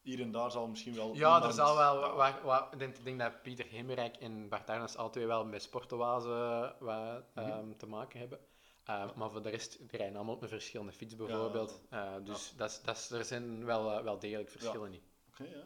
Hier 0.01 0.21
en 0.21 0.31
daar 0.33 0.51
zal 0.51 0.67
misschien 0.67 0.95
wel 0.95 1.15
ja, 1.15 1.43
er 1.43 1.53
zal 1.53 1.77
wel... 1.77 2.01
Ja. 2.01 2.15
Waar, 2.15 2.43
waar, 2.45 2.69
ik 2.73 2.79
denk, 2.79 2.97
ik 2.97 3.05
denk 3.05 3.19
dat 3.19 3.43
Pieter 3.43 3.67
Heemrijk 3.67 4.17
en 4.17 4.49
Bart 4.49 4.71
Arnouds 4.71 4.97
alle 4.97 5.11
twee 5.11 5.27
wel 5.27 5.45
met 5.45 5.63
sportoase 5.63 6.75
wat, 6.79 7.23
Mhm. 7.35 7.47
ehm, 7.49 7.77
te 7.77 7.87
maken 7.87 8.21
hebben. 8.21 8.39
Ehm, 8.85 9.09
Maar 9.15 9.31
voor 9.31 9.43
de 9.43 9.49
rest, 9.49 9.79
die 9.79 9.97
rijden 9.99 10.17
allemaal 10.17 10.35
op 10.35 10.43
een 10.43 10.49
verschillende 10.49 10.93
fiets 10.93 11.17
bijvoorbeeld. 11.17 11.81
Eh, 11.91 12.15
dus 12.25 12.53
dat 12.57 12.71
is, 12.71 12.81
dat 12.83 12.97
is, 12.97 13.11
er 13.11 13.25
zijn 13.25 13.65
wel, 13.65 13.93
eh, 13.93 14.03
wel 14.03 14.19
degelijk 14.19 14.51
verschillen 14.51 14.93
in. 14.93 15.03
Oké, 15.29 15.45
ja. 15.45 15.63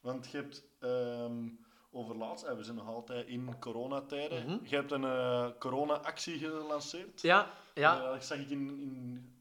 Want 0.00 0.30
je 0.30 0.36
hebt 0.36 0.64
ehm, 0.80 1.48
over 1.94 2.16
laatst, 2.16 2.44
eh, 2.44 2.56
we 2.56 2.64
zijn 2.64 2.76
nog 2.76 2.86
altijd 2.88 3.26
in 3.26 3.58
coronatijden, 3.58 4.44
Mhm. 4.46 4.58
je 4.64 4.76
hebt 4.76 4.90
een 4.92 5.04
eh, 5.04 5.46
corona-actie 5.58 6.38
gelanceerd. 6.38 7.20
Ja, 7.22 7.50
ja. 7.74 8.02
Eh, 8.04 8.10
dat 8.12 8.24
zag 8.24 8.38
ik 8.38 8.50
in, 8.50 8.68
in 8.68 9.32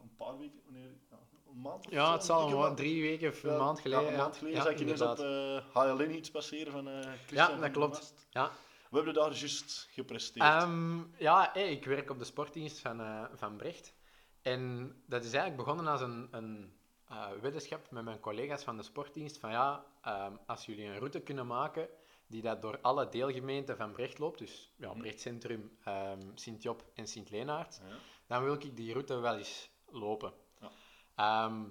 een 0.00 0.16
paar 0.16 0.38
weken, 0.38 0.60
wanneer, 0.64 0.90
ja, 1.10 1.16
een 1.50 1.60
maand 1.60 1.86
of 1.86 1.92
Ja, 1.92 2.12
het 2.12 2.24
zal 2.24 2.50
wel. 2.50 2.74
drie 2.74 3.02
weken 3.02 3.28
of 3.28 3.42
een 3.42 3.56
maand 3.56 3.80
geleden. 3.80 4.04
Ja, 4.04 4.10
een 4.10 4.16
maand 4.16 4.36
geleden 4.36 4.58
ja, 4.58 4.64
zag 4.64 4.72
ik 4.72 4.80
ineens 4.80 5.00
op 5.00 5.18
uh, 5.18 5.58
HLN 5.72 6.10
iets 6.14 6.30
passeren 6.30 6.72
van 6.72 6.88
eh 6.88 6.98
Christian 7.26 7.54
Ja, 7.54 7.60
dat 7.60 7.70
klopt. 7.70 8.14
Ja. 8.30 8.50
We 8.90 8.96
hebben 8.96 9.14
daar 9.14 9.32
juist 9.32 9.88
gepresteerd. 9.90 10.44
Ehm, 10.46 10.98
ja, 11.18 11.50
hey, 11.52 11.70
ik 11.70 11.84
werk 11.84 12.10
op 12.10 12.18
de 12.18 12.24
sportdienst 12.24 12.80
van, 12.80 13.00
eh, 13.00 13.24
van 13.34 13.56
Brecht. 13.56 13.94
En 14.42 14.92
dat 15.06 15.24
is 15.24 15.32
eigenlijk 15.32 15.56
begonnen 15.64 15.86
als 15.92 16.00
een, 16.00 16.28
een 16.30 16.72
eh, 17.12 17.26
weddenschap 17.40 17.90
met 17.90 18.04
mijn 18.04 18.20
collega's 18.20 18.64
van 18.64 18.76
de 18.76 18.82
sportdienst. 18.82 19.38
Van 19.38 19.50
ja, 19.50 19.84
ehm, 20.02 20.32
als 20.46 20.66
jullie 20.66 20.84
een 20.86 20.98
route 20.98 21.20
kunnen 21.20 21.46
maken 21.46 21.88
die 22.26 22.42
dat 22.42 22.62
door 22.62 22.78
alle 22.80 23.08
deelgemeenten 23.08 23.76
van 23.76 23.92
Brecht 23.92 24.18
loopt, 24.18 24.38
dus 24.38 24.72
ja, 24.76 24.88
Mhm. 24.90 24.98
Brecht 24.98 25.20
Centrum, 25.20 25.76
ehm 25.84 26.20
Sint-Job 26.34 26.84
en 26.94 27.06
Sint-Leenaard, 27.06 27.80
Ja. 27.88 27.94
dan 28.26 28.44
wil 28.44 28.54
ik 28.54 28.76
die 28.76 28.92
route 28.92 29.16
wel 29.18 29.36
eens 29.36 29.70
lopen. 29.86 30.32
Ja. 30.60 30.70
Ehm, 31.14 31.62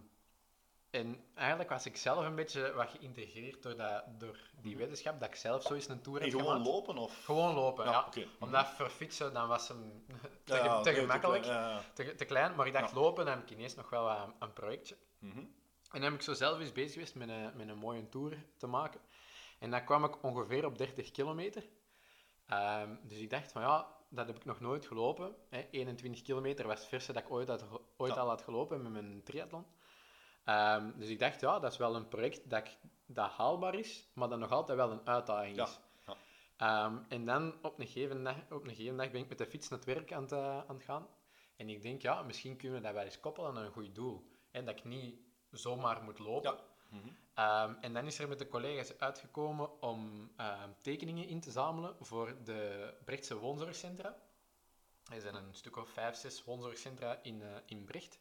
En 0.93 1.23
eigenlijk 1.33 1.69
was 1.69 1.85
ik 1.85 1.97
zelf 1.97 2.25
een 2.25 2.35
beetje 2.35 2.73
wat 2.73 2.89
geïntegreerd 2.89 3.63
door, 3.63 3.75
dat, 3.75 4.03
door 4.19 4.37
die 4.61 4.77
wetenschap, 4.77 5.19
dat 5.19 5.29
ik 5.29 5.35
zelf 5.35 5.61
zo 5.61 5.73
eens 5.73 5.87
een 5.87 6.01
tour 6.01 6.19
Mhm. 6.21 6.29
Heb 6.29 6.39
gewoon 6.39 6.61
lopen 6.63 6.97
of? 6.97 7.23
Gewoon 7.25 7.53
lopen, 7.55 7.85
ja. 7.85 8.05
oké. 8.07 8.25
Omdat 8.39 8.67
voor 8.67 8.89
fietsen, 8.89 9.33
dan 9.33 9.47
was 9.47 9.67
hem 9.67 10.05
te, 10.45 10.53
Ja, 10.53 10.83
gemakkelijk, 10.83 11.45
ja, 11.45 11.69
ja. 11.69 11.81
te, 11.93 12.15
te 12.15 12.25
klein. 12.25 12.55
Maar 12.55 12.67
ik 12.67 12.73
dacht, 12.73 12.89
Ja. 12.89 12.95
lopen, 12.99 13.25
dan 13.25 13.33
heb 13.33 13.43
ik 13.43 13.51
ineens 13.51 13.75
nog 13.75 13.89
wel 13.89 14.09
een, 14.09 14.33
een 14.39 14.53
projectje. 14.53 14.97
Mhm. 15.21 15.39
En 15.39 16.01
dan 16.01 16.01
heb 16.01 16.13
ik 16.13 16.21
zo 16.21 16.33
zelf 16.33 16.59
eens 16.59 16.71
bezig 16.71 16.93
geweest 16.93 17.15
met 17.15 17.29
een, 17.29 17.51
met 17.55 17.67
een 17.67 17.77
mooie 17.77 18.09
tour 18.09 18.45
te 18.57 18.67
maken. 18.67 19.01
En 19.59 19.71
dan 19.71 19.83
kwam 19.85 20.03
ik 20.03 20.23
ongeveer 20.23 20.65
op 20.65 20.77
30 20.77 21.11
kilometer. 21.11 21.69
Ehm, 22.45 22.95
dus 23.03 23.17
ik 23.17 23.29
dacht 23.29 23.51
van 23.51 23.61
ja, 23.61 23.95
dat 24.09 24.27
heb 24.27 24.35
ik 24.35 24.45
nog 24.45 24.59
nooit 24.59 24.85
gelopen. 24.85 25.35
Hè. 25.49 25.67
21 25.71 26.21
kilometer 26.21 26.67
was 26.67 26.79
het 26.79 26.87
verste 26.89 27.13
dat 27.13 27.23
ik 27.23 27.31
ooit, 27.31 27.47
had, 27.47 27.65
ooit 27.97 28.13
Ja. 28.13 28.19
al 28.21 28.27
had 28.27 28.41
gelopen 28.41 28.81
met 28.81 28.91
mijn 28.91 29.23
triathlon. 29.23 29.65
Ehm, 30.43 30.91
dus 30.95 31.09
ik 31.09 31.19
dacht, 31.19 31.41
ja, 31.41 31.59
dat 31.59 31.71
is 31.71 31.77
wel 31.77 31.95
een 31.95 32.07
project 32.07 32.49
dat, 32.49 32.67
ik, 32.67 32.77
dat 33.05 33.29
haalbaar 33.31 33.75
is, 33.75 34.09
maar 34.13 34.29
dat 34.29 34.39
nog 34.39 34.51
altijd 34.51 34.77
wel 34.77 34.91
een 34.91 35.07
uitdaging 35.07 35.61
is. 35.61 35.79
ja. 36.05 36.15
Ehm, 36.57 36.97
en 37.09 37.25
dan 37.25 37.55
op 37.61 37.79
een, 37.79 37.87
gegeven 37.87 38.23
dag, 38.23 38.35
op 38.49 38.63
een 38.63 38.75
gegeven 38.75 38.97
dag 38.97 39.11
ben 39.11 39.21
ik 39.21 39.29
met 39.29 39.37
de 39.37 39.45
fiets 39.45 39.69
naar 39.69 39.79
het 39.79 39.87
werk 39.87 40.13
aan 40.13 40.21
het, 40.21 40.33
aan 40.33 40.75
het 40.75 40.83
gaan. 40.83 41.07
En 41.55 41.69
ik 41.69 41.81
denk, 41.81 42.01
ja, 42.01 42.21
misschien 42.23 42.57
kunnen 42.57 42.77
we 42.77 42.83
dat 42.83 42.93
wel 42.93 43.03
eens 43.03 43.19
koppelen 43.19 43.49
aan 43.49 43.57
een 43.57 43.71
goed 43.71 43.95
doel. 43.95 44.30
En 44.51 44.65
dat 44.65 44.77
ik 44.77 44.83
niet 44.83 45.15
zomaar 45.51 46.03
moet 46.03 46.19
lopen. 46.19 46.51
Ja. 46.51 46.59
Ehm, 47.33 47.73
en 47.81 47.93
dan 47.93 48.05
is 48.05 48.19
er 48.19 48.27
met 48.27 48.39
de 48.39 48.47
collega's 48.47 48.97
uitgekomen 48.97 49.81
om 49.81 50.31
ehm, 50.35 50.69
tekeningen 50.81 51.27
in 51.27 51.39
te 51.39 51.51
zamelen 51.51 51.95
voor 51.99 52.43
de 52.43 52.93
Brechtse 53.05 53.37
woonzorgcentra. 53.37 54.15
Er 55.13 55.21
zijn 55.21 55.35
een 55.35 55.53
stuk 55.53 55.75
of 55.75 55.89
vijf, 55.89 56.15
zes 56.15 56.43
woonzorgcentra 56.43 57.19
in, 57.23 57.41
eh, 57.41 57.49
in 57.65 57.85
Brecht. 57.85 58.19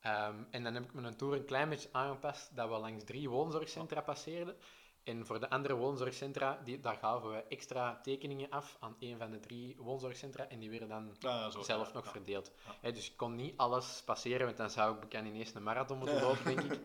Ehm, 0.00 0.44
en 0.50 0.62
dan 0.62 0.74
heb 0.74 0.84
ik 0.84 0.92
mijn 0.92 1.16
tour 1.16 1.34
een 1.34 1.44
klein 1.44 1.68
beetje 1.68 1.88
aangepast 1.92 2.56
dat 2.56 2.68
we 2.68 2.78
langs 2.78 3.04
drie 3.04 3.30
woonzorgcentra 3.30 4.00
passeerden. 4.00 4.56
En 5.04 5.26
voor 5.26 5.40
de 5.40 5.50
andere 5.50 5.74
woonzorgcentra, 5.74 6.60
die, 6.64 6.80
daar 6.80 6.96
gaven 6.96 7.30
we 7.30 7.44
extra 7.48 8.00
tekeningen 8.02 8.50
af 8.50 8.76
aan 8.80 8.96
een 8.98 9.18
van 9.18 9.30
de 9.30 9.40
drie 9.40 9.76
woonzorgcentra. 9.78 10.48
En 10.48 10.58
die 10.58 10.70
werden 10.70 10.88
dan 10.88 11.16
Ja, 11.18 11.50
zo, 11.50 11.62
zelf 11.62 11.88
ja, 11.88 11.94
nog 11.94 12.04
ja. 12.04 12.10
verdeeld. 12.10 12.52
Dus 12.82 13.10
ik 13.10 13.16
kon 13.16 13.36
niet 13.36 13.56
alles 13.56 14.02
passeren, 14.04 14.46
want 14.46 14.56
dan 14.56 14.70
zou 14.70 14.94
ik 14.94 15.00
bekend 15.00 15.26
ineens 15.26 15.54
een 15.54 15.62
marathon 15.62 15.98
moeten 15.98 16.20
lopen, 16.20 16.44
denk 16.44 16.72
ik. 16.72 16.80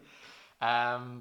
Ehm, 0.57 1.19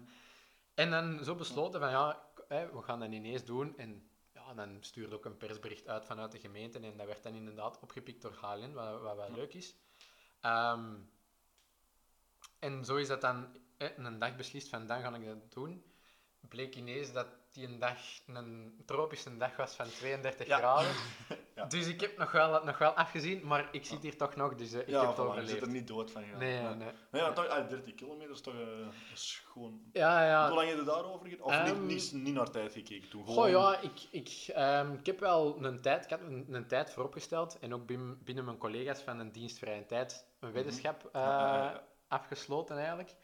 en 0.75 0.91
dan 0.91 1.25
zo 1.25 1.35
besloten 1.35 1.81
van 1.81 1.91
ja, 1.91 2.29
we 2.49 2.83
gaan 2.83 3.01
dat 3.01 3.11
ineens 3.11 3.45
doen. 3.45 3.77
En 3.77 4.09
ja, 4.33 4.55
dan 4.55 4.77
stuurde 4.81 5.15
ook 5.15 5.25
een 5.25 5.37
persbericht 5.37 5.89
uit 5.89 6.05
vanuit 6.05 6.33
de 6.33 6.39
gemeente. 6.39 6.79
En 6.79 6.97
dat 6.97 7.07
werd 7.07 7.23
dan 7.23 7.35
inderdaad 7.35 7.81
opgepikt 7.81 8.23
door 8.23 8.37
HLN, 8.41 8.73
wat, 8.73 9.01
wat 9.01 9.17
wel 9.17 9.31
leuk 9.31 9.55
is. 9.55 9.75
Ehm, 10.41 10.95
en 12.59 12.85
zo 12.85 12.97
is 12.97 13.09
dat 13.09 13.21
dan 13.21 13.57
een 13.79 14.19
dag 14.19 14.37
beslist 14.37 14.69
van 14.69 14.87
dan 14.87 15.01
ga 15.01 15.15
ik 15.15 15.25
dat 15.25 15.53
doen. 15.53 15.85
Bleek 16.49 16.75
ineens 16.77 17.13
dat 17.13 17.27
die 17.53 17.67
een 17.67 17.79
dag 17.79 17.97
een 18.27 18.83
tropische 18.87 19.37
dag 19.37 19.57
was 19.57 19.75
van 19.75 19.87
32 19.99 20.47
Ja. 20.47 20.57
graden. 20.59 20.93
Ja. 21.55 21.65
Dus 21.65 21.87
ik 21.87 22.01
heb 22.01 22.19
nog 22.19 22.33
wel, 22.33 22.65
nog 22.65 22.79
wel 22.79 22.91
afgezien, 22.93 23.47
maar 23.47 23.69
ik 23.73 23.85
zit 23.87 24.03
hier 24.03 24.17
toch 24.17 24.37
nog, 24.37 24.55
dus 24.55 24.73
eh, 24.73 24.81
ik 24.81 24.87
heb 24.95 25.17
het 25.17 25.17
voilà, 25.17 25.41
je 25.41 25.47
zit 25.47 25.61
er 25.61 25.69
niet 25.69 25.87
dood 25.89 26.11
van 26.11 26.23
gegaan. 26.23 26.39
Nee, 26.39 26.61
Ja. 26.63 26.75
nee. 26.75 26.89
Nee, 27.11 27.23
maar 27.23 27.35
toch, 27.35 27.47
ah, 27.47 27.69
30 27.69 27.95
kilometer 27.95 28.31
is 28.31 28.41
toch 28.41 28.55
eh, 28.55 28.87
is 29.13 29.43
gewoon... 29.53 29.81
Ja, 29.93 30.27
ja. 30.27 30.47
Hoe 30.47 30.57
lang 30.57 30.69
heb 30.69 30.79
je 30.79 30.85
daarover 30.85 31.29
gedaan? 31.29 31.45
Of 31.47 31.53
Ehm, 31.53 31.87
niet, 31.87 32.13
niet, 32.13 32.23
niet 32.23 32.35
naar 32.35 32.51
tijd 32.51 32.73
gekeken 32.73 33.09
toen? 33.09 33.27
Goh, 33.27 33.49
ja, 33.49 33.79
ik, 33.81 34.07
ik, 34.11 34.45
ehm, 34.55 34.93
ik 34.93 35.07
heb 35.07 35.21
wel 35.21 35.65
een 35.65 35.81
tijd, 35.81 36.05
ik 36.05 36.11
had 36.11 36.21
een, 36.21 36.47
een 36.51 36.67
tijd 36.67 36.91
vooropgesteld 36.93 37.59
en 37.59 37.75
ook 37.75 37.87
binnen, 37.87 38.19
binnen 38.25 38.45
mijn 38.45 38.59
collega's 38.59 39.01
van 39.03 39.19
een 39.19 39.33
dienstvrije 39.33 39.87
tijd 39.87 40.27
een 40.41 40.53
weddenschap 40.53 41.09
eh, 41.13 41.21
Mhm. 41.23 41.31
Ja, 41.31 41.57
ja, 41.57 41.71
ja. 41.71 41.85
afgesloten 42.09 42.77
eigenlijk. 42.77 43.15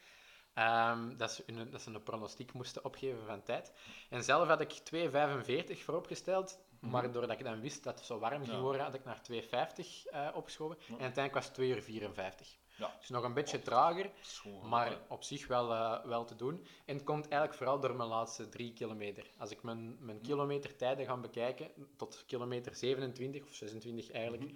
Ehm, 0.61 1.17
dat, 1.17 1.33
ze 1.33 1.43
een, 1.47 1.71
dat 1.71 1.81
ze 1.83 1.91
een 1.91 2.03
pronostiek 2.03 2.53
moesten 2.53 2.85
opgeven 2.85 3.25
van 3.27 3.43
tijd. 3.43 3.73
En 4.11 4.25
zelf 4.25 4.49
had 4.49 4.61
ik 4.61 4.73
2,45 4.73 5.85
vooropgesteld, 5.85 6.59
maar 6.81 7.13
doordat 7.13 7.39
ik 7.39 7.45
dan 7.45 7.61
wist 7.61 7.85
dat 7.85 7.95
het 7.99 8.05
zo 8.07 8.19
warm 8.19 8.35
ging 8.37 8.47
Mhm. 8.47 8.57
Ja. 8.57 8.63
worden, 8.63 8.83
had 8.83 8.95
ik 8.95 9.05
naar 9.05 9.23
2,50 9.23 10.07
eh 10.07 10.29
opgeschoven. 10.35 10.77
Ja. 10.81 10.85
En 10.87 10.91
uiteindelijk 11.03 11.35
was 11.35 11.45
het 11.45 11.55
2 11.55 11.69
uur 11.69 11.83
54. 11.83 12.59
Ja. 12.77 12.97
Dus 13.01 13.09
nog 13.09 13.25
een 13.25 13.35
beetje 13.35 13.63
trager. 13.63 14.11
Maar 14.63 14.99
op 15.09 15.23
zich 15.23 15.47
wel, 15.47 15.73
eh, 15.73 16.05
wel 16.05 16.25
te 16.25 16.37
doen. 16.37 16.67
En 16.85 16.95
het 16.95 17.05
komt 17.05 17.23
eigenlijk 17.29 17.55
vooral 17.55 17.81
door 17.81 17.95
mijn 17.97 18.09
laatste 18.09 18.49
drie 18.49 18.73
kilometer. 18.73 19.31
Als 19.39 19.51
ik 19.51 19.63
mijn, 19.63 19.97
mijn 20.05 20.21
kilometertijden 20.21 21.07
ga 21.07 21.17
bekijken, 21.17 21.71
tot 21.97 22.25
kilometer 22.27 22.75
27 22.75 23.43
of 23.43 23.55
26 23.55 24.11
eigenlijk, 24.11 24.43
Mhm. 24.43 24.55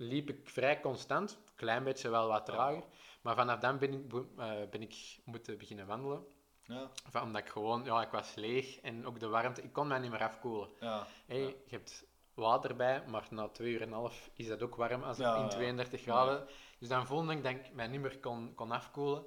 Liep 0.00 0.28
ik 0.28 0.48
vrij 0.48 0.80
constant. 0.80 1.30
Een 1.30 1.54
klein 1.56 1.84
beetje 1.84 2.08
wel 2.08 2.28
wat 2.28 2.46
trager. 2.46 2.82
Maar 3.20 3.34
vanaf 3.34 3.58
dan 3.58 3.78
ben 3.78 3.92
ik, 3.92 4.12
eh, 4.12 4.50
ben 4.70 4.82
ik 4.82 5.18
moeten 5.24 5.58
beginnen 5.58 5.86
wandelen. 5.86 6.24
Ja, 6.62 6.90
Van, 7.10 7.22
omdat 7.22 7.40
ik 7.42 7.48
gewoon, 7.48 7.84
ja, 7.84 8.02
ik 8.02 8.10
was 8.10 8.34
leeg 8.34 8.80
en 8.80 9.06
ook 9.06 9.20
de 9.20 9.28
warmte, 9.28 9.62
ik 9.62 9.72
kon 9.72 9.86
mij 9.86 9.98
niet 9.98 10.10
meer 10.10 10.22
afkoelen. 10.22 10.68
ja. 10.80 11.06
Hey, 11.26 11.38
Je 11.38 11.56
hebt 11.70 12.04
water 12.34 12.76
bij, 12.76 13.02
maar 13.06 13.26
na 13.30 13.48
twee 13.48 13.72
uur 13.72 13.80
en 13.80 13.86
een 13.86 13.92
half 13.94 14.30
is 14.34 14.46
dat 14.46 14.62
ook 14.62 14.76
warm 14.76 15.02
als 15.02 15.18
in 15.18 15.24
ja. 15.24 15.48
32 15.48 16.00
graden. 16.02 16.46
Dus 16.78 16.88
dan 16.88 17.06
voelde 17.06 17.32
ik 17.32 17.42
dat 17.42 17.52
ik 17.52 17.72
mij 17.74 17.86
niet 17.86 18.00
meer 18.00 18.18
kon, 18.18 18.54
kon 18.54 18.70
afkoelen. 18.70 19.24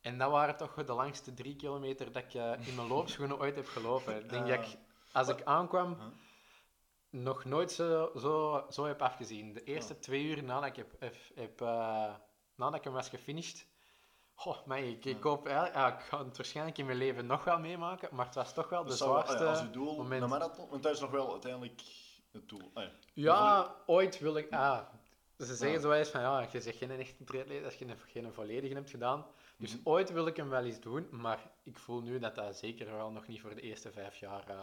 En 0.00 0.18
dat 0.18 0.30
waren 0.30 0.56
toch 0.56 0.84
de 0.84 0.92
langste 0.92 1.34
drie 1.34 1.56
kilometer 1.56 2.12
dat 2.12 2.22
ik 2.22 2.34
eh, 2.34 2.66
in 2.66 2.74
mijn 2.74 2.88
loopschoenen 2.88 3.38
ooit 3.38 3.56
heb 3.56 3.66
gelopen. 3.66 4.16
Ik 4.18 4.28
denk 4.30 4.46
dat 4.48 4.58
ik, 4.58 4.76
als 5.12 5.28
ik 5.28 5.42
aankwam? 5.44 5.96
Nog 7.12 7.44
nooit 7.44 7.72
zo, 7.72 8.10
zo, 8.16 8.64
zo 8.70 8.84
heb 8.84 9.02
afgezien. 9.02 9.52
De 9.52 9.64
eerste 9.64 9.98
twee 9.98 10.24
uur 10.24 10.42
nadat 10.44 10.68
ik, 10.68 10.76
heb, 10.76 10.94
heb, 10.98 11.16
heb, 11.34 11.60
eh, 11.60 12.14
nadat 12.54 12.74
ik 12.78 12.84
hem 12.84 12.92
was 12.92 13.08
gefinished, 13.08 13.66
Goh, 14.34 14.66
maar 14.66 14.78
ik, 14.80 15.04
ik 15.04 15.22
hoop 15.22 15.46
ja, 15.48 15.86
ik 15.94 16.00
ga 16.00 16.24
het 16.24 16.36
waarschijnlijk 16.36 16.78
in 16.78 16.86
mijn 16.86 16.98
leven 16.98 17.26
nog 17.26 17.44
wel 17.44 17.58
meemaken, 17.58 18.08
maar 18.12 18.26
het 18.26 18.34
was 18.34 18.54
toch 18.54 18.68
wel 18.68 18.84
de 18.84 18.92
zou 18.92 19.10
zwaarste 19.10 19.44
als 19.44 19.60
je 19.60 19.70
doel 19.70 19.96
moment. 19.96 20.22
een 20.22 20.28
marathon, 20.28 20.68
want 20.68 20.82
dat 20.82 20.92
is 20.92 21.00
nog 21.00 21.10
wel 21.10 21.30
uiteindelijk 21.32 21.82
het 22.32 22.48
doel. 22.48 22.70
Ah, 22.74 22.84
ja. 23.14 23.74
Ooit 23.86 24.18
wil 24.18 24.36
ik. 24.36 24.52
Ah, 24.52 24.78
ze 25.38 25.44
zeggen 25.54 25.72
Ja. 25.76 25.80
zo 25.80 25.90
eens 25.92 26.08
van 26.08 26.20
ja, 26.20 26.46
je 26.52 26.60
zegt 26.60 26.76
geen 26.76 26.90
echte 26.90 27.24
triatleet 27.24 27.64
als 27.64 27.74
je 27.74 27.84
een, 27.86 27.98
geen 28.06 28.32
volledige 28.32 28.74
hebt 28.74 28.90
gedaan. 28.90 29.26
Dus 29.58 29.72
Mhm. 29.76 29.88
ooit 29.88 30.12
wil 30.12 30.26
ik 30.26 30.36
hem 30.36 30.48
wel 30.48 30.64
eens 30.64 30.80
doen, 30.80 31.08
maar 31.10 31.50
ik 31.64 31.78
voel 31.78 32.00
nu 32.00 32.18
dat 32.18 32.34
dat 32.34 32.56
zeker 32.56 32.92
wel 32.96 33.10
nog 33.10 33.26
niet 33.26 33.40
voor 33.40 33.54
de 33.54 33.60
eerste 33.60 33.92
vijf 33.92 34.16
jaar 34.16 34.48
eh, 34.48 34.56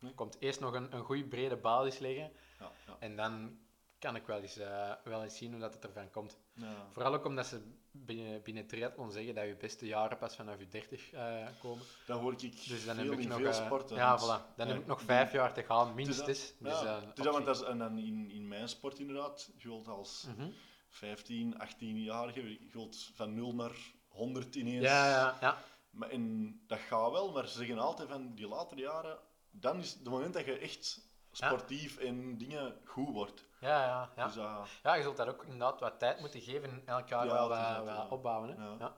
Nee. 0.00 0.14
komt. 0.14 0.36
Eerst 0.40 0.60
nog 0.60 0.72
een, 0.74 0.94
een 0.94 1.02
goede 1.04 1.24
brede 1.24 1.56
basis 1.56 1.98
leggen 1.98 2.32
Ja, 2.58 2.70
ja. 2.86 2.96
en 2.98 3.16
dan 3.16 3.58
kan 3.98 4.16
ik 4.16 4.26
wel 4.26 4.40
eens, 4.40 4.56
eh, 4.58 4.92
wel 5.04 5.22
eens 5.22 5.36
zien 5.36 5.50
hoe 5.50 5.60
dat 5.60 5.74
het 5.74 5.84
ervan 5.84 6.10
komt. 6.10 6.38
Ja. 6.52 6.86
Vooral 6.90 7.14
ook 7.14 7.24
omdat 7.24 7.46
ze 7.46 7.60
binnen, 7.90 8.42
binnen 8.42 8.66
triathlon 8.66 9.12
zeggen 9.12 9.34
dat 9.34 9.44
je 9.46 9.56
beste 9.56 9.86
jaren 9.86 10.18
pas 10.18 10.36
vanaf 10.36 10.58
je 10.58 10.68
30 10.68 11.12
eh, 11.12 11.46
komen. 11.60 11.84
Dat 12.06 12.20
hoor 12.20 12.32
ik 12.32 12.40
Dus 12.68 12.84
dan 12.84 12.94
veel 12.96 13.10
heb 13.10 13.18
ik 13.20 13.28
nog, 13.28 13.36
veel 13.38 13.46
eh, 13.48 13.64
sporten. 13.64 13.96
ja, 13.96 14.18
voilà. 14.18 14.56
Dan 14.56 14.68
heb 14.68 14.78
ik 14.78 14.86
nog 14.86 15.02
vijf 15.02 15.32
jaar 15.32 15.52
te 15.54 15.62
gaan, 15.62 15.86
dat- 15.86 15.94
minstens. 15.94 16.54
Dus, 16.58 16.80
ja, 16.80 17.00
dat, 17.14 17.26
want 17.26 17.44
dat 17.46 17.56
is, 17.56 17.62
en 17.62 17.78
dan 17.78 17.98
in, 17.98 18.30
in 18.30 18.48
mijn 18.48 18.68
sport 18.68 18.98
inderdaad, 18.98 19.50
je 19.56 19.68
wilt 19.68 19.88
als 19.88 20.26
Mhm. 20.36 20.48
15, 20.88 21.54
18-jarige, 21.54 22.50
je 22.50 22.68
wilt 22.72 23.10
van 23.14 23.34
0 23.34 23.54
naar 23.54 23.76
100 24.08 24.54
ineens. 24.54 24.84
Ja, 24.84 25.08
ja, 25.08 25.36
ja. 25.40 25.58
Maar, 25.90 26.10
en 26.10 26.54
dat 26.66 26.78
gaat 26.78 27.10
wel, 27.10 27.32
maar 27.32 27.48
ze 27.48 27.56
zeggen 27.58 27.78
altijd 27.78 28.08
van 28.08 28.34
die 28.34 28.48
latere 28.48 28.80
jaren, 28.80 29.18
dan 29.50 29.78
is 29.78 29.92
het 29.92 30.04
moment 30.08 30.34
dat 30.34 30.44
je 30.44 30.58
echt 30.58 31.08
sportief 31.32 31.98
en 31.98 32.38
dingen 32.38 32.76
goed 32.84 33.08
wordt. 33.08 33.44
Ja, 33.60 33.84
ja, 33.84 34.10
ja. 34.16 34.24
Dus 34.24 34.34
dat, 34.34 34.68
Ja, 34.82 34.94
je 34.94 35.02
zult 35.02 35.16
daar 35.16 35.28
ook 35.28 35.42
inderdaad 35.44 35.80
wat 35.80 35.98
tijd 35.98 36.20
moeten 36.20 36.40
geven 36.40 36.70
en 36.70 36.82
elk 36.86 37.08
jaar 37.08 37.26
Ja, 37.26 37.32
wel 37.48 37.52
ja. 37.86 38.06
opbouwen. 38.10 38.48
Hè? 38.48 38.64
Ja. 38.64 38.76
Ja. 38.78 38.96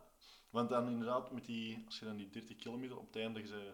want 0.51 0.69
dan 0.71 0.87
inderdaad, 0.89 1.31
met 1.31 1.45
die, 1.45 1.83
als 1.87 1.99
je 1.99 2.05
dan 2.05 2.17
die 2.17 2.31
30 2.31 2.57
kilometer 2.57 2.99
op 2.99 3.07
het 3.07 3.17
einde 3.17 3.47
ze 3.47 3.73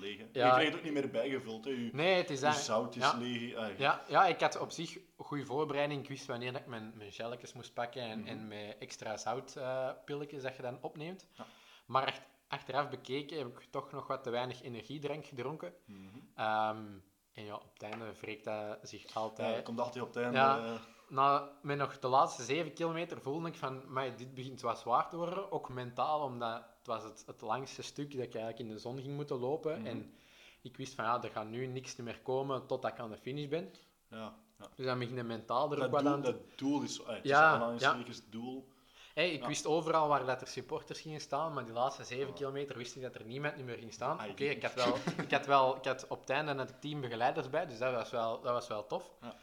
leeg. 0.00 0.18
hè. 0.18 0.24
Ja. 0.32 0.46
Je 0.46 0.52
krijgt 0.52 0.66
het 0.70 0.74
ook 0.76 0.82
niet 0.84 0.92
meer 0.92 1.10
bijgevuld. 1.10 1.64
Hè. 1.64 1.70
Je, 1.70 1.90
Nee, 1.92 2.14
het 2.16 2.30
is 2.30 2.40
je 2.40 2.52
zout 2.52 2.96
is 2.96 3.02
ja. 3.02 3.16
leeg. 3.16 3.54
ah, 3.54 3.78
Ja, 3.78 4.02
ja, 4.08 4.26
ik 4.26 4.40
had 4.40 4.58
op 4.58 4.70
zich 4.70 4.98
goede 5.16 5.44
voorbereiding. 5.44 6.02
Ik 6.02 6.08
wist 6.08 6.26
wanneer 6.26 6.54
ik 6.54 6.66
mijn, 6.66 6.92
mijn 6.96 7.12
gelletjes 7.12 7.52
moest 7.52 7.74
pakken 7.74 8.02
en, 8.02 8.18
Mhm. 8.20 8.28
en 8.28 8.48
met 8.48 8.76
extra 8.78 9.16
zoutpilletjes 9.16 10.42
dat 10.42 10.56
je 10.56 10.62
dan 10.62 10.78
opneemt. 10.80 11.26
Ja. 11.32 11.46
Maar 11.86 12.06
echt, 12.06 12.20
achteraf 12.52 12.88
bekeken 12.88 13.38
heb 13.38 13.46
ik 13.46 13.66
toch 13.70 13.92
nog 13.92 14.06
wat 14.06 14.22
te 14.22 14.30
weinig 14.30 14.62
energiedrank 14.62 15.24
gedronken. 15.26 15.74
mhm. 15.84 15.98
Ehm, 16.34 16.84
en 17.32 17.44
ja, 17.44 17.54
op 17.54 17.70
het 17.72 17.82
einde 17.82 18.12
wreekt 18.20 18.44
dat 18.44 18.78
zich 18.82 19.02
Ja, 19.02 19.20
altijd. 19.20 19.54
het 19.56 19.64
komt 19.64 19.80
altijd 19.80 20.04
op 20.04 20.14
het 20.14 20.22
einde. 20.22 20.38
Ja. 20.38 20.64
eh, 20.64 20.80
Na, 21.08 21.50
met 21.62 21.76
nog 21.78 21.98
de 21.98 22.08
laatste 22.08 22.42
zeven 22.42 22.72
kilometer 22.72 23.20
voelde 23.20 23.48
ik 23.48 23.54
van, 23.54 23.82
"Amai, 23.86 24.14
dit 24.16 24.34
begint 24.34 24.60
wat 24.60 24.78
zwaar 24.78 25.08
te 25.08 25.16
worden. 25.16 25.52
Ook 25.52 25.68
mentaal, 25.68 26.20
omdat 26.20 26.54
het 26.78 26.86
was 26.86 27.02
het, 27.02 27.22
het 27.26 27.40
langste 27.40 27.82
stuk 27.82 28.10
dat 28.10 28.20
ik 28.24 28.34
eigenlijk 28.34 28.58
in 28.58 28.68
de 28.68 28.78
zon 28.78 29.00
ging 29.00 29.14
moeten 29.16 29.36
lopen. 29.38 29.78
Mhm. 29.78 29.86
En 29.86 30.14
ik 30.62 30.76
wist 30.76 30.94
van, 30.94 31.04
ja, 31.04 31.22
er 31.22 31.30
gaat 31.30 31.48
nu 31.48 31.66
niks 31.66 31.96
meer 31.96 32.20
komen 32.20 32.66
totdat 32.66 32.92
ik 32.92 32.98
aan 32.98 33.10
de 33.10 33.16
finish 33.16 33.48
ben. 33.48 33.70
ja, 34.10 34.34
ja. 34.58 34.68
Dus 34.76 34.86
dan 34.86 34.98
begin 34.98 35.16
je 35.16 35.22
mentaal 35.22 35.72
er 35.72 35.84
ook 35.84 35.90
Dat, 35.90 36.00
doel, 36.02 36.12
aan 36.12 36.22
te... 36.22 36.30
dat 36.32 36.58
doel 36.58 36.82
is, 36.82 37.04
ah, 37.06 37.14
het 37.14 37.24
Ja, 37.24 37.70
is 38.06 38.16
het 38.16 38.32
doel. 38.32 38.68
Hey, 39.14 39.30
ik 39.32 39.40
ja. 39.40 39.46
wist 39.46 39.66
overal 39.66 40.08
waar 40.08 40.26
dat 40.26 40.40
er 40.40 40.46
supporters 40.46 41.00
gingen 41.00 41.20
staan, 41.20 41.52
maar 41.52 41.64
die 41.64 41.72
laatste 41.72 42.04
zeven 42.04 42.34
kilometer 42.34 42.76
wist 42.76 42.96
ik 42.96 43.02
dat 43.02 43.14
er 43.14 43.24
niemand 43.24 43.56
niet 43.56 43.64
meer 43.64 43.78
ging 43.78 43.92
staan. 43.92 44.18
Ah, 44.18 44.30
Oké, 44.30 44.44
ik- 44.44 44.56
ik, 44.56 44.62
had 44.62 44.74
wel, 44.74 44.96
ik 45.24 45.30
had 45.30 45.46
wel, 45.46 45.76
ik 45.76 45.84
had 45.84 46.06
op 46.08 46.20
het 46.20 46.30
einde 46.30 46.54
net 46.54 46.80
team 46.80 47.00
begeleiders 47.00 47.50
bij, 47.50 47.66
dus 47.66 47.78
dat 47.78 47.92
was 47.92 48.10
wel, 48.10 48.40
dat 48.40 48.52
was 48.52 48.68
wel 48.68 48.86
tof. 48.86 49.12
Ja. 49.20 49.34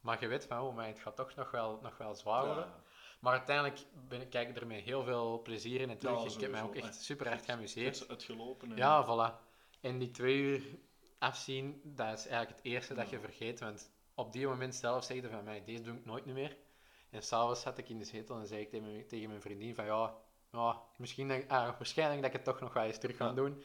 Maar 0.00 0.20
je 0.20 0.26
weet 0.26 0.46
van, 0.46 0.60
oh, 0.60 0.74
maar 0.74 0.86
het 0.86 0.98
gaat 0.98 1.16
toch 1.16 1.34
nog 1.34 1.50
wel, 1.50 1.78
nog 1.82 1.96
wel 1.98 2.14
zwaar 2.14 2.46
worden. 2.46 2.72
Maar 3.20 3.32
uiteindelijk 3.32 3.78
ben, 4.08 4.20
ik- 4.20 4.30
kijk 4.30 4.48
ik 4.48 4.56
er 4.56 4.66
met 4.66 4.80
heel 4.80 5.02
veel 5.02 5.42
plezier 5.42 5.80
in 5.80 5.90
en 5.90 5.98
terug. 5.98 6.34
Ik 6.34 6.40
heb 6.40 6.50
mij 6.50 6.62
ook 6.62 6.74
echt 6.74 7.02
super 7.02 7.28
hard 7.28 7.44
geamuseerd. 7.44 7.98
Het 7.98 8.08
uitgelopen. 8.08 8.70
En... 8.70 8.76
Ja, 8.76 9.04
voilà. 9.06 9.48
En 9.80 9.98
die 9.98 10.10
twee 10.10 10.36
uur 10.36 10.62
afzien, 11.18 11.80
dat 11.84 12.18
is 12.18 12.26
eigenlijk 12.26 12.56
het 12.56 12.64
eerste 12.72 12.94
dat 12.94 13.10
je 13.10 13.20
vergeet. 13.20 13.60
Want 13.60 13.90
op 14.14 14.32
die 14.32 14.46
moment 14.46 14.74
zelf 14.74 15.04
zeg 15.04 15.16
je 15.22 15.28
van 15.28 15.44
mij, 15.44 15.62
deze 15.64 15.82
doe 15.82 15.94
ik 15.96 16.04
nooit 16.04 16.24
meer. 16.26 16.56
En 17.10 17.22
s'avonds 17.22 17.60
zat 17.60 17.78
ik 17.78 17.88
in 17.88 17.98
de 17.98 18.04
zetel 18.04 18.38
en 18.38 18.46
zei 18.46 18.60
ik 18.60 18.70
tegen 18.70 18.86
mijn, 18.92 19.06
tegen 19.06 19.28
mijn 19.28 19.40
vriendin 19.40 19.74
van 19.74 19.84
ja, 19.84 20.14
ja 20.52 20.80
misschien 20.96 21.28
dat, 21.28 21.48
ah, 21.48 21.62
waarschijnlijk 21.78 22.20
dat 22.22 22.30
ik 22.30 22.36
het 22.36 22.44
toch 22.44 22.60
nog 22.60 22.72
wel 22.72 22.82
eens 22.84 22.98
terug 22.98 23.16
ga 23.16 23.26
Ja. 23.26 23.32
doen. 23.32 23.62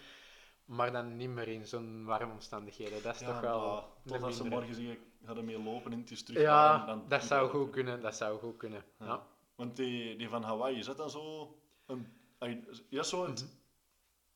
Maar 0.66 0.92
dan 0.92 1.16
niet 1.16 1.30
meer 1.30 1.48
in 1.48 1.66
zo'n 1.68 2.06
warme 2.06 2.34
omstandigheden. 2.34 3.02
Dat 3.04 3.14
is 3.16 3.20
Ja, 3.22 3.28
toch 3.28 3.40
wel 3.40 3.84
de 4.04 4.10
totdat 4.12 4.36
ze 4.36 4.44
morgen 4.44 4.76
zeggen, 4.76 4.98
ga 5.26 5.36
ermee 5.36 5.60
lopen 5.64 5.92
en 5.92 6.00
het 6.00 6.12
is 6.12 6.24
terug. 6.24 6.42
Ja, 6.42 6.86
dan- 6.86 7.06
dat 7.08 7.24
zou 7.24 7.50
goed 7.50 7.70
kunnen. 7.70 8.02
Dat 8.02 8.16
zou 8.16 8.40
goed 8.40 8.58
kunnen. 8.58 8.84
Ja. 9.00 9.06
Ja. 9.06 9.28
Want 9.56 9.76
die, 9.76 10.16
die 10.16 10.30
van 10.30 10.44
Hawaii, 10.44 10.78
is 10.78 10.86
dat 10.86 10.98
dan 10.98 11.10
zo... 11.10 11.56
Een, 11.86 12.14
ja, 12.90 13.04
zo 13.04 13.26
het 13.26 13.42
Mhm. 13.42 13.52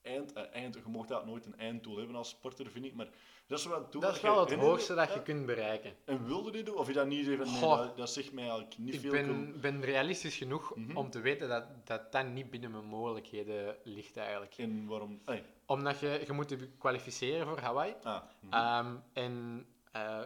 eind, 0.01 0.33
eh, 0.33 0.43
eind... 0.53 0.75
Je 0.75 0.81
mocht 0.85 1.07
dat 1.07 1.25
nooit 1.25 1.45
een 1.45 1.57
einddoel 1.57 1.97
hebben 1.97 2.15
als 2.15 2.29
sporter, 2.29 2.69
vind 2.71 2.85
ik, 2.85 2.93
maar 2.95 3.07
dat 3.49 3.59
is 3.59 3.65
wel 3.65 3.87
Dat 3.89 4.13
is 4.15 4.19
je- 4.21 4.27
wel 4.27 4.39
het 4.39 4.53
hoogste 4.53 4.93
dat 4.95 5.07
je 5.09 5.13
ja, 5.15 5.19
kunt 5.21 5.45
bereiken. 5.45 5.93
En 6.05 6.25
wilde 6.25 6.51
die 6.51 6.63
doen? 6.63 6.77
Of 6.77 6.87
is 6.89 6.95
dat 6.95 7.07
niet 7.07 7.27
even... 7.27 7.51
Nee, 7.51 7.59
dat, 7.59 7.97
dat 7.97 8.09
zegt 8.09 8.31
mij 8.33 8.43
eigenlijk 8.43 8.77
niet 8.77 8.93
Ik 8.93 8.99
veel. 8.99 9.13
Ik 9.13 9.25
ben, 9.25 9.61
ben 9.61 9.81
realistisch 9.81 10.35
genoeg 10.37 10.75
Mhm. 10.75 10.97
om 10.97 11.09
te 11.09 11.19
weten 11.19 11.49
dat, 11.49 11.63
dat 11.87 12.11
dat 12.11 12.27
niet 12.27 12.49
binnen 12.49 12.71
mijn 12.71 12.85
mogelijkheden 12.85 13.75
ligt 13.83 14.17
eigenlijk. 14.17 14.57
En 14.57 14.85
waarom... 14.87 15.21
Omdat 15.65 15.99
je, 15.99 16.23
je 16.25 16.33
moet 16.33 16.49
je 16.49 16.69
kwalificeren 16.77 17.47
voor 17.47 17.59
Hawaii. 17.59 17.93
ah. 18.03 18.21
Ehm, 18.49 18.95
en 19.13 19.65
eh, 19.91 20.19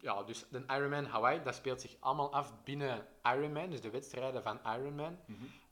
ja, 0.00 0.22
dus 0.22 0.44
de 0.50 0.64
Ironman 0.68 1.04
Hawaii, 1.04 1.42
dat 1.42 1.54
speelt 1.54 1.80
zich 1.80 1.96
allemaal 2.00 2.32
af 2.32 2.52
binnen 2.64 3.06
Ironman, 3.22 3.70
dus 3.70 3.80
de 3.80 3.90
wedstrijden 3.90 4.42
van 4.42 4.58
Ironman. 4.78 5.18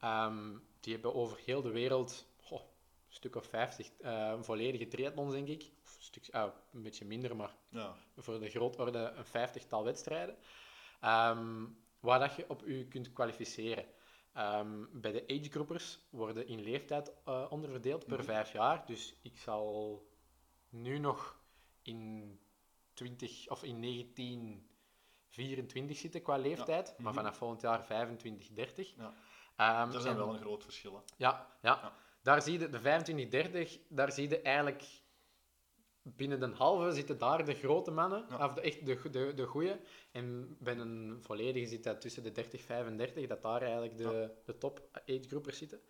Ehm, 0.01 0.49
die 0.81 0.93
hebben 0.93 1.15
over 1.15 1.39
heel 1.45 1.63
de 1.63 1.71
wereld 1.71 2.27
goh, 2.43 2.61
een 2.61 2.67
stuk 3.15 3.37
of 3.37 3.47
50 3.47 3.91
eh, 4.01 4.33
volledige 4.41 4.89
triathlons, 4.89 5.33
denk 5.33 5.49
ik. 5.49 5.71
Of 6.05 6.11
een, 6.15 6.23
stuk, 6.23 6.35
ah, 6.35 6.53
een 6.73 6.83
beetje 6.83 7.05
minder, 7.05 7.37
maar 7.37 7.55
Ja. 7.69 7.95
voor 8.17 8.41
de 8.41 8.49
grootorde 8.51 8.99
een 8.99 9.25
vijftigtal 9.25 9.85
wedstrijden. 9.85 10.37
Ehm, 11.01 11.65
waar 12.01 12.19
dat 12.19 12.35
je 12.35 12.45
op 12.49 12.63
u 12.63 12.89
kunt 12.89 13.13
kwalificeren. 13.13 13.85
Ehm, 14.33 14.85
bij 14.93 15.13
de 15.13 15.25
agegroupers 15.29 15.99
worden 16.11 16.47
in 16.47 16.61
leeftijd 16.63 17.13
eh, 17.25 17.47
onderverdeeld 17.51 18.07
per 18.07 18.17
Mhm. 18.19 18.27
vijf 18.27 18.53
jaar. 18.53 18.87
Dus 18.87 19.15
ik 19.23 19.39
zal 19.39 20.03
nu 20.69 20.99
nog 20.99 21.41
in 21.83 22.39
20 22.95 23.49
of 23.51 23.63
in 23.63 23.81
1924 23.81 25.97
zitten 25.97 26.23
qua 26.23 26.37
leeftijd, 26.37 26.95
maar 26.99 27.13
Mhm. 27.13 27.23
vanaf 27.23 27.37
volgend 27.37 27.61
jaar 27.61 27.85
25, 27.85 28.49
30. 28.49 28.95
Ja. 28.97 29.15
Ehm, 29.57 29.91
Dat 29.93 30.03
zijn 30.03 30.17
en- 30.17 30.21
wel 30.25 30.35
een 30.35 30.41
groot 30.41 30.63
verschil. 30.65 30.95
hè. 30.95 31.01
ja, 31.17 31.57
ja. 31.63 31.79
Ja. 31.83 31.93
Daar 32.23 32.43
zie 32.43 32.59
je 32.59 32.69
de 32.69 32.81
25-30, 32.81 33.79
daar 33.89 34.13
zie 34.13 34.29
je 34.29 34.41
eigenlijk 34.41 34.85
binnen 36.05 36.41
de 36.41 36.51
halve 36.55 36.93
zitten 36.93 37.19
daar 37.19 37.45
de 37.45 37.55
grote 37.55 37.91
mannen, 37.91 38.25
Ja. 38.29 38.47
of 38.47 38.53
de, 38.55 38.61
echt 38.61 38.87
de, 38.87 39.11
de, 39.11 39.33
de 39.35 39.45
goeie. 39.47 39.77
En 40.13 40.57
bij 40.61 40.77
een 40.77 41.19
volledige 41.21 41.67
zit 41.67 41.85
dat 41.85 42.01
tussen 42.01 42.23
de 42.23 42.45
30-35, 43.25 43.27
dat 43.29 43.43
daar 43.43 43.63
eigenlijk 43.63 43.97
de, 43.97 44.31
de 44.45 44.59
top 44.59 44.83
agegroupers 44.93 45.59
zitten. 45.59 45.81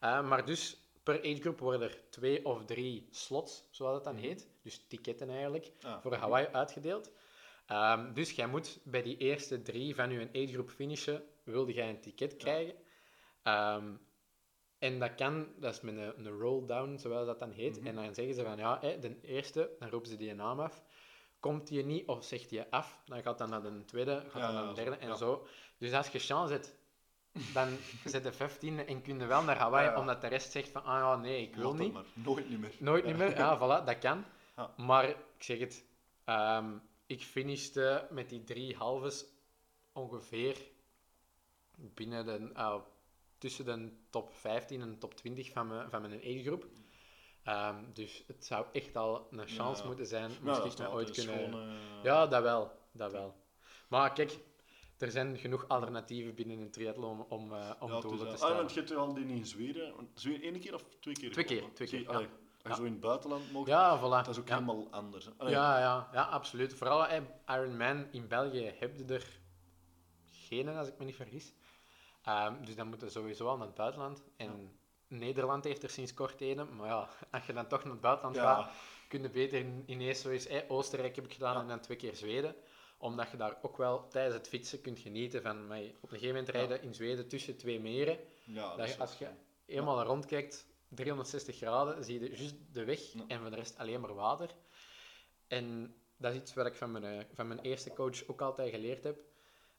Eh, 0.00 0.28
maar 0.28 0.44
dus 0.44 0.80
per 1.02 1.20
agegroep 1.20 1.58
worden 1.58 1.88
er 1.88 1.98
twee 2.10 2.44
of 2.44 2.64
drie 2.64 3.06
slots, 3.10 3.68
zoals 3.70 3.94
dat 3.94 4.04
dan 4.04 4.14
Mhm. 4.14 4.22
heet, 4.24 4.48
dus 4.62 4.84
ticketten 4.88 5.30
eigenlijk, 5.30 5.72
voor 6.00 6.14
Hawaii 6.14 6.46
uitgedeeld. 6.46 7.10
Ehm, 7.66 8.12
dus 8.12 8.30
jij 8.32 8.46
moet 8.46 8.78
bij 8.84 9.02
die 9.02 9.16
eerste 9.16 9.62
drie 9.62 9.94
van 9.94 10.10
je 10.10 10.28
agegroep 10.32 10.70
finishen, 10.70 11.22
wilde 11.42 11.72
jij 11.72 11.88
een 11.88 12.00
ticket 12.00 12.36
krijgen. 12.36 12.74
Ehm, 13.42 13.92
en 14.78 14.98
dat 14.98 15.14
kan, 15.14 15.48
dat 15.56 15.74
is 15.74 15.80
met 15.80 15.96
een, 15.96 16.26
een 16.26 16.38
roll-down, 16.38 16.96
zoals 16.98 17.26
dat 17.26 17.38
dan 17.38 17.50
heet. 17.50 17.78
Mhm. 17.78 17.86
En 17.86 17.94
dan 17.94 18.14
zeggen 18.14 18.34
ze 18.34 18.42
van, 18.42 18.56
ja, 18.56 18.78
hè, 18.80 18.98
de 18.98 19.20
eerste, 19.22 19.70
dan 19.78 19.88
roepen 19.88 20.08
ze 20.10 20.16
die 20.16 20.34
naam 20.34 20.60
af. 20.60 20.82
Komt 21.40 21.66
die 21.68 21.84
niet 21.84 22.06
of 22.06 22.24
zegt 22.24 22.48
die 22.48 22.62
af, 22.70 23.00
dan 23.04 23.22
gaat 23.22 23.38
dat 23.38 23.48
naar 23.48 23.62
de 23.62 23.84
tweede, 23.84 24.22
gaat 24.28 24.42
Ja, 24.42 24.52
dan 24.52 24.54
naar 24.54 24.74
de 24.74 24.82
derde 24.82 24.96
en 24.96 25.16
zo. 25.16 25.46
Dus 25.78 25.92
als 25.92 26.08
je 26.08 26.18
chance 26.18 26.52
hebt, 26.52 26.76
dan 27.52 27.68
zit 28.04 28.22
de 28.22 28.32
15 28.32 28.86
en 28.86 29.02
kun 29.02 29.18
je 29.18 29.26
wel 29.26 29.42
naar 29.42 29.58
Hawaii, 29.58 29.96
omdat 29.96 30.20
de 30.20 30.26
rest 30.26 30.50
zegt 30.52 30.68
van, 30.68 30.84
ah 30.84 30.98
ja, 30.98 31.16
nee, 31.16 31.42
ik 31.42 31.56
wil 31.56 31.74
niet. 31.74 31.92
maar. 31.92 32.04
Nooit 32.14 32.48
niet 32.48 32.60
meer. 32.60 32.72
Nooit 32.78 33.02
Ja. 33.02 33.08
niet 33.08 33.18
meer, 33.18 33.36
ja, 33.36 33.56
voilà, 33.58 33.84
dat 33.84 33.98
kan. 33.98 34.24
Maar 34.76 35.08
ik 35.08 35.16
zeg 35.38 35.58
het, 35.58 35.84
ehm, 36.24 36.78
ik 37.06 37.22
finishte 37.22 38.06
met 38.10 38.28
die 38.28 38.44
drie 38.44 38.76
halves 38.76 39.24
ongeveer 39.92 40.56
binnen 41.76 42.26
de, 42.26 42.50
ah, 42.54 42.82
tussen 43.38 43.64
de 43.64 43.92
top 44.10 44.34
15 44.34 44.80
en 44.80 44.98
top 44.98 45.14
20 45.14 45.50
van 45.52 45.66
mijn, 45.66 45.90
van 45.90 46.00
mijn 46.00 46.14
agegroep. 46.20 46.66
Ehm 47.42 47.76
dus 47.92 48.24
het 48.26 48.44
zou 48.44 48.66
echt 48.72 48.96
al 48.96 49.26
een 49.30 49.48
chance 49.48 49.80
Ja. 49.82 49.86
moeten 49.88 50.06
zijn, 50.06 50.30
Ja, 50.30 50.36
moest 50.42 50.62
dat 50.62 50.80
ik 50.80 50.88
ooit 50.94 51.10
kunnen... 51.10 51.52
eh, 51.52 52.02
Ja, 52.02 52.26
dat 52.26 52.42
wel, 52.42 52.72
dat 52.92 53.12
wel. 53.12 53.34
Maar 53.88 54.12
kijk, 54.12 54.38
er 54.98 55.10
zijn 55.10 55.38
genoeg 55.38 55.68
alternatieven 55.68 56.34
binnen 56.34 56.58
een 56.58 56.70
triathlon 56.70 57.24
om, 57.28 57.52
eh, 57.52 57.70
om 57.80 57.90
ja, 57.92 58.00
doelen 58.00 58.18
te 58.20 58.26
Ah, 58.26 58.36
stellen. 58.36 58.56
want 58.56 58.72
je 58.72 58.80
hebt 58.80 58.94
al 58.94 59.14
die 59.14 59.26
in 59.26 59.46
Zweden. 59.46 59.94
Zweden 60.14 60.42
één 60.42 60.60
keer 60.60 60.74
of 60.74 60.84
twee 61.00 61.14
keer? 61.14 61.32
Twee 61.32 61.44
keer, 61.44 61.62
twee 61.74 61.88
keer, 61.88 62.00
ja. 62.00 62.06
allee, 62.08 62.28
Als 62.62 62.74
je 62.74 62.80
zo 62.80 62.84
in 62.84 62.92
het 62.92 63.00
buitenland 63.00 63.52
mocht, 63.52 63.68
ja, 63.68 63.98
voilà. 63.98 64.02
dat 64.24 64.28
is 64.28 64.38
ook 64.38 64.48
ja. 64.48 64.54
helemaal 64.54 64.90
anders. 64.90 65.28
Allee, 65.36 65.52
Ja, 65.52 65.78
ja, 65.78 66.08
ja, 66.12 66.22
absoluut. 66.22 66.74
Vooral 66.74 67.06
Ironman 67.46 68.06
in 68.12 68.28
België 68.28 68.72
heb 68.78 68.96
je 68.96 69.04
er 69.04 69.40
geen, 70.30 70.68
als 70.68 70.88
ik 70.88 70.98
me 70.98 71.04
niet 71.04 71.16
vergis. 71.16 71.54
Ehm, 72.26 72.64
dus 72.64 72.76
dan 72.76 72.88
moeten 72.88 73.06
we 73.06 73.12
sowieso 73.12 73.46
al 73.48 73.56
naar 73.56 73.66
het 73.66 73.76
buitenland. 73.76 74.22
En 74.36 74.78
Nederland 75.08 75.64
heeft 75.64 75.82
er 75.82 75.90
sinds 75.90 76.14
kort 76.14 76.40
een. 76.40 76.76
Maar 76.76 76.86
ja, 76.88 77.08
als 77.30 77.46
je 77.46 77.52
dan 77.52 77.66
toch 77.66 77.82
naar 77.82 77.92
het 77.92 78.00
buitenland 78.00 78.36
Ja. 78.36 78.54
gaat, 78.54 78.72
kun 79.08 79.22
je 79.22 79.30
beter 79.30 79.58
in- 79.58 79.82
ineens 79.86 80.20
zoiets... 80.20 80.48
Oostenrijk 80.68 81.16
heb 81.16 81.24
ik 81.24 81.32
gedaan 81.32 81.54
Ja. 81.54 81.60
en 81.60 81.68
dan 81.68 81.80
twee 81.80 81.96
keer 81.96 82.14
Zweden. 82.16 82.54
Omdat 82.98 83.30
je 83.30 83.36
daar 83.36 83.58
ook 83.62 83.76
wel 83.76 84.08
tijdens 84.08 84.34
het 84.34 84.48
fietsen 84.48 84.80
kunt 84.80 84.98
genieten 84.98 85.42
van... 85.42 85.66
Maar 85.66 85.78
op 85.78 86.02
een 86.02 86.08
gegeven 86.08 86.28
moment 86.28 86.48
rijden 86.48 86.82
in 86.82 86.94
Zweden 86.94 87.28
tussen 87.28 87.56
twee 87.56 87.80
meren. 87.80 88.18
ja, 88.44 88.76
dat 88.76 88.88
je, 88.88 88.98
als 88.98 89.18
je 89.18 89.28
eenmaal 89.66 90.02
rondkijkt, 90.02 90.66
360 90.88 91.56
graden, 91.56 92.04
zie 92.04 92.20
je 92.20 92.28
juist 92.28 92.54
de 92.72 92.84
weg 92.84 93.00
en 93.28 93.40
voor 93.40 93.50
de 93.50 93.56
rest 93.56 93.78
alleen 93.78 94.00
maar 94.00 94.14
water. 94.14 94.50
En 95.48 95.94
dat 96.16 96.32
is 96.32 96.38
iets 96.38 96.54
wat 96.54 96.66
ik 96.66 96.74
van 96.74 96.90
mijn, 96.92 97.04
eh, 97.04 97.24
van 97.34 97.48
mijn 97.48 97.60
eerste 97.60 97.92
coach 97.92 98.26
ook 98.26 98.40
altijd 98.40 98.70
geleerd 98.70 99.02
heb. 99.04 99.18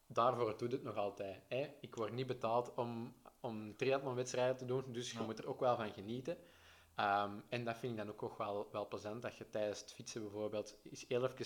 Daarvoor 0.07 0.57
doet 0.57 0.71
het 0.71 0.83
nog 0.83 0.95
altijd. 0.95 1.41
Hè. 1.47 1.67
Ik 1.81 1.95
word 1.95 2.11
niet 2.13 2.27
betaald 2.27 2.73
om, 2.73 3.15
om 3.39 3.75
triathlonwedstrijden 3.75 4.57
te 4.57 4.65
doen, 4.65 4.91
dus 4.91 5.11
je 5.11 5.17
Ja. 5.17 5.23
moet 5.25 5.39
er 5.39 5.47
ook 5.47 5.59
wel 5.59 5.75
van 5.75 5.93
genieten. 5.93 6.37
Ehm, 6.95 7.39
en 7.49 7.63
dat 7.63 7.77
vind 7.77 7.91
ik 7.91 7.97
dan 7.97 8.09
ook, 8.09 8.23
ook 8.23 8.37
wel, 8.37 8.67
wel 8.71 8.87
plezant, 8.87 9.21
dat 9.21 9.37
je 9.37 9.49
tijdens 9.49 9.79
het 9.79 9.93
fietsen 9.93 10.21
bijvoorbeeld 10.21 10.77
eens 10.83 11.05
heel 11.07 11.23
even 11.23 11.45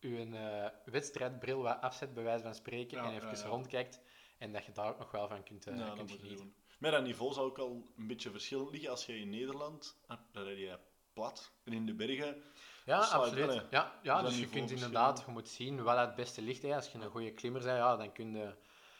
je 0.00 0.36
eh, 0.36 0.92
wedstrijdbril 0.92 1.62
wat 1.62 1.80
afzet, 1.80 2.14
bij 2.14 2.22
wijze 2.22 2.42
van 2.42 2.54
spreken, 2.54 2.98
Ja, 2.98 3.04
en 3.04 3.14
even 3.14 3.38
ja, 3.38 3.46
rondkijkt. 3.46 4.00
En 4.38 4.52
dat 4.52 4.64
je 4.64 4.72
daar 4.72 4.88
ook 4.88 4.98
nog 4.98 5.10
wel 5.10 5.28
van 5.28 5.42
kunt, 5.42 5.66
eh, 5.66 5.94
kunt 5.94 6.10
genieten. 6.10 6.54
Maar 6.78 6.90
dat 6.90 7.02
niveau 7.02 7.32
zou 7.32 7.46
ook 7.46 7.58
al 7.58 7.92
een 7.96 8.06
beetje 8.06 8.30
verschillend 8.30 8.70
liggen 8.70 8.90
als 8.90 9.06
je 9.06 9.18
in 9.18 9.30
Nederland, 9.30 10.00
ah, 10.06 10.18
daar 10.32 10.44
rijd 10.44 10.58
je 10.58 10.78
plat, 11.12 11.52
en 11.64 11.72
in 11.72 11.86
de 11.86 11.94
bergen, 11.94 12.42
Ja, 12.84 12.98
absoluut. 12.98 13.62
Ja, 13.70 13.92
ja 14.02 14.22
dus 14.22 14.38
je 14.38 14.48
kunt 14.48 14.70
inderdaad, 14.70 15.22
je 15.26 15.32
moet 15.32 15.48
zien 15.48 15.82
wat 15.82 15.98
het 15.98 16.14
beste 16.14 16.42
ligt. 16.42 16.62
Hè. 16.62 16.74
Als 16.74 16.92
je 16.92 16.98
een 16.98 17.10
goede 17.10 17.32
klimmer 17.32 17.62
bent, 17.62 17.76
ja, 17.76 17.96
dan 17.96 18.12
kun 18.12 18.34
je 18.34 18.54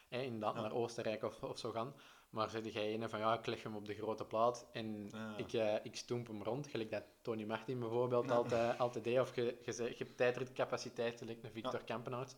hè, 0.08 0.22
inderdaad 0.22 0.54
Ja. 0.54 0.60
naar 0.60 0.72
Oostenrijk 0.72 1.22
of, 1.22 1.42
of 1.42 1.58
zo 1.58 1.70
gaan. 1.70 1.94
Maar 2.30 2.50
zeg 2.50 2.72
jij 2.72 2.94
een 2.94 3.08
van, 3.08 3.18
ja, 3.18 3.38
ik 3.38 3.46
leg 3.46 3.62
hem 3.62 3.76
op 3.76 3.86
de 3.86 3.94
grote 3.94 4.24
plaat 4.24 4.66
en 4.72 5.08
Ja. 5.12 5.36
ik, 5.36 5.52
eh, 5.52 5.74
ik 5.82 5.96
stoemp 5.96 6.26
hem 6.26 6.42
rond, 6.42 6.66
gelijk 6.66 6.90
dat 6.90 7.04
Tony 7.22 7.44
Martin 7.44 7.78
bijvoorbeeld 7.78 8.28
Ja. 8.28 8.34
altijd, 8.34 8.78
altijd 8.78 9.04
deed. 9.04 9.20
Of 9.20 9.34
je, 9.34 9.58
je, 9.64 9.94
hebt 9.98 10.16
tijdritcapaciteit, 10.16 11.18
gelijk 11.18 11.42
een 11.42 11.50
Victor 11.50 11.84
Kampenaerts. 11.84 12.36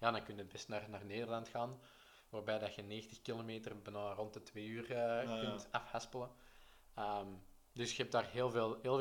Ja, 0.00 0.10
dan 0.10 0.22
kun 0.24 0.34
je 0.34 0.40
het 0.40 0.52
best 0.52 0.68
naar, 0.68 0.90
naar 0.90 1.04
Nederland 1.04 1.48
gaan, 1.48 1.80
waarbij 2.28 2.58
dat 2.58 2.74
je 2.74 2.82
90 2.82 3.22
kilometer 3.22 3.82
bijna 3.82 4.12
rond 4.12 4.32
de 4.32 4.42
twee 4.42 4.66
uur 4.66 4.90
eh, 4.90 5.24
ja. 5.24 5.40
kunt 5.40 5.68
afhaspelen. 5.70 6.30
Ehm, 6.94 7.26
dus 7.72 7.90
je 7.90 7.96
hebt 8.02 8.12
daar 8.12 8.28
heel 8.30 8.50
veel, 8.50 8.78
heel 8.82 8.98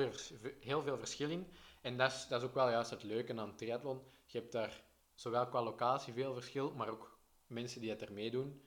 heel 0.60 0.82
veel 0.82 0.98
verschil 0.98 1.30
in. 1.30 1.48
En 1.84 1.98
dat 1.98 2.12
is, 2.12 2.28
dat 2.28 2.42
is 2.42 2.48
ook 2.48 2.54
wel 2.54 2.70
juist 2.70 2.90
het 2.90 3.04
leuke 3.04 3.38
aan 3.40 3.56
triathlon. 3.56 4.02
Je 4.26 4.38
hebt 4.38 4.52
daar 4.52 4.84
zowel 5.16 5.48
qua 5.48 5.64
locatie 5.64 6.14
veel 6.14 6.34
verschil, 6.34 6.72
maar 6.72 6.90
ook 6.90 7.20
mensen 7.48 7.82
die 7.82 7.90
het 7.90 8.02
er 8.02 8.12
meedoen. 8.14 8.62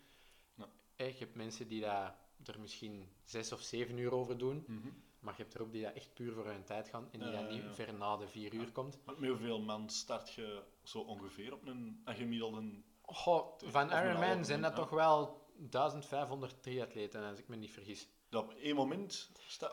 Ja. 0.54 0.68
Eh, 0.96 1.12
Je 1.12 1.18
hebt 1.18 1.34
mensen 1.34 1.68
die 1.68 1.80
dat 1.80 2.14
er 2.44 2.60
misschien 2.60 3.08
zes 3.24 3.52
of 3.52 3.60
zeven 3.60 3.98
uur 3.98 4.12
over 4.12 4.38
doen, 4.38 4.64
Mhm. 4.66 4.88
maar 5.18 5.34
je 5.36 5.42
hebt 5.42 5.54
er 5.54 5.62
ook 5.62 5.72
die 5.72 5.82
dat 5.82 5.92
echt 5.94 6.14
puur 6.14 6.32
voor 6.32 6.46
hun 6.46 6.64
tijd 6.64 6.88
gaan 6.88 7.08
en 7.12 7.18
die 7.18 7.28
Ja, 7.30 7.40
dat 7.40 7.50
niet 7.50 7.62
ja, 7.62 7.72
ver 7.74 7.94
na 7.94 8.16
de 8.16 8.28
vier 8.28 8.52
uur 8.54 8.72
komt. 8.72 8.98
Met 9.06 9.16
hoeveel 9.28 9.60
man 9.60 9.90
start 9.90 10.30
je 10.32 10.62
zo 10.82 10.98
ongeveer 10.98 11.52
op 11.52 11.66
een, 11.66 12.02
een 12.04 12.14
gemiddelde... 12.14 12.82
Goh, 13.02 13.58
van 13.64 13.90
Ironman 13.92 14.44
zijn 14.44 14.60
dat 14.62 14.70
ja. 14.70 14.76
toch 14.76 14.90
wel 14.90 15.44
1500 15.56 16.62
triatleten, 16.62 17.22
als 17.30 17.38
ik 17.38 17.48
me 17.48 17.56
niet 17.56 17.70
vergis. 17.70 18.08
Dat 18.28 18.42
op 18.44 18.52
één 18.52 18.74
moment 18.74 19.30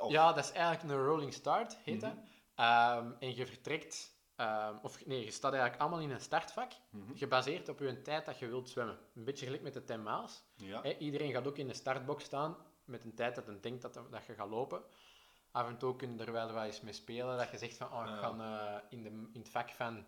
Ja, 0.08 0.34
dat 0.34 0.43
is 0.43 0.51
eigenlijk 0.51 0.84
een 0.93 1.06
rolling 1.06 1.34
start, 1.34 1.77
heet 1.77 2.01
dat. 2.01 2.13
Ehm, 2.55 3.11
en 3.19 3.35
je 3.35 3.45
vertrekt 3.45 4.11
ehm, 4.35 4.75
of 4.81 5.05
nee, 5.05 5.25
je 5.25 5.31
staat 5.31 5.51
eigenlijk 5.51 5.81
allemaal 5.81 5.99
in 6.01 6.11
een 6.11 6.21
startvak, 6.21 6.71
Mhm. 6.89 7.15
gebaseerd 7.15 7.69
op 7.69 7.79
je 7.79 8.01
tijd 8.01 8.25
dat 8.25 8.39
je 8.39 8.47
wilt 8.47 8.69
zwemmen. 8.69 8.97
Een 9.15 9.23
beetje 9.23 9.45
gelijk 9.45 9.63
met 9.63 9.73
de 9.73 9.83
10 9.83 10.03
miles. 10.03 10.43
Ja. 10.55 10.81
Hè, 10.81 10.97
iedereen 10.97 11.31
gaat 11.31 11.47
ook 11.47 11.57
in 11.57 11.67
de 11.67 11.73
startbox 11.73 12.23
staan 12.23 12.57
met 12.85 13.03
een 13.03 13.15
tijd 13.15 13.35
dat 13.35 13.45
hij 13.45 13.59
denkt 13.59 13.81
dat, 13.81 13.93
dat 13.93 14.25
je 14.25 14.33
gaat 14.33 14.49
lopen. 14.49 14.83
Af 15.51 15.67
en 15.67 15.77
toe 15.77 15.95
kun 15.95 16.17
je 16.17 16.23
er 16.23 16.31
wel 16.31 16.51
wat 16.51 16.63
eens 16.65 16.81
mee 16.81 16.93
spelen, 16.93 17.37
dat 17.37 17.49
je 17.51 17.57
zegt 17.57 17.77
van, 17.77 17.87
oh, 17.93 18.01
ik 18.09 18.15
ga 18.15 18.29
eh, 18.37 18.81
in, 18.89 19.03
de, 19.03 19.09
in 19.09 19.39
het 19.39 19.49
vak 19.49 19.69
van 19.71 20.05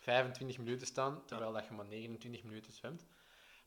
25 0.00 0.58
minuten 0.58 0.86
staan, 0.86 1.24
terwijl 1.24 1.52
dat 1.52 1.66
je 1.66 1.74
maar 1.74 1.86
29 1.86 2.42
minuten 2.42 2.72
zwemt. 2.72 3.06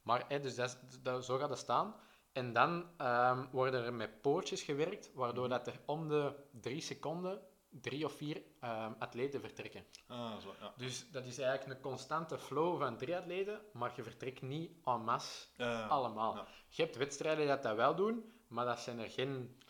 Maar 0.02 0.42
dus 0.42 0.56
dat, 0.56 0.80
dat, 1.02 1.26
zo 1.26 1.38
gaat 1.38 1.50
het 1.50 1.60
staan. 1.60 1.96
En 2.32 2.54
dan 2.54 2.90
ehm, 2.98 3.46
worden 3.52 3.86
er 3.86 3.94
met 3.94 4.22
poortjes 4.22 4.62
gewerkt, 4.62 5.12
waardoor 5.14 5.48
Mhm. 5.48 5.58
dat 5.58 5.68
er 5.68 5.80
om 5.86 6.08
de 6.08 6.34
drie 6.52 6.82
seconden 6.82 7.42
drie 7.72 8.06
of 8.06 8.14
vier 8.14 8.42
ehm, 8.60 8.92
atleten 9.00 9.40
vertrekken. 9.40 9.86
Ah, 10.08 10.38
zo, 10.38 10.56
ja. 10.60 10.74
Dus 10.78 11.12
dat 11.12 11.26
is 11.26 11.38
eigenlijk 11.38 11.78
een 11.78 11.90
constante 11.90 12.38
flow 12.38 12.80
van 12.80 12.98
drie 12.98 13.18
atleten, 13.18 13.62
maar 13.74 13.92
je 13.96 14.04
vertrekt 14.04 14.42
niet 14.42 14.72
en 14.86 15.04
masse 15.04 15.48
Ja, 15.58 15.88
allemaal. 15.88 16.36
Ja. 16.36 16.48
Je 16.70 16.82
hebt 16.82 16.96
wedstrijden 16.96 17.46
die 17.46 17.62
dat 17.62 17.76
wel 17.76 17.96
doen, 17.96 18.34
maar 18.48 18.66
dat 18.66 18.80
zijn 18.80 19.00
er 19.00 19.10
geen, 19.10 19.62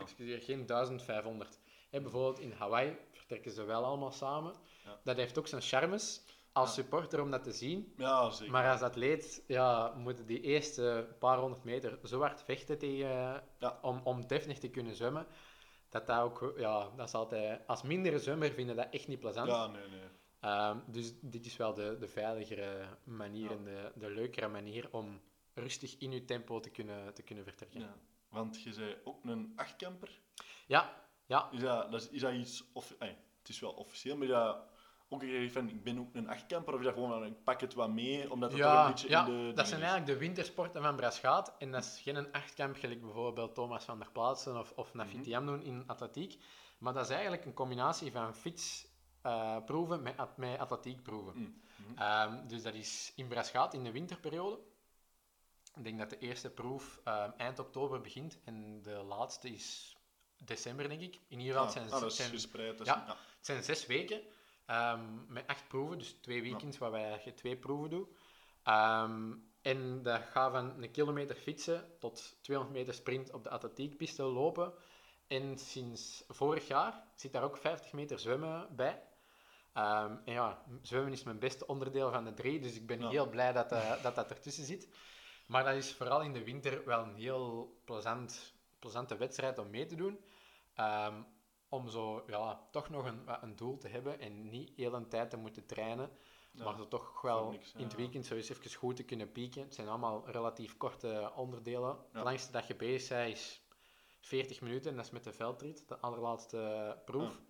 excuseer, 0.00 0.42
geen 0.42 0.66
1500. 0.66 1.60
Hè, 1.90 2.00
bijvoorbeeld 2.00 2.38
in 2.38 2.52
Hawaii 2.52 2.96
vertrekken 3.10 3.50
ze 3.50 3.64
wel 3.64 3.84
allemaal 3.84 4.12
samen. 4.12 4.54
Dat 5.02 5.16
heeft 5.16 5.38
ook 5.38 5.46
zijn 5.46 5.62
charmes 5.62 6.24
als 6.52 6.74
supporter 6.74 7.20
om 7.20 7.30
dat 7.30 7.44
te 7.44 7.52
zien. 7.52 7.94
Ja, 7.96 8.30
zeker. 8.30 8.52
Maar 8.52 8.70
als 8.70 8.82
atleet 8.82 9.44
ja, 9.46 9.94
moeten 9.96 10.26
die 10.26 10.40
eerste 10.40 11.16
paar 11.18 11.38
honderd 11.38 11.64
meter 11.64 11.98
zo 12.04 12.20
hard 12.20 12.42
vechten 12.42 12.78
tegen, 12.78 13.44
om, 13.82 14.00
om 14.04 14.26
deftig 14.26 14.58
te 14.58 14.70
kunnen 14.70 14.94
zwemmen. 14.94 15.26
Dat 15.92 16.06
dat 16.06 16.20
ook, 16.20 16.54
ja, 16.56 16.90
dat 16.96 17.06
is 17.08 17.14
altijd, 17.14 17.66
als 17.66 17.82
mindere 17.82 18.18
zwemmer 18.18 18.50
vinden 18.52 18.76
dat 18.76 18.88
echt 18.90 19.08
niet 19.08 19.20
plezant. 19.20 19.48
Ja, 19.48 19.66
nee, 19.66 19.88
nee. 19.88 20.00
Ehm, 20.40 20.78
dus 20.86 21.12
dit 21.20 21.46
is 21.46 21.56
wel 21.56 21.74
de, 21.74 21.96
de 21.98 22.08
veiligere 22.08 22.84
manier 23.04 23.50
Ja. 23.50 23.56
en 23.56 23.64
de, 23.64 23.92
de 23.94 24.10
leukere 24.10 24.48
manier 24.48 24.88
om 24.92 25.20
rustig 25.54 25.98
in 25.98 26.12
je 26.12 26.24
tempo 26.24 26.60
te 26.60 26.70
kunnen, 26.70 27.14
te 27.14 27.22
kunnen 27.22 27.44
vertrekken. 27.44 27.80
Ja. 27.80 27.94
Want 28.28 28.62
je 28.62 28.72
zei 28.72 28.96
ook 29.04 29.24
een 29.24 29.52
achtkamper. 29.56 30.20
Ja, 30.66 31.04
ja. 31.26 31.48
Is 31.52 31.60
dat, 31.60 31.90
dat 31.92 32.00
is, 32.00 32.08
is 32.08 32.20
dat 32.20 32.32
iets... 32.32 32.64
Of, 32.72 32.94
eh, 32.98 33.08
het 33.38 33.48
is 33.48 33.60
wel 33.60 33.72
officieel, 33.72 34.16
maar 34.16 34.26
is 34.26 34.32
dat 34.32 34.56
ook 35.12 35.50
van 35.50 35.68
ik 35.68 35.82
ben 35.82 35.98
ook 35.98 36.14
een 36.14 36.28
achtkamper? 36.28 36.74
Of 36.74 36.82
dat 36.82 36.92
gewoon 36.92 37.10
van, 37.10 37.24
ik 37.24 37.44
pak 37.44 37.60
het 37.60 37.74
wat 37.74 37.90
mee, 37.90 38.30
omdat 38.30 38.52
het 38.52 38.60
toch 38.60 38.84
een 38.84 38.86
beetje 38.86 39.08
ja 39.08 39.26
in 39.26 39.46
de... 39.46 39.52
dat 39.54 39.68
zijn 39.68 39.80
eigenlijk 39.80 40.12
de 40.12 40.18
wintersporten 40.18 40.82
van 40.82 40.96
Braschaat. 40.96 41.54
En 41.58 41.70
dat 41.72 41.84
is 41.84 42.00
geen 42.02 42.16
een 42.16 42.32
achtkamp, 42.32 42.76
gelijk 42.76 43.00
bijvoorbeeld 43.00 43.54
Thomas 43.54 43.84
van 43.84 43.98
der 43.98 44.10
Plaatsen 44.10 44.58
of, 44.58 44.72
of 44.76 44.94
Nafitiam 44.94 45.46
doen 45.46 45.62
in 45.62 45.84
atletiek. 45.86 46.42
Maar 46.78 46.92
dat 46.92 47.04
is 47.04 47.10
eigenlijk 47.10 47.44
een 47.44 47.54
combinatie 47.54 48.12
van 48.12 48.34
fietsproeven 48.34 50.02
met, 50.02 50.16
at- 50.16 50.36
met 50.36 50.58
atletiekproeven. 50.58 51.36
Mm, 51.36 51.60
mhm. 51.76 51.98
Ehm, 52.02 52.46
dus 52.46 52.62
dat 52.62 52.74
is 52.74 53.12
in 53.16 53.28
Braschaat 53.28 53.74
in 53.74 53.84
de 53.84 53.92
winterperiode. 53.92 54.58
Ik 55.74 55.84
denk 55.84 55.98
dat 55.98 56.10
de 56.10 56.18
eerste 56.18 56.50
proef 56.50 57.00
ehm, 57.04 57.30
eind 57.36 57.58
oktober 57.58 58.00
begint 58.00 58.38
en 58.44 58.82
de 58.82 59.02
laatste 59.02 59.48
is 59.48 59.96
december, 60.44 60.88
denk 60.88 61.00
ik. 61.00 61.18
In 61.28 61.40
ieder 61.40 61.54
geval, 61.54 61.70
zijn, 61.70 61.84
ah, 61.84 62.00
dat 62.00 62.10
is 62.10 62.16
zijn, 62.16 62.30
gespreid. 62.30 62.78
Dat 62.78 62.86
ja. 62.86 63.00
is, 63.00 63.06
ja. 63.06 63.16
het 63.36 63.46
zijn 63.46 63.62
zes 63.62 63.86
weken 63.86 64.22
ehm, 64.66 65.32
met 65.32 65.46
acht 65.46 65.68
proeven, 65.68 65.98
dus 65.98 66.12
twee 66.12 66.42
weekends 66.42 66.78
waarbij 66.78 67.20
je 67.24 67.34
twee 67.34 67.56
proeven 67.56 67.90
doet. 67.90 68.08
Ehm, 68.62 69.32
en 69.62 70.02
dat 70.02 70.20
gaat 70.22 70.52
van 70.52 70.82
een 70.82 70.90
kilometer 70.90 71.36
fietsen 71.36 71.98
tot 71.98 72.36
200 72.40 72.78
meter 72.78 72.94
sprint 72.94 73.32
op 73.32 73.42
de 73.44 73.50
atletiekpiste 73.50 74.22
lopen. 74.22 74.72
En 75.26 75.58
sinds 75.58 76.24
vorig 76.28 76.66
jaar 76.66 77.04
zit 77.14 77.32
daar 77.32 77.42
ook 77.42 77.56
50 77.56 77.92
meter 77.92 78.18
zwemmen 78.18 78.76
bij. 78.76 79.02
Ehm, 79.72 80.16
en 80.24 80.32
ja, 80.32 80.64
zwemmen 80.82 81.12
is 81.12 81.22
mijn 81.22 81.38
beste 81.38 81.66
onderdeel 81.66 82.10
van 82.10 82.24
de 82.24 82.34
drie, 82.34 82.60
dus 82.60 82.74
ik 82.74 82.86
ben 82.86 83.00
Ja. 83.00 83.08
heel 83.08 83.28
blij 83.28 83.52
dat, 83.52 83.72
eh, 83.72 84.02
dat 84.02 84.14
dat 84.14 84.30
ertussen 84.30 84.64
zit. 84.64 84.88
Maar 85.46 85.64
dat 85.64 85.74
is 85.74 85.94
vooral 85.94 86.22
in 86.22 86.32
de 86.32 86.44
winter 86.44 86.84
wel 86.84 87.02
een 87.02 87.14
heel 87.14 87.80
plezant, 87.84 88.54
plezante 88.78 89.16
wedstrijd 89.16 89.58
om 89.58 89.70
mee 89.70 89.86
te 89.86 89.94
doen. 89.96 90.24
Om 91.72 91.88
zo 91.88 92.22
ja, 92.26 92.60
toch 92.70 92.88
nog 92.88 93.04
een, 93.04 93.22
een 93.40 93.56
doel 93.56 93.78
te 93.78 93.88
hebben 93.88 94.20
en 94.20 94.48
niet 94.50 94.72
heel 94.76 94.94
een 94.94 95.08
tijd 95.08 95.30
te 95.30 95.36
moeten 95.36 95.66
trainen. 95.66 96.10
Ja, 96.52 96.64
maar 96.64 96.88
toch 96.88 97.20
wel 97.22 97.50
niks, 97.50 97.72
in 97.76 97.84
het 97.84 97.94
weekend 97.94 98.26
zo 98.26 98.34
eens 98.34 98.48
even 98.48 98.74
goed 98.74 98.96
te 98.96 99.02
kunnen 99.02 99.32
pieken. 99.32 99.62
Het 99.62 99.74
zijn 99.74 99.88
allemaal 99.88 100.30
relatief 100.30 100.76
korte 100.76 101.32
onderdelen. 101.36 101.88
Ja. 101.90 102.06
Het 102.12 102.22
langste 102.24 102.52
dat 102.52 102.66
je 102.66 102.74
bezig 102.74 103.08
bent 103.16 103.36
is 103.36 103.62
40 104.20 104.60
minuten 104.60 104.90
en 104.90 104.96
dat 104.96 105.04
is 105.04 105.10
met 105.10 105.24
de 105.24 105.32
veldrit, 105.32 105.88
de 105.88 105.98
allerlaatste 105.98 106.96
proef. 107.04 107.40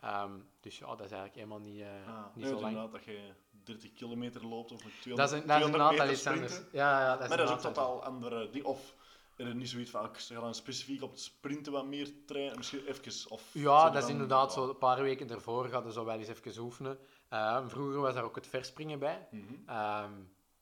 Ehm, 0.00 0.38
dus 0.60 0.78
ja, 0.78 0.86
dat 0.86 1.00
is 1.00 1.10
eigenlijk 1.12 1.34
helemaal 1.34 1.58
niet, 1.58 1.82
Ah, 2.06 2.24
niet 2.34 2.44
nee, 2.44 2.54
zo 2.54 2.60
lang. 2.60 2.90
dat 2.90 3.04
je 3.04 3.32
30 3.64 3.92
kilometer 3.92 4.46
loopt 4.46 4.72
of 4.72 4.84
met 4.84 4.92
200, 5.00 5.16
Dat 5.16 5.38
is, 5.38 5.42
een- 5.42 5.46
dat 5.48 5.56
is 5.56 5.62
200 5.62 5.64
inderdaad 5.64 5.90
meter 5.90 6.04
wel 6.04 6.12
iets 6.12 6.20
sprinten. 6.22 6.56
anders. 6.56 6.72
Ja, 6.72 7.00
ja, 7.00 7.12
dat 7.12 7.22
is 7.22 7.28
maar 7.28 7.36
dat 7.36 7.48
is 7.48 7.54
ook 7.54 7.60
totaal 7.60 8.04
andere 8.04 8.50
ding. 8.50 8.64
Of 8.64 8.94
er 9.36 9.46
is 9.46 9.54
niet 9.54 9.68
zoiets 9.68 9.90
van, 9.90 10.04
ik 10.04 10.16
ga 10.18 10.40
dan 10.40 10.54
specifiek 10.54 11.02
op 11.02 11.10
het 11.10 11.20
sprinten 11.20 11.72
wat 11.72 11.86
meer 11.86 12.24
trainen. 12.26 12.56
Misschien 12.56 12.86
even. 12.86 13.30
Of 13.30 13.50
Ja, 13.52 13.90
dat 13.90 14.02
is 14.02 14.08
inderdaad 14.08 14.52
zo. 14.52 14.68
Een 14.68 14.78
paar 14.78 15.02
weken 15.02 15.30
ervoor 15.30 15.68
hadden 15.72 15.92
ze 15.92 16.04
wel 16.04 16.18
eens 16.18 16.28
even 16.28 16.62
oefenen. 16.62 16.98
Ehm, 17.28 17.68
vroeger 17.68 18.00
was 18.00 18.14
daar 18.14 18.24
ook 18.24 18.34
het 18.34 18.46
verspringen 18.46 18.98
bij. 18.98 19.28
Mhm. 19.30 19.54
Ehm, 19.66 20.12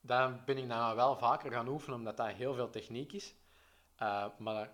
daar 0.01 0.43
ben 0.45 0.59
ik 0.59 0.69
dan 0.69 0.95
wel 0.95 1.17
vaker 1.17 1.53
gaan 1.53 1.69
oefenen, 1.69 1.99
omdat 1.99 2.17
dat 2.17 2.27
heel 2.27 2.55
veel 2.55 2.71
techniek 2.71 3.13
is. 3.13 3.35
Eh, 3.97 4.27
maar 4.39 4.73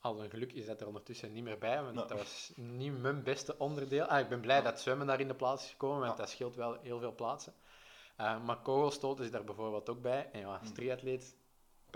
al 0.00 0.22
een 0.22 0.30
geluk 0.30 0.52
is 0.52 0.66
dat 0.66 0.80
er 0.80 0.86
ondertussen 0.86 1.32
niet 1.32 1.44
meer 1.44 1.58
bij, 1.58 1.82
want 1.82 1.94
dat 1.94 2.10
was 2.10 2.52
niet 2.54 3.00
mijn 3.00 3.22
beste 3.22 3.58
onderdeel. 3.58 4.04
Ah, 4.04 4.18
ik 4.18 4.28
ben 4.28 4.40
blij 4.40 4.62
dat 4.62 4.80
zwemmen 4.80 5.06
daar 5.06 5.20
in 5.20 5.28
de 5.28 5.34
plaats 5.34 5.64
is 5.64 5.70
gekomen, 5.70 6.00
want 6.00 6.16
dat 6.16 6.30
scheelt 6.30 6.54
wel 6.56 6.78
heel 6.82 6.98
veel 6.98 7.14
plaatsen. 7.14 7.54
Eh, 8.16 8.44
maar 8.44 8.56
kogelstoten 8.60 9.24
is 9.24 9.30
daar 9.30 9.44
bijvoorbeeld 9.44 9.88
ook 9.88 10.00
bij. 10.02 10.28
En 10.32 10.40
ja, 10.40 10.46
als 10.52 10.62
Mhm. 10.62 10.72
triatleet 10.72 11.36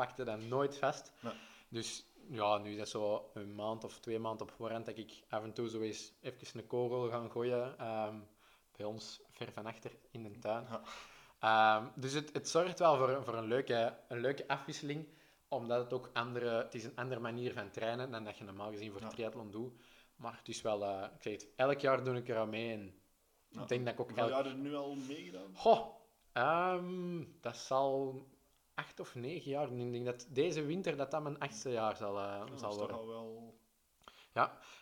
pakte 0.00 0.24
dat 0.24 0.40
nooit 0.40 0.78
vast. 0.78 1.12
Ja. 1.20 1.32
Dus 1.68 2.04
ja, 2.30 2.58
nu 2.58 2.70
is 2.70 2.76
dat 2.76 2.88
zo 2.88 3.30
een 3.34 3.54
maand 3.54 3.84
of 3.84 3.98
twee 3.98 4.18
maanden 4.18 4.46
op 4.46 4.52
voorhand 4.52 4.86
dat 4.86 4.98
ik 4.98 5.22
af 5.28 5.42
en 5.42 5.52
toe 5.52 5.68
zo 5.68 5.80
eens 5.80 6.12
even 6.20 6.58
een 6.60 6.66
kogel 6.66 7.10
gaan 7.10 7.30
gooien. 7.30 7.78
ehm, 7.78 8.16
bij 8.76 8.86
ons 8.86 9.20
ver 9.30 9.52
van 9.52 9.66
achter 9.66 9.90
in 10.10 10.22
de 10.22 10.38
tuin. 10.38 10.66
Ja. 10.70 10.80
Ehm, 11.40 11.86
dus 12.00 12.12
het, 12.12 12.32
het 12.32 12.48
zorgt 12.48 12.78
wel 12.78 12.96
voor, 12.96 13.24
voor 13.24 13.34
een, 13.34 13.46
leuke, 13.48 13.98
een 14.08 14.20
leuke 14.20 14.48
afwisseling, 14.48 15.06
omdat 15.48 15.80
het 15.84 15.92
ook 15.92 16.10
andere, 16.12 16.48
het 16.62 16.74
is 16.74 16.84
een 16.84 16.96
andere 16.96 17.20
manier 17.20 17.52
van 17.52 17.70
trainen 17.70 18.10
dan 18.10 18.24
dat 18.24 18.38
je 18.38 18.44
normaal 18.44 18.70
gezien 18.70 18.92
voor 18.92 19.00
Ja. 19.00 19.08
triathlon 19.08 19.50
doet. 19.50 19.72
Maar 20.16 20.36
het 20.38 20.48
is 20.48 20.60
wel, 20.62 20.84
eh, 20.84 21.04
ik 21.16 21.22
zeg 21.22 21.32
het, 21.32 21.46
elk 21.56 21.80
jaar 21.80 22.04
doe 22.04 22.16
ik 22.16 22.28
er 22.28 22.36
aan 22.36 22.48
mee 22.48 22.72
en 22.72 22.94
Ja. 23.48 23.62
ik 23.62 23.68
denk 23.68 23.84
dat 23.84 23.94
ik 23.94 24.00
ook 24.00 24.10
elk... 24.12 24.28
jaar 24.30 24.46
er 24.46 24.54
nu 24.54 24.74
al 24.74 24.94
meegedaan? 24.94 25.50
Goh, 25.54 25.86
ehm, 26.32 27.24
dat 27.40 27.56
zal 27.56 28.24
acht 28.80 29.00
of 29.00 29.14
negen 29.14 29.50
jaar. 29.50 29.72
Ik 29.72 29.92
denk 29.92 30.04
dat 30.04 30.26
deze 30.30 30.64
winter 30.64 30.96
dat 30.96 31.10
dat 31.10 31.22
mijn 31.22 31.38
achtste 31.38 31.70
jaar 31.70 31.96
zal, 31.96 32.18
eh, 32.18 32.24
Ja, 32.24 32.44
dat 32.44 32.58
zal 32.58 32.70
is 32.70 32.76
toch 32.76 32.86
worden. 32.90 32.96
al 32.96 33.06
wel 33.06 33.54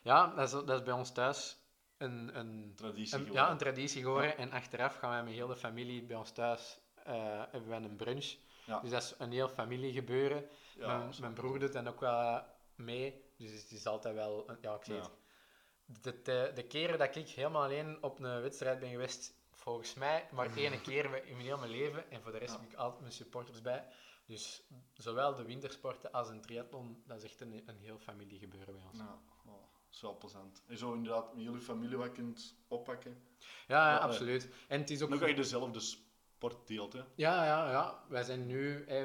Ja, 0.03 0.27
dat 0.37 0.45
is, 0.47 0.51
dat 0.51 0.71
is 0.71 0.83
bij 0.83 0.95
ons 0.95 1.13
thuis 1.13 1.59
een, 1.97 2.39
een, 2.39 2.73
traditie 2.77 3.15
een, 3.15 3.21
geworden. 3.21 3.43
ja, 3.45 3.51
een 3.51 3.59
traditie 3.59 4.03
geworden. 4.03 4.37
En 4.37 4.53
achteraf 4.53 4.97
gaan 4.97 5.11
wij 5.11 5.23
met 5.25 5.33
heel 5.33 5.47
de 5.47 5.57
familie 5.57 6.03
bij 6.05 6.17
ons 6.17 6.31
thuis 6.31 6.79
eh, 7.05 7.43
hebben 7.51 7.69
wij 7.69 7.83
een 7.83 7.97
brunch. 7.97 8.37
Ja. 8.67 8.81
Dus 8.81 8.91
dat 8.91 9.03
is 9.03 9.15
een 9.19 9.33
heel 9.33 9.49
familiegebeuren. 9.49 10.49
Ja, 10.77 10.97
mijn, 10.99 11.13
mijn 11.21 11.33
broer 11.33 11.59
doet 11.59 11.73
dan 11.73 11.89
ook 11.89 12.01
wel 12.01 12.43
mee. 12.75 13.25
Dus 13.37 13.53
het 13.63 13.71
is 13.71 13.87
altijd 13.87 14.15
wel... 14.15 14.51
Ja, 14.61 14.75
ik 14.75 14.85
zeg 14.85 14.97
Ja. 14.97 15.03
het. 15.03 16.03
De, 16.03 16.23
de, 16.23 16.51
de 16.55 16.63
keren 16.67 16.99
dat 16.99 17.17
ik 17.17 17.29
helemaal 17.29 17.63
alleen 17.63 18.03
op 18.03 18.19
een 18.19 18.41
wedstrijd 18.43 18.81
ben 18.81 18.91
geweest, 18.91 19.35
volgens 19.69 19.95
mij 19.95 20.29
maar 20.33 20.57
één 20.57 20.81
keer 20.81 21.05
in 21.05 21.11
mijn 21.11 21.45
heel 21.47 21.59
mijn 21.59 21.71
leven. 21.71 22.11
En 22.11 22.23
voor 22.23 22.33
de 22.33 22.39
rest 22.39 22.55
Ja. 22.55 22.61
heb 22.61 22.71
ik 22.71 22.77
altijd 22.77 23.01
mijn 23.01 23.13
supporters 23.13 23.61
bij. 23.61 23.87
Dus 24.27 24.63
zowel 24.95 25.35
de 25.35 25.43
wintersporten 25.45 26.13
als 26.13 26.29
een 26.29 26.41
triathlon, 26.41 27.03
dat 27.07 27.17
is 27.17 27.25
echt 27.25 27.41
een, 27.41 27.63
een 27.67 27.79
heel 27.79 27.99
familiegebeuren 27.99 28.75
bij 28.75 28.83
ons. 28.91 28.99
Ja, 28.99 29.19
oh, 29.47 29.53
dat 29.53 29.95
is 29.95 30.01
wel 30.01 30.17
plezant. 30.19 30.63
En 30.67 30.79
zo 30.79 30.93
inderdaad 30.95 31.35
met 31.35 31.43
jullie 31.45 31.61
familie 31.61 31.97
wat 31.97 32.13
kunt 32.13 32.55
oppakken. 32.69 33.23
Ja, 33.67 33.89
ja, 33.89 33.95
Ja, 33.95 33.99
absoluut. 33.99 34.49
En 34.69 34.81
het 34.81 34.91
is 34.91 35.03
ook... 35.03 35.11
Dan 35.11 35.19
kan 35.19 35.29
je 35.29 35.35
dezelfde 35.35 35.81
sport 35.81 36.67
deelt, 36.67 36.93
hè. 36.93 37.03
Ja, 37.15 37.45
ja, 37.45 37.71
ja. 37.71 38.05
Wij 38.09 38.23
zijn 38.23 38.47
nu, 38.47 38.85
eh, 38.85 39.05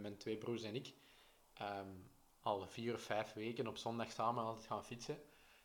mijn 0.00 0.16
twee 0.16 0.36
broers 0.38 0.62
en 0.62 0.74
ik, 0.74 0.94
ehm, 1.54 1.90
al 2.40 2.66
vier 2.66 2.94
of 2.94 3.00
vijf 3.02 3.32
weken 3.32 3.66
op 3.66 3.76
zondag 3.76 4.10
samen 4.10 4.44
altijd 4.44 4.66
gaan 4.66 4.84
fietsen. 4.84 5.18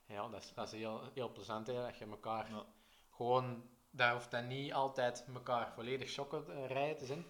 En 0.06 0.14
ja, 0.16 0.28
dat 0.30 0.44
is, 0.44 0.54
dat 0.54 0.66
is 0.66 0.72
heel, 0.80 1.02
heel 1.14 1.32
plezant, 1.32 1.68
hè, 1.68 1.74
dat 1.74 1.98
je 1.98 2.06
elkaar 2.06 2.50
Ja. 2.50 2.66
gewoon, 3.10 3.70
daar 3.96 4.14
hoeft 4.14 4.32
dan 4.32 4.48
niet 4.48 4.74
altijd 4.74 5.26
elkaar 5.34 5.72
volledig 5.74 6.10
shocken 6.10 6.44
te 6.44 6.66
rijden 6.68 6.98
te 6.98 7.06
zijn. 7.06 7.26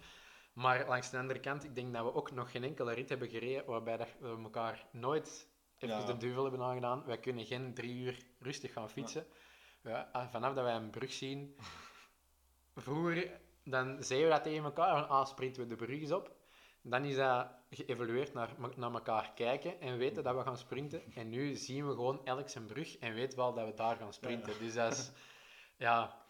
Maar 0.54 0.88
langs 0.88 1.10
de 1.10 1.18
andere 1.18 1.40
kant, 1.40 1.64
ik 1.64 1.76
denk 1.76 1.94
dat 1.94 2.04
we 2.04 2.14
ook 2.14 2.32
nog 2.32 2.52
geen 2.52 2.64
enkele 2.64 2.94
rit 2.94 3.10
hebben 3.10 3.30
gereden 3.30 3.66
waarbij 3.66 3.98
dat 3.98 4.08
we 4.20 4.38
elkaar 4.44 4.86
nooit 4.92 5.48
even 5.78 5.98
Ja. 5.98 6.06
de 6.06 6.18
duvel 6.18 6.44
hebben 6.44 6.62
aangedaan. 6.62 7.04
Wij 7.06 7.18
kunnen 7.20 7.46
geen 7.46 7.74
drie 7.74 7.96
uur 7.96 8.18
rustig 8.40 8.74
gaan 8.74 8.90
fietsen. 8.90 9.26
Ja, 9.82 10.10
ah, 10.12 10.30
vanaf 10.32 10.54
dat 10.54 10.64
wij 10.64 10.76
een 10.76 10.90
brug 10.90 11.12
zien, 11.14 11.56
vroeger, 12.76 13.40
dan 13.64 14.04
zeiden 14.04 14.30
we 14.30 14.34
dat 14.36 14.44
tegen 14.44 14.64
elkaar, 14.64 15.00
van, 15.00 15.10
ah, 15.10 15.26
sprinten 15.26 15.62
we 15.62 15.68
de 15.68 15.76
brug 15.76 16.00
eens 16.02 16.12
op. 16.12 16.36
Dan 16.82 17.06
is 17.06 17.16
dat 17.16 17.48
geëvolueerd 17.70 18.34
naar, 18.34 18.50
naar 18.76 18.94
elkaar 18.94 19.32
kijken 19.36 19.82
en 19.82 19.98
weten 19.98 20.24
dat 20.24 20.36
we 20.36 20.42
gaan 20.42 20.58
sprinten. 20.58 21.14
En 21.16 21.30
nu 21.30 21.56
zien 21.56 21.88
we 21.88 21.94
gewoon 21.94 22.26
elk 22.26 22.50
zijn 22.50 22.66
brug 22.66 22.98
en 22.98 23.14
weten 23.14 23.38
wel 23.38 23.54
dat 23.54 23.66
we 23.66 23.74
daar 23.74 23.96
gaan 23.96 24.14
sprinten. 24.14 24.54
Dus 24.60 24.74
dat 24.74 24.92
is, 24.94 25.12
ja... 25.78 26.22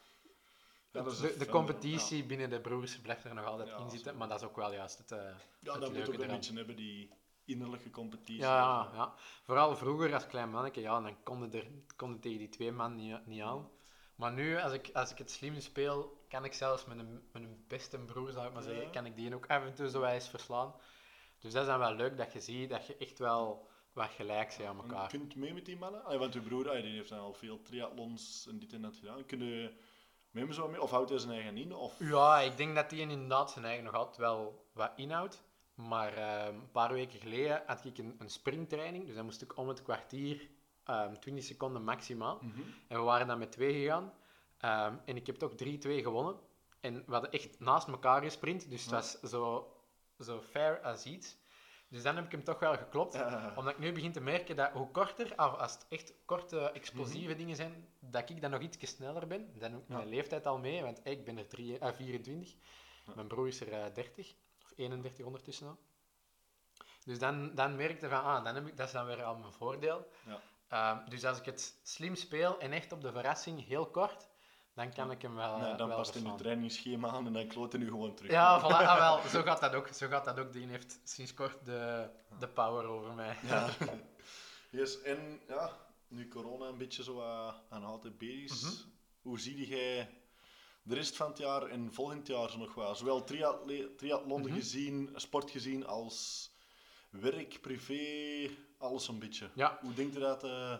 Ja, 0.94 1.02
dat 1.02 1.14
is 1.14 1.20
de, 1.20 1.38
de 1.38 1.48
competitie 1.48 2.24
binnen 2.24 2.50
de 2.50 2.60
broers 2.60 3.00
blijft 3.00 3.24
er 3.24 3.34
nog 3.34 3.46
altijd 3.46 3.70
Ja, 3.70 3.78
in 3.78 3.90
zitten, 3.90 4.18
maar 4.18 4.28
dat 4.28 4.42
is 4.42 4.48
ook 4.48 4.56
wel 4.56 4.74
juist 4.74 4.98
het, 4.98 5.12
eh, 5.12 5.18
Ja, 5.18 5.72
het 5.72 5.82
dat 5.82 5.94
moet 5.94 6.08
ook 6.08 6.14
een 6.14 6.28
beetje 6.28 6.54
hebben, 6.54 6.76
die 6.76 7.10
innerlijke 7.46 7.90
competitie. 7.90 8.42
Ja, 8.42 8.58
ja, 8.58 8.92
ja. 8.94 9.14
Vooral 9.44 9.76
vroeger 9.76 10.14
als 10.14 10.28
klein 10.28 10.50
manneke, 10.50 10.82
ja, 10.82 11.02
dan 11.02 11.24
kon 11.24 11.52
je, 11.52 11.58
er, 11.58 11.68
kon 11.96 12.12
je 12.12 12.20
tegen 12.20 12.38
die 12.38 12.50
twee 12.50 12.72
man 12.72 12.96
niet, 12.96 13.26
niet 13.26 13.42
aan. 13.42 13.70
Maar 14.16 14.32
nu, 14.32 14.58
als 14.60 14.74
ik, 14.74 14.90
als 14.94 15.12
ik 15.12 15.18
het 15.18 15.32
slim 15.32 15.60
speel, 15.60 16.26
kan 16.30 16.46
ik 16.46 16.54
zelfs 16.54 16.86
met 16.86 16.98
een, 17.00 17.30
met 17.32 17.44
een 17.44 17.66
beste 17.68 18.00
broer, 18.00 18.32
zou 18.32 18.48
ik 18.48 18.54
maar 18.54 18.64
zeggen, 18.64 18.84
Ja. 18.84 18.90
kan 18.90 19.06
ik 19.06 19.16
die 19.16 19.36
ook 19.36 19.48
af 19.48 19.64
en 19.64 19.74
toe 19.74 19.90
zo 19.90 20.04
eens 20.04 20.30
verslaan. 20.30 20.76
Dus 21.40 21.54
dat 21.54 21.62
is 21.62 21.68
dan 21.68 21.80
wel 21.80 21.96
leuk 21.96 22.18
dat 22.18 22.34
je 22.34 22.40
ziet 22.40 22.70
dat 22.70 22.88
je 22.88 22.98
echt 22.98 23.20
wel 23.20 23.68
wat 23.94 24.10
gelijk 24.10 24.56
bent 24.58 24.70
aan 24.70 24.78
En 24.78 24.84
elkaar. 24.84 25.12
Je 25.12 25.18
kunt 25.18 25.36
mee 25.36 25.54
met 25.54 25.66
die 25.66 25.78
mannen? 25.78 26.06
Ah, 26.06 26.20
want 26.20 26.34
uw 26.36 26.44
broer 26.44 26.70
ah, 26.70 26.82
die 26.82 26.96
heeft 26.96 27.10
dan 27.10 27.20
al 27.20 27.34
veel 27.34 27.62
triathlons 27.62 28.48
en 28.48 28.60
dit 28.60 28.74
en 28.74 28.82
dat 28.82 28.96
gedaan. 28.96 29.26
Kun 29.26 29.46
je 29.46 29.74
met 30.34 30.44
hem 30.44 30.52
zo 30.54 30.68
mee? 30.68 30.82
Of 30.82 30.90
houdt 30.90 31.10
hij 31.10 31.20
zijn 31.20 31.34
eigen 31.34 31.58
in? 31.58 31.76
Of... 31.76 32.00
Ja, 32.00 32.40
ik 32.40 32.58
denk 32.58 32.76
dat 32.76 32.90
die 32.90 33.00
inderdaad 33.00 33.52
zijn 33.52 33.66
eigen 33.66 33.84
nog 33.84 33.94
altijd 33.94 34.18
wel 34.18 34.66
wat 34.74 34.92
inhoudt. 34.96 35.44
Maar 35.76 36.14
ehm, 36.14 36.56
een 36.56 36.72
paar 36.72 36.94
weken 36.94 37.20
geleden 37.20 37.64
had 37.66 37.86
ik 37.86 37.98
een, 37.98 38.16
een 38.18 38.30
sprinttraining, 38.30 39.06
dus 39.06 39.16
dan 39.16 39.26
moest 39.26 39.42
ik 39.42 39.58
om 39.58 39.68
het 39.68 39.84
kwartier, 39.84 40.50
ehm 40.84 41.14
20 41.20 41.44
seconden 41.44 41.84
maximaal. 41.84 42.40
Mhm. 42.42 42.62
En 42.88 42.98
we 42.98 43.04
waren 43.04 43.28
dan 43.28 43.40
met 43.40 43.52
twee 43.52 43.74
gegaan. 43.74 44.14
Ehm, 44.58 44.96
en 45.06 45.16
ik 45.16 45.28
heb 45.28 45.36
toch 45.36 45.52
3-2 45.52 46.02
gewonnen. 46.02 46.36
En 46.80 47.04
we 47.06 47.12
hadden 47.12 47.32
echt 47.32 47.60
naast 47.60 47.88
elkaar 47.88 48.22
gesprint. 48.22 48.70
Dus 48.70 48.82
het 48.82 48.92
was 48.92 49.20
zo, 49.20 49.74
zo 50.20 50.42
fair 50.42 50.82
als 50.82 51.06
iets. 51.06 51.38
Dus 51.94 52.04
dan 52.04 52.16
heb 52.16 52.26
ik 52.26 52.32
hem 52.32 52.44
toch 52.44 52.60
wel 52.60 52.78
geklopt. 52.78 53.16
Omdat 53.56 53.74
ik 53.74 53.80
nu 53.80 53.92
begin 53.92 54.12
te 54.12 54.22
merken 54.22 54.56
dat 54.56 54.72
hoe 54.72 54.92
korter, 54.92 55.36
als 55.36 55.74
het 55.74 55.86
echt 55.90 56.14
korte, 56.26 56.72
explosieve 56.72 57.30
Mhm. 57.30 57.38
dingen 57.38 57.56
zijn, 57.56 57.88
dat 58.00 58.30
ik 58.30 58.42
dan 58.42 58.52
nog 58.52 58.62
iets 58.62 58.78
sneller 58.96 59.28
ben. 59.28 59.60
Dan 59.60 59.76
ook 59.76 59.84
Ja. 59.88 59.96
mijn 59.96 60.08
leeftijd 60.08 60.46
al 60.46 60.58
mee, 60.58 60.82
want 60.82 61.00
ik 61.04 61.26
ben 61.26 61.38
er 61.38 61.48
drie, 61.48 61.80
eh, 61.80 61.94
24. 61.94 62.56
Ja. 63.06 63.14
Mijn 63.16 63.28
broer 63.28 63.48
is 63.48 63.62
er 63.62 63.72
eh, 63.72 63.94
30, 63.94 64.36
of 64.64 64.74
31 64.76 65.26
ondertussen 65.26 65.68
al. 65.68 65.78
Dus 67.06 67.20
dan, 67.20 67.56
dan 67.56 67.76
merkte 67.76 68.10
van, 68.10 68.24
ah, 68.24 68.44
dan 68.44 68.56
heb 68.56 68.68
ik, 68.68 68.78
dat 68.78 68.88
is 68.88 68.94
dan 68.94 69.06
weer 69.06 69.24
al 69.24 69.36
mijn 69.36 69.54
voordeel. 69.54 70.08
Ja. 70.26 70.40
Ehm, 70.68 71.10
dus 71.10 71.26
als 71.26 71.40
ik 71.40 71.46
het 71.46 71.80
slim 71.84 72.16
speel 72.16 72.60
en 72.60 72.72
echt 72.72 72.92
op 72.92 73.02
de 73.02 73.12
verrassing 73.12 73.66
heel 73.66 73.86
kort, 73.86 74.30
dan 74.74 74.94
kan 74.94 75.12
ik 75.12 75.22
hem 75.22 75.36
wel, 75.36 75.58
Nee, 75.58 75.72
eh, 75.72 75.78
dan 75.78 75.88
wel 75.88 75.98
past 75.98 76.16
in 76.16 76.26
je 76.26 76.36
trainingsschema 76.36 77.10
aan 77.10 77.26
en 77.26 77.34
dan 77.34 77.48
kloot 77.48 77.72
hij 77.72 77.82
nu 77.82 77.88
gewoon 77.90 78.16
terug. 78.16 78.32
Ja, 78.32 78.60
voilà, 78.60 78.64
ah, 78.88 78.98
wel, 79.22 79.30
zo 79.30 79.42
gaat 79.42 79.62
dat 79.62 79.74
ook. 79.74 79.88
Zo 79.88 80.08
gaat 80.08 80.26
dat 80.26 80.40
ook. 80.40 80.54
Die 80.54 80.68
heeft 80.68 81.00
sinds 81.04 81.34
kort 81.34 81.66
de, 81.66 82.10
de 82.40 82.48
power 82.48 82.86
over 82.86 83.14
mij. 83.14 83.38
Ja. 83.48 83.68
Yes, 84.70 85.02
en 85.02 85.42
ja, 85.48 85.72
nu 86.08 86.28
corona 86.28 86.66
een 86.66 86.78
beetje 86.78 87.04
zo 87.04 87.20
uh, 87.20 87.54
aan 87.70 87.84
HTB 87.84 88.22
is, 88.22 88.62
Mhm. 88.62 88.74
hoe 89.22 89.40
zie 89.40 89.68
jij 89.68 90.10
de 90.84 90.96
rest 90.96 91.16
van 91.16 91.28
het 91.28 91.38
jaar 91.38 91.62
en 91.64 91.94
volgend 91.94 92.28
jaar 92.28 92.50
zo 92.50 92.58
nog 92.58 92.74
wel? 92.74 92.96
Zowel 92.96 93.24
triathlon 93.98 94.42
Mhm. 94.42 94.54
gezien, 94.54 95.10
sport 95.16 95.52
gezien, 95.52 95.86
als 95.86 96.50
werk, 97.10 97.62
privé, 97.62 98.50
alles 98.78 99.08
een 99.08 99.20
beetje. 99.20 99.50
Ja. 99.56 99.78
Hoe 99.82 99.94
denkt 99.94 100.16
u 100.16 100.20
dat 100.20 100.44
eh, 100.44 100.76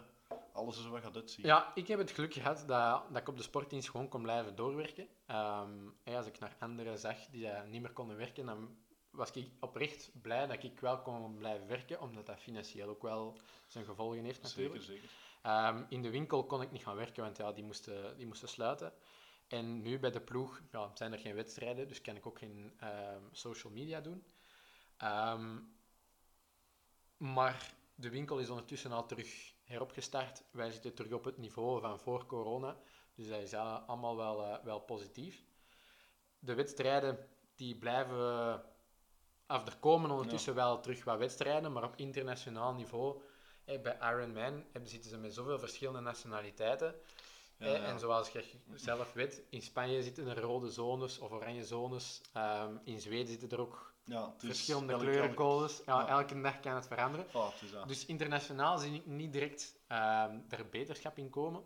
alles 0.54 0.82
zo 0.82 0.90
wat 0.90 1.02
gaat 1.02 1.16
uitzien? 1.16 1.46
Ja, 1.46 1.72
ik 1.76 1.88
heb 1.88 2.00
het 2.00 2.12
geluk 2.12 2.34
gehad 2.34 2.64
dat, 2.68 3.04
dat 3.10 3.22
ik 3.22 3.28
op 3.28 3.38
de 3.38 3.44
sportdienst 3.44 3.90
gewoon 3.90 4.08
kon 4.08 4.22
blijven 4.22 4.56
doorwerken. 4.56 5.08
Ehm, 5.26 5.90
hè, 6.04 6.18
als 6.18 6.26
ik 6.26 6.40
naar 6.40 6.56
anderen 6.60 7.00
zag 7.00 7.18
die 7.32 7.44
dat 7.44 7.68
niet 7.68 7.82
meer 7.82 7.94
konden 7.94 8.18
werken, 8.18 8.46
dan 8.46 8.78
was 9.10 9.32
ik 9.32 9.48
oprecht 9.60 10.12
blij 10.22 10.48
dat 10.48 10.64
ik 10.64 10.80
wel 10.80 11.02
kon 11.02 11.38
blijven 11.38 11.68
werken, 11.68 12.02
omdat 12.02 12.26
dat 12.26 12.40
financieel 12.40 12.90
ook 12.90 13.02
wel 13.02 13.38
zijn 13.68 13.86
gevolgen 13.86 14.24
heeft 14.24 14.42
natuurlijk. 14.42 14.84
zeker, 14.84 15.02
zeker. 15.02 15.10
Ehm, 15.42 15.84
in 15.90 16.02
de 16.02 16.10
winkel 16.10 16.46
kon 16.46 16.62
ik 16.62 16.72
niet 16.72 16.84
gaan 16.84 16.96
werken, 16.96 17.24
want 17.24 17.38
ja, 17.38 17.52
die, 17.52 17.64
moesten, 17.64 18.18
die 18.18 18.28
moesten 18.28 18.50
sluiten. 18.50 18.94
En 19.48 19.82
nu 19.82 20.00
bij 20.00 20.12
de 20.12 20.22
ploeg 20.22 20.62
ja, 20.72 20.92
zijn 20.94 21.14
er 21.14 21.20
geen 21.20 21.36
wedstrijden, 21.36 21.88
dus 21.88 22.02
kan 22.02 22.16
ik 22.16 22.26
ook 22.26 22.38
geen 22.38 22.74
ehm, 22.80 23.22
social 23.32 23.74
media 23.74 24.02
doen. 24.02 24.24
Maar 27.18 27.74
de 27.96 28.10
winkel 28.10 28.40
is 28.40 28.50
ondertussen 28.50 28.92
al 28.92 29.06
terug 29.06 29.53
heropgestart. 29.64 30.44
Wij 30.52 30.72
zitten 30.72 30.94
terug 30.94 31.12
op 31.12 31.24
het 31.24 31.38
niveau 31.38 31.82
van 31.82 32.00
voor 32.00 32.26
corona. 32.26 32.78
Dus 33.16 33.28
dat 33.28 33.42
is 33.42 33.52
ja, 33.52 33.84
allemaal 33.88 34.16
wel, 34.16 34.44
eh, 34.44 34.64
wel 34.64 34.80
positief. 34.80 35.44
De 36.40 36.54
wedstrijden 36.54 37.28
die 37.56 37.78
blijven... 37.78 38.64
Of 39.48 39.66
er 39.66 39.78
komen 39.80 40.12
ondertussen 40.12 40.56
wel 40.56 40.80
terug 40.80 41.04
wat 41.04 41.18
wedstrijden, 41.18 41.72
maar 41.72 41.84
op 41.84 41.96
internationaal 41.96 42.74
niveau... 42.74 43.22
bij 43.66 43.98
Ironman 44.02 44.66
zitten 44.84 45.10
ze 45.10 45.18
met 45.18 45.34
zoveel 45.34 45.60
verschillende 45.60 46.00
nationaliteiten. 46.00 46.96
Ja, 47.58 47.66
hè, 47.66 47.76
ja. 47.76 47.84
En 47.84 48.00
zoals 48.00 48.30
je 48.30 48.44
zelf 48.76 49.14
weet, 49.14 49.44
in 49.50 49.62
Spanje 49.62 50.04
zitten 50.04 50.28
er 50.28 50.40
rode 50.40 50.70
zones 50.70 51.20
of 51.20 51.32
oranje 51.32 51.66
zones. 51.66 52.22
Ehm, 52.34 52.78
in 52.84 53.00
Zweden 53.00 53.28
zitten 53.28 53.50
er 53.50 53.60
ook 53.60 53.93
Ja, 54.06 54.34
verschillende 54.38 54.98
kleurencodes. 54.98 55.82
Ja, 55.86 56.00
ja. 56.00 56.08
Elke 56.08 56.42
dag 56.42 56.60
kan 56.60 56.76
het 56.76 56.88
veranderen. 56.88 57.26
Ah, 57.34 57.48
het. 57.60 57.88
Dus 57.88 58.06
internationaal 58.06 58.78
zie 58.78 58.94
ik 58.94 59.06
niet 59.06 59.34
direct 59.34 59.76
ehm 59.88 60.40
er 60.50 60.70
beterschap 60.70 61.18
in 61.18 61.30
komen. 61.30 61.64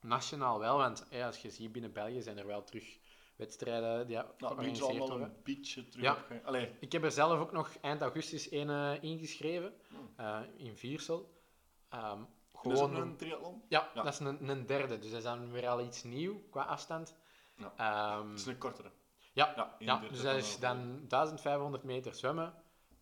Nationaal 0.00 0.58
wel, 0.58 0.76
want 0.76 1.06
als 1.24 1.38
je 1.42 1.50
ziet 1.50 1.72
binnen 1.72 1.92
België 1.92 2.22
zijn 2.22 2.38
er 2.38 2.46
wel 2.46 2.64
terug 2.64 2.98
wedstrijden 3.36 4.06
die 4.06 4.18
nou, 4.38 4.60
nu 4.60 4.70
is 4.70 4.82
allemaal 4.82 5.08
worden. 5.08 5.26
een 5.26 5.42
beetje 5.42 5.88
terug 5.88 6.04
Ja. 6.04 6.12
op 6.12 6.24
gang. 6.28 6.44
Allee, 6.46 6.76
Ik 6.80 6.92
heb 6.92 7.04
er 7.04 7.12
zelf 7.12 7.38
ook 7.40 7.52
nog 7.52 7.74
eind 7.80 8.00
augustus 8.00 8.50
een 8.50 8.70
eh, 8.70 9.02
ingeschreven, 9.02 9.74
Hmm. 9.88 10.12
eh, 10.16 10.40
in 10.56 10.76
Viersel. 10.76 11.38
Is 11.90 11.98
gewoon 12.52 12.94
een 12.96 13.16
triathlon? 13.16 13.62
ja, 13.68 13.90
Ja. 13.94 14.02
dat 14.02 14.12
is 14.12 14.18
een, 14.18 14.48
een 14.48 14.66
derde, 14.66 14.98
dus 14.98 15.08
dat 15.10 15.18
is 15.18 15.24
dan 15.24 15.50
weer 15.52 15.68
al 15.68 15.80
iets 15.80 16.02
nieuw 16.02 16.42
qua 16.50 16.62
afstand. 16.62 17.14
Ja. 17.56 17.72
Ehm, 17.76 18.30
Het 18.30 18.38
is 18.38 18.46
een 18.46 18.58
kortere. 18.58 18.90
Ja, 19.32 19.52
Ja, 19.56 19.76
ja, 19.78 19.94
31 20.02 20.08
dus 20.08 20.22
dat 20.22 20.36
is 20.36 20.58
dan 20.58 21.04
1500 21.08 21.82
meter 21.82 22.14
zwemmen, 22.14 22.54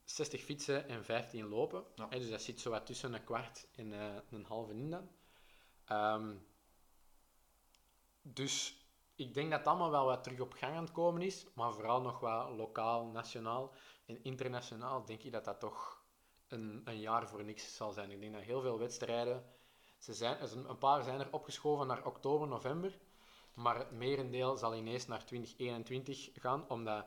60 0.04 0.42
fietsen 0.42 0.88
en 0.88 1.04
15 1.04 1.48
lopen. 1.48 1.84
Ja. 1.94 2.06
Dus 2.06 2.30
dat 2.30 2.42
zit 2.42 2.60
zo 2.60 2.70
wat 2.70 2.86
tussen 2.86 3.12
een 3.14 3.24
kwart 3.24 3.68
en 3.76 3.92
eh, 3.92 4.16
een 4.30 4.44
halve 4.44 4.72
in 4.72 4.90
dan. 4.90 5.08
Ehm, 5.84 6.34
dus 8.22 8.86
ik 9.14 9.34
denk 9.34 9.50
dat 9.50 9.58
het 9.58 9.68
allemaal 9.68 9.90
wel 9.90 10.04
wat 10.04 10.22
terug 10.22 10.40
op 10.40 10.52
gang 10.52 10.76
aan 10.76 10.82
het 10.84 10.92
komen 10.92 11.22
is, 11.22 11.46
maar 11.54 11.72
vooral 11.72 12.00
nog 12.00 12.20
wat 12.20 12.50
lokaal, 12.50 13.06
nationaal 13.06 13.72
en 14.06 14.22
internationaal 14.22 15.04
denk 15.04 15.22
ik 15.22 15.32
dat 15.32 15.44
dat 15.44 15.60
toch 15.60 16.02
een, 16.48 16.82
een 16.84 17.00
jaar 17.00 17.28
voor 17.28 17.44
niks 17.44 17.76
zal 17.76 17.92
zijn. 17.92 18.10
Ik 18.10 18.20
denk 18.20 18.32
dat 18.32 18.42
heel 18.42 18.60
veel 18.60 18.78
wedstrijden, 18.78 19.44
ze 19.98 20.14
zijn- 20.14 20.68
een 20.68 20.78
paar 20.78 21.02
zijn 21.02 21.20
er 21.20 21.32
opgeschoven 21.32 21.86
naar 21.86 22.04
oktober, 22.04 22.48
november, 22.48 22.98
maar 23.58 23.78
het 23.78 23.90
merendeel 23.90 24.56
zal 24.56 24.74
ineens 24.74 25.06
naar 25.06 25.24
2021 25.24 26.28
gaan, 26.34 26.64
omdat 26.68 27.06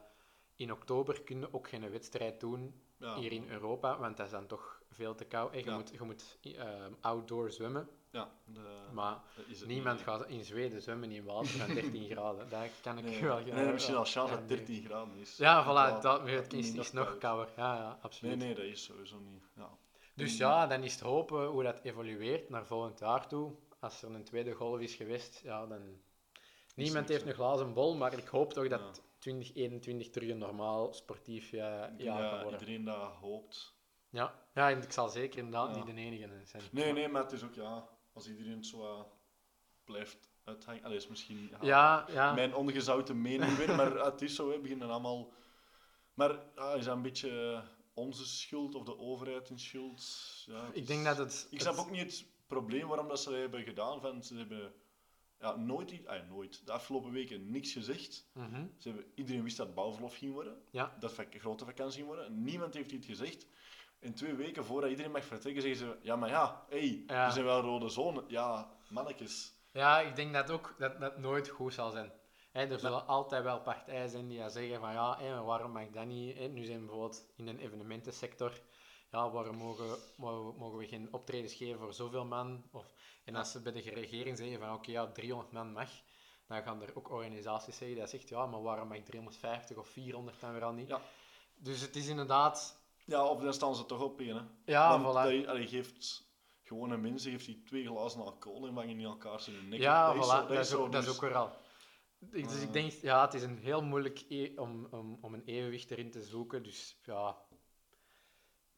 in 0.56 0.72
oktober 0.72 1.22
kun 1.22 1.40
je 1.40 1.54
ook 1.54 1.68
geen 1.70 1.90
wedstrijd 1.92 2.40
doen 2.40 2.82
Ja. 2.98 3.16
hier 3.16 3.32
in 3.32 3.50
Europa, 3.50 3.98
want 4.00 4.18
dat 4.18 4.26
is 4.26 4.32
dan 4.32 4.48
toch 4.48 4.82
veel 4.90 5.16
te 5.16 5.26
koud. 5.26 5.52
En 5.54 5.60
je 5.60 5.66
Ja. 5.66 5.76
moet, 5.76 5.90
je 5.92 6.02
moet 6.02 6.38
eh, 6.42 6.86
outdoor 7.02 7.52
zwemmen, 7.52 7.90
Ja, 8.12 8.32
de, 8.46 8.60
maar 8.94 9.20
het 9.34 9.66
niemand 9.68 9.96
niet. 9.98 10.06
gaat 10.08 10.28
in 10.28 10.44
Zweden 10.44 10.82
zwemmen 10.82 11.12
in 11.12 11.24
water 11.24 11.48
van 11.50 11.74
13 11.82 12.10
graden. 12.10 12.50
Dat 12.50 12.70
kan 12.82 12.98
ik 12.98 13.04
Nee, 13.04 13.22
wel 13.22 13.40
nee, 13.40 13.52
nee, 13.54 13.72
misschien 13.72 13.96
al 13.96 14.04
chance 14.06 14.34
ja, 14.34 14.40
dat 14.40 14.48
nee. 14.48 14.58
13 14.58 14.84
graden 14.86 15.16
is. 15.18 15.38
Ja, 15.38 15.64
voilà, 15.64 16.02
dat, 16.02 16.28
het 16.28 16.52
niet 16.52 16.66
is, 16.66 16.74
nog 16.74 16.86
is 16.86 16.92
nog 16.92 17.06
koud. 17.06 17.20
kouder. 17.20 17.50
Ja, 17.58 17.76
ja, 17.76 17.88
Nee, 17.90 18.02
absoluut. 18.02 18.38
nee, 18.38 18.56
dat 18.56 18.64
is 18.66 18.84
sowieso 18.84 19.20
niet. 19.20 19.44
Ja. 19.56 19.70
Dus 20.16 20.38
ja, 20.38 20.68
dan 20.68 20.84
is 20.84 20.92
het 20.94 21.02
hopen 21.02 21.46
hoe 21.48 21.64
dat 21.64 21.80
evolueert 21.84 22.50
naar 22.50 22.66
volgend 22.66 23.00
jaar 23.00 23.28
toe. 23.28 23.52
Als 23.80 24.02
er 24.02 24.12
een 24.12 24.24
tweede 24.24 24.52
golf 24.54 24.80
is 24.80 24.96
geweest, 24.96 25.40
ja, 25.44 25.66
dan... 25.68 25.82
Niemand 26.75 27.07
heeft 27.10 27.25
een 27.25 27.34
glazen 27.34 27.73
bol, 27.73 27.95
maar 27.95 28.13
ik 28.17 28.27
hoop 28.27 28.53
toch 28.53 28.67
dat 28.67 28.79
Ja. 28.79 29.01
2021 29.19 30.10
terug 30.10 30.29
een 30.29 30.38
normaal 30.38 30.93
sportief 30.93 31.49
ja, 31.51 31.93
jaar 31.97 32.31
dat 32.31 32.41
worden. 32.41 32.60
iedereen 32.60 32.84
dat 32.86 33.12
hoopt. 33.12 33.73
Ja. 34.10 34.36
ja, 34.53 34.69
en 34.69 34.81
ik 34.81 34.91
zal 34.91 35.10
zeker 35.10 35.38
inderdaad 35.38 35.75
Ja. 35.75 35.84
niet 35.84 35.95
de 35.95 36.01
enige 36.01 36.29
zijn. 36.45 36.63
Nee, 36.71 36.93
nee, 36.93 37.07
maar 37.07 37.21
het 37.23 37.31
is 37.31 37.43
ook, 37.43 37.53
ja, 37.53 37.88
als 38.13 38.27
iedereen 38.27 38.63
zo 38.63 38.81
eh, 38.84 39.01
blijft 39.84 40.29
uithangen. 40.43 40.84
Allee, 40.84 40.97
is 40.97 41.07
misschien 41.07 41.47
ja, 41.51 41.57
Ja, 41.62 42.05
ja. 42.10 42.34
mijn 42.34 42.55
ongezouten 42.55 43.21
mening 43.21 43.55
weer, 43.57 43.75
maar 43.75 43.95
eh, 43.95 44.03
het 44.05 44.21
is 44.21 44.36
zo, 44.36 44.47
we 44.49 44.60
beginnen 44.60 44.89
allemaal... 44.89 45.31
Maar 46.13 46.39
ja, 46.55 46.73
is 46.73 46.86
dat 46.86 46.95
een 46.95 47.01
beetje 47.01 47.63
onze 47.93 48.25
schuld 48.25 48.75
of 48.75 48.84
de 48.84 48.97
overheid 48.97 49.49
in 49.49 49.59
schuld? 49.59 50.03
Ja, 50.45 50.67
Ik 50.67 50.76
is- 50.82 50.88
denk 50.88 51.05
dat 51.05 51.17
het... 51.17 51.47
Ik 51.51 51.61
snap 51.61 51.76
het- 51.76 51.82
ook 51.86 51.91
niet 51.91 52.01
het 52.17 52.26
probleem 52.47 52.88
waarom 52.88 53.07
dat 53.07 53.19
ze 53.22 53.32
hebben 53.34 53.63
gedaan. 53.63 54.01
Van, 54.01 54.24
ze 54.24 54.36
hebben 54.36 54.74
ja, 55.42 55.56
nooit, 55.56 56.08
ah, 56.08 56.30
nooit, 56.30 56.66
de 56.66 56.72
afgelopen 56.72 57.12
weken 57.12 57.52
niks 57.52 57.72
gezegd. 57.74 58.28
Mhm. 58.34 58.66
Ze 58.78 58.88
hebben, 58.88 59.06
iedereen 59.16 59.44
wist 59.44 59.58
dat 59.58 59.74
bouwverlof 59.74 60.18
ging 60.18 60.34
worden. 60.34 60.62
Ja. 60.70 60.96
Dat 61.00 61.18
het 61.18 61.36
grote 61.38 61.66
vakantie 61.66 61.96
ging 61.96 62.08
worden. 62.08 62.44
Niemand 62.44 62.74
heeft 62.74 62.92
iets 62.92 63.08
gezegd. 63.08 63.48
En 64.00 64.14
twee 64.14 64.34
weken 64.34 64.66
voordat 64.66 64.89
iedereen 64.89 65.12
mag 65.12 65.26
vertrekken, 65.26 65.62
zeggen 65.62 65.88
ze... 65.88 65.98
Ja, 66.02 66.16
maar 66.16 66.30
ja, 66.30 66.66
hey, 66.70 67.04
Ja. 67.08 67.26
er 67.26 67.32
zijn 67.32 67.46
wel 67.46 67.62
rode 67.62 67.89
zones. 67.89 68.24
Ja, 68.28 68.70
mannetjes. 68.89 69.54
Ja, 69.74 70.00
ik 70.00 70.16
denk 70.16 70.34
dat 70.34 70.52
ook 70.52 70.76
dat 70.78 71.00
dat 71.00 71.18
nooit 71.18 71.50
goed 71.50 71.74
zal 71.74 71.92
zijn. 71.92 72.12
Er 72.52 72.80
zullen 72.80 73.08
altijd 73.08 73.44
wel 73.44 73.62
partijen 73.62 74.10
zijn 74.10 74.28
die 74.28 74.50
zeggen 74.50 74.80
van 74.80 74.94
ja, 74.94 75.18
maar 75.20 75.46
waarom 75.46 75.72
mag 75.72 75.89
dat 75.89 76.06
niet? 76.06 76.52
Nu 76.52 76.64
zijn 76.64 76.80
we 76.80 76.86
bijvoorbeeld 76.86 77.32
in 77.36 77.48
een 77.48 77.60
evenementensector, 77.60 78.62
ja, 79.12 79.30
waarom 79.32 79.55
mogen, 79.55 79.97
mogen, 80.16 80.57
mogen 80.59 80.78
we 80.78 80.88
geen 80.88 81.07
optredens 81.14 81.53
geven 81.53 81.80
voor 81.80 81.93
zoveel 81.93 82.26
man? 82.26 82.64
Of, 82.72 82.86
en 83.26 83.36
als 83.36 83.51
ze 83.51 83.62
bij 83.62 83.72
de 83.72 83.80
regering 83.82 84.38
zeggen 84.38 84.59
van 84.59 84.74
oké, 84.74 84.91
ja, 84.91 85.12
300 85.12 85.51
man 85.51 85.72
mag, 85.72 85.89
dan 86.47 86.64
gaan 86.64 86.82
er 86.82 86.95
ook 86.95 87.09
organisaties 87.12 87.78
zeggen 87.78 87.97
die 87.97 88.07
zeggen 88.07 88.38
ja, 88.38 88.45
maar 88.45 88.62
waarom 88.62 88.88
mag 88.88 88.97
350 89.03 89.78
of 89.78 89.88
400 89.88 90.39
dan 90.39 90.53
weer 90.53 90.64
al 90.64 90.72
niet? 90.74 90.88
Ja. 90.88 91.01
Dus 91.55 91.82
het 91.82 91.95
is 91.95 92.07
inderdaad... 92.07 92.80
Ja, 93.05 93.26
of 93.26 93.41
dan 93.41 93.53
staan 93.53 93.76
ze 93.76 93.86
toch 93.86 94.01
op 94.01 94.20
één. 94.20 94.36
Hè. 94.36 94.41
Ja, 94.72 94.99
Want 95.01 95.16
voilà. 95.18 95.22
dat 95.24 95.32
je- 95.32 95.47
allee, 95.49 95.68
geeft 95.68 96.30
gewone 96.64 96.97
mensen 96.97 97.32
geeft 97.32 97.45
die 97.45 97.64
twee 97.64 97.86
glazen 97.86 98.22
alcohol 98.22 98.68
en 98.68 98.74
vangen 98.74 98.99
in 98.99 99.05
elkaar 99.05 99.39
zijn 99.39 99.70
nek. 99.70 99.80
Ja, 99.80 100.14
dat 100.14 100.26
voilà, 100.26 100.28
zo- 100.30 100.47
dat, 100.47 100.66
is 100.66 100.74
ook, 100.74 100.91
dat 100.91 101.03
is 101.03 101.09
ook 101.09 101.22
weer 101.22 101.36
al. 101.36 101.51
Dus 102.20 102.62
ik 102.62 102.68
Eh. 102.68 102.72
denk, 102.74 102.91
ja, 102.91 103.22
het 103.26 103.34
is 103.34 103.43
een 103.43 103.57
heel 103.57 103.82
moeilijk 103.84 104.24
e- 104.30 104.51
om, 104.55 104.88
om, 104.91 105.18
om 105.22 105.34
een 105.34 105.43
evenwicht 105.45 105.91
erin 105.91 106.12
te 106.12 106.24
zoeken. 106.24 106.64
Dus 106.64 106.97
ja, 107.03 107.38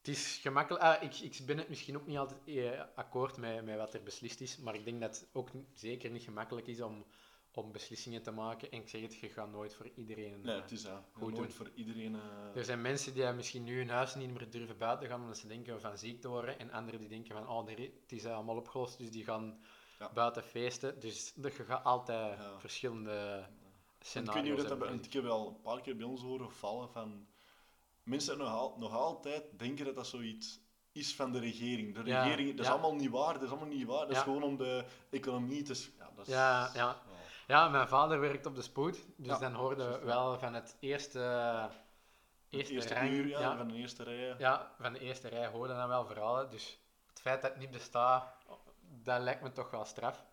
het 0.04 0.16
is 0.16 0.38
gemakkelijk. 0.42 0.82
Ah, 0.84 1.02
ik, 1.02 1.14
ik 1.18 1.40
ben 1.46 1.58
het 1.58 1.68
misschien 1.68 1.96
ook 1.96 2.06
niet 2.06 2.18
altijd 2.18 2.40
eh, 2.46 2.80
akkoord 2.94 3.36
met, 3.36 3.64
met 3.64 3.76
wat 3.76 3.94
er 3.94 4.02
beslist 4.02 4.40
is, 4.40 4.56
maar 4.58 4.74
ik 4.74 4.84
denk 4.84 5.00
dat 5.00 5.20
het 5.20 5.28
ook 5.32 5.48
zeker 5.74 6.10
niet 6.10 6.22
gemakkelijk 6.22 6.66
is 6.66 6.80
om, 6.80 7.04
om 7.52 7.72
beslissingen 7.72 8.22
te 8.22 8.30
maken. 8.30 8.70
En 8.70 8.80
ik 8.80 8.88
zeg 8.88 9.00
het, 9.00 9.14
je 9.14 9.28
gaat 9.28 9.50
nooit 9.50 9.74
voor 9.74 9.88
iedereen. 9.94 10.40
Nee, 10.40 10.54
eh, 10.56 10.62
het 10.62 10.70
is 10.70 10.82
dat. 10.82 11.02
Goed 11.12 11.36
Nooit 11.36 11.54
voor 11.54 11.70
iedereen. 11.74 12.14
eh, 12.14 12.56
er 12.56 12.64
zijn 12.64 12.80
mensen 12.82 13.14
die 13.14 13.32
misschien 13.32 13.64
nu 13.64 13.76
hun 13.78 13.88
huis 13.90 14.14
niet 14.14 14.30
meer 14.32 14.50
durven 14.50 14.78
buiten 14.78 15.08
gaan 15.08 15.20
omdat 15.20 15.38
ze 15.38 15.46
denken 15.46 15.80
van 15.80 15.98
ziek 15.98 16.20
te 16.20 16.28
worden. 16.28 16.58
En 16.58 16.70
anderen 16.70 17.00
die 17.00 17.08
denken 17.08 17.34
van, 17.34 17.48
oh, 17.48 17.66
het 17.66 18.12
is 18.12 18.26
allemaal 18.26 18.56
opgelost, 18.56 18.98
dus 18.98 19.10
die 19.10 19.24
gaan 19.24 19.58
Ja. 19.98 20.10
buiten 20.12 20.42
feesten. 20.42 21.00
Dus 21.00 21.32
je 21.36 21.50
gaat 21.50 21.84
altijd 21.84 22.38
Ja. 22.38 22.58
verschillende 22.58 23.46
En 23.48 24.06
scenario's 24.06 24.46
hoe 24.46 24.56
dat 24.56 24.78
hebben. 24.78 25.02
ik 25.04 25.12
heb 25.12 25.22
wel 25.22 25.48
een 25.48 25.60
paar 25.60 25.80
keer 25.80 25.96
bij 25.96 26.06
ons 26.06 26.20
horen 26.22 26.50
vallen 26.50 26.90
van 26.90 27.26
mensen 28.04 28.38
nog, 28.38 28.48
al- 28.48 28.74
nog 28.78 28.92
altijd 28.92 29.58
denken 29.58 29.84
dat 29.84 29.94
dat 29.94 30.06
zoiets 30.06 30.60
is 30.92 31.14
van 31.14 31.32
de 31.32 31.38
regering. 31.38 31.94
De 31.94 32.04
Ja, 32.04 32.22
regering, 32.22 32.50
dat 32.50 32.58
is 32.60 32.66
ja. 32.66 32.72
allemaal 32.72 32.94
niet 32.94 33.10
waar, 33.10 33.32
dat 33.32 33.42
is 33.42 33.48
allemaal 33.48 33.68
niet 33.68 33.86
waar. 33.86 34.06
Dat 34.06 34.16
is 34.16 34.22
gewoon 34.22 34.42
om 34.42 34.56
de 34.56 34.84
economie 35.10 35.62
te... 35.62 35.86
Ja, 35.98 36.10
dat 36.16 36.26
is, 36.26 36.32
Ja, 36.32 36.70
ja. 36.74 37.02
Ja, 37.46 37.68
mijn 37.68 37.88
vader 37.88 38.20
werkt 38.20 38.46
op 38.46 38.54
de 38.54 38.62
spoed, 38.62 39.06
dus 39.16 39.38
dan 39.38 39.52
hoorde 39.52 39.82
juist, 39.82 39.98
we 39.98 40.04
wel 40.04 40.38
van 40.38 40.54
het 40.54 40.76
eerste, 40.80 41.18
Het 41.18 41.72
eerste, 42.48 42.72
eerste 42.74 42.94
rang, 42.94 43.10
uur, 43.10 43.28
ja, 43.28 43.56
van 43.56 43.68
de 43.68 43.74
eerste 43.74 44.02
rij. 44.02 44.34
ja, 44.38 44.74
van 44.78 44.92
de 44.92 44.98
eerste 44.98 45.28
rij 45.28 45.46
hoorde 45.46 45.74
dan 45.74 45.88
wel 45.88 46.04
verhalen. 46.06 46.50
Dus 46.50 46.78
het 47.06 47.20
feit 47.20 47.42
dat 47.42 47.50
het 47.50 47.60
niet 47.60 47.70
bestaat, 47.70 48.36
dat 48.80 49.20
lijkt 49.20 49.42
me 49.42 49.52
toch 49.52 49.70
wel 49.70 49.84
straf. 49.84 50.24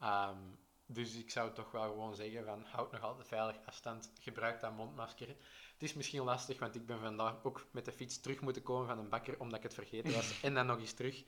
Ehm, 0.00 0.38
dus 0.86 1.14
ik 1.14 1.30
zou 1.30 1.52
toch 1.52 1.70
wel 1.70 1.82
gewoon 1.82 2.14
zeggen 2.14 2.44
van 2.44 2.64
houd 2.64 2.92
nog 2.92 3.02
altijd 3.02 3.28
veilig 3.28 3.56
afstand, 3.66 4.10
gebruik 4.20 4.60
dat 4.60 4.72
mondmasker. 4.72 5.36
Het 5.76 5.82
is 5.88 5.94
misschien 5.94 6.22
lastig, 6.24 6.58
want 6.58 6.74
ik 6.74 6.86
ben 6.86 7.00
vandaag 7.00 7.44
ook 7.44 7.66
met 7.70 7.84
de 7.84 7.92
fiets 7.92 8.20
terug 8.20 8.40
moeten 8.40 8.62
komen 8.62 8.86
van 8.86 8.98
een 8.98 9.08
bakker 9.08 9.40
omdat 9.40 9.56
ik 9.56 9.62
het 9.62 9.74
vergeten 9.74 10.12
was 10.12 10.40
en 10.42 10.54
dan 10.54 10.66
nog 10.66 10.78
eens 10.78 10.92
terug. 10.92 11.24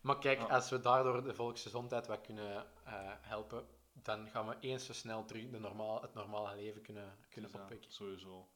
Maar 0.00 0.18
kijk, 0.18 0.38
Ja. 0.38 0.44
als 0.46 0.70
we 0.70 0.80
daardoor 0.80 1.22
de 1.22 1.34
volksgezondheid 1.34 2.06
wat 2.06 2.20
kunnen 2.20 2.56
eh, 2.84 2.92
helpen, 3.20 3.66
dan 3.92 4.28
gaan 4.28 4.48
we 4.48 4.56
eens 4.60 4.86
zo 4.86 4.92
snel 4.92 5.24
terug 5.24 5.50
de 5.50 5.58
normaal, 5.58 6.02
het 6.02 6.14
normale 6.14 6.56
leven 6.56 6.82
kunnen, 6.82 7.16
kunnen 7.30 7.50
ja, 7.54 7.60
opwekken. 7.60 7.92
sowieso. 7.92 8.48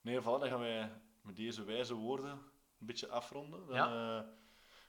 Nee, 0.00 0.20
voilà, 0.20 0.24
dan 0.24 0.48
gaan 0.48 0.60
wij 0.60 0.90
met 1.22 1.36
deze 1.36 1.64
wijze 1.64 1.94
woorden 1.94 2.30
een 2.80 2.86
beetje 2.86 3.08
afronden. 3.08 3.66
Dan 3.66 3.76
Ja. 3.76 4.18
eh, 4.18 4.28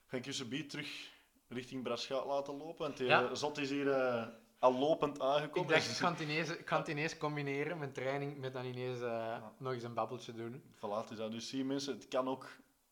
ga 0.05 0.17
ik 0.17 0.25
je 0.25 0.65
terug 0.65 1.13
richting 1.47 1.83
Braschaat 1.83 2.25
laten 2.25 2.57
lopen. 2.57 2.85
Want 2.85 2.97
de 2.97 3.05
Ja. 3.05 3.35
zot 3.35 3.57
is 3.57 3.69
hier 3.69 3.91
eh, 3.91 4.27
al 4.65 4.77
lopend 4.79 5.21
aangekomen. 5.21 5.61
Ik 5.61 5.67
dacht, 5.75 5.87
Dus- 5.87 5.93
ik 5.95 6.01
kan, 6.01 6.11
het 6.11 6.21
ineens, 6.21 6.49
ik 6.49 6.65
kan 6.65 6.79
het 6.79 6.87
ineens 6.87 7.17
combineren 7.17 7.77
met 7.77 7.93
training, 7.93 8.37
met 8.37 8.53
dan 8.53 8.65
ineens 8.65 9.01
eh, 9.01 9.37
nog 9.57 9.73
eens 9.73 9.83
een 9.83 9.93
babbeltje 9.93 10.33
doen. 10.33 10.63
Voilà. 10.75 11.29
Dus 11.29 11.49
zie 11.49 11.57
je 11.57 11.65
mensen, 11.65 11.93
het 11.93 12.07
kan 12.07 12.27
ook, 12.27 12.43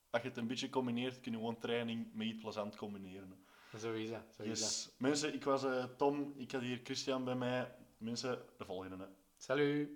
als 0.10 0.22
je 0.22 0.28
het 0.28 0.38
een 0.38 0.48
beetje 0.48 0.70
combineert, 0.70 1.22
kun 1.22 1.32
je 1.32 1.38
gewoon 1.38 1.58
training 1.60 2.08
met 2.14 2.28
iets 2.28 2.42
plezant 2.42 2.76
combineren. 2.76 3.46
Zo 3.80 3.94
is 3.94 4.10
dat. 4.10 4.22
Zo 4.38 4.44
is 4.44 4.60
dat. 4.60 4.70
Yes. 4.70 4.90
Mensen, 4.98 5.34
ik 5.34 5.44
was 5.44 5.64
eh, 5.64 5.84
Tom, 5.98 6.34
ik 6.38 6.52
had 6.52 6.62
hier 6.62 6.80
Christian 6.84 7.24
bij 7.24 7.36
mij. 7.36 7.76
Mensen, 7.98 8.42
de 8.58 8.66
volgende. 8.66 8.98
Hè. 8.98 9.06
Salut! 9.38 9.90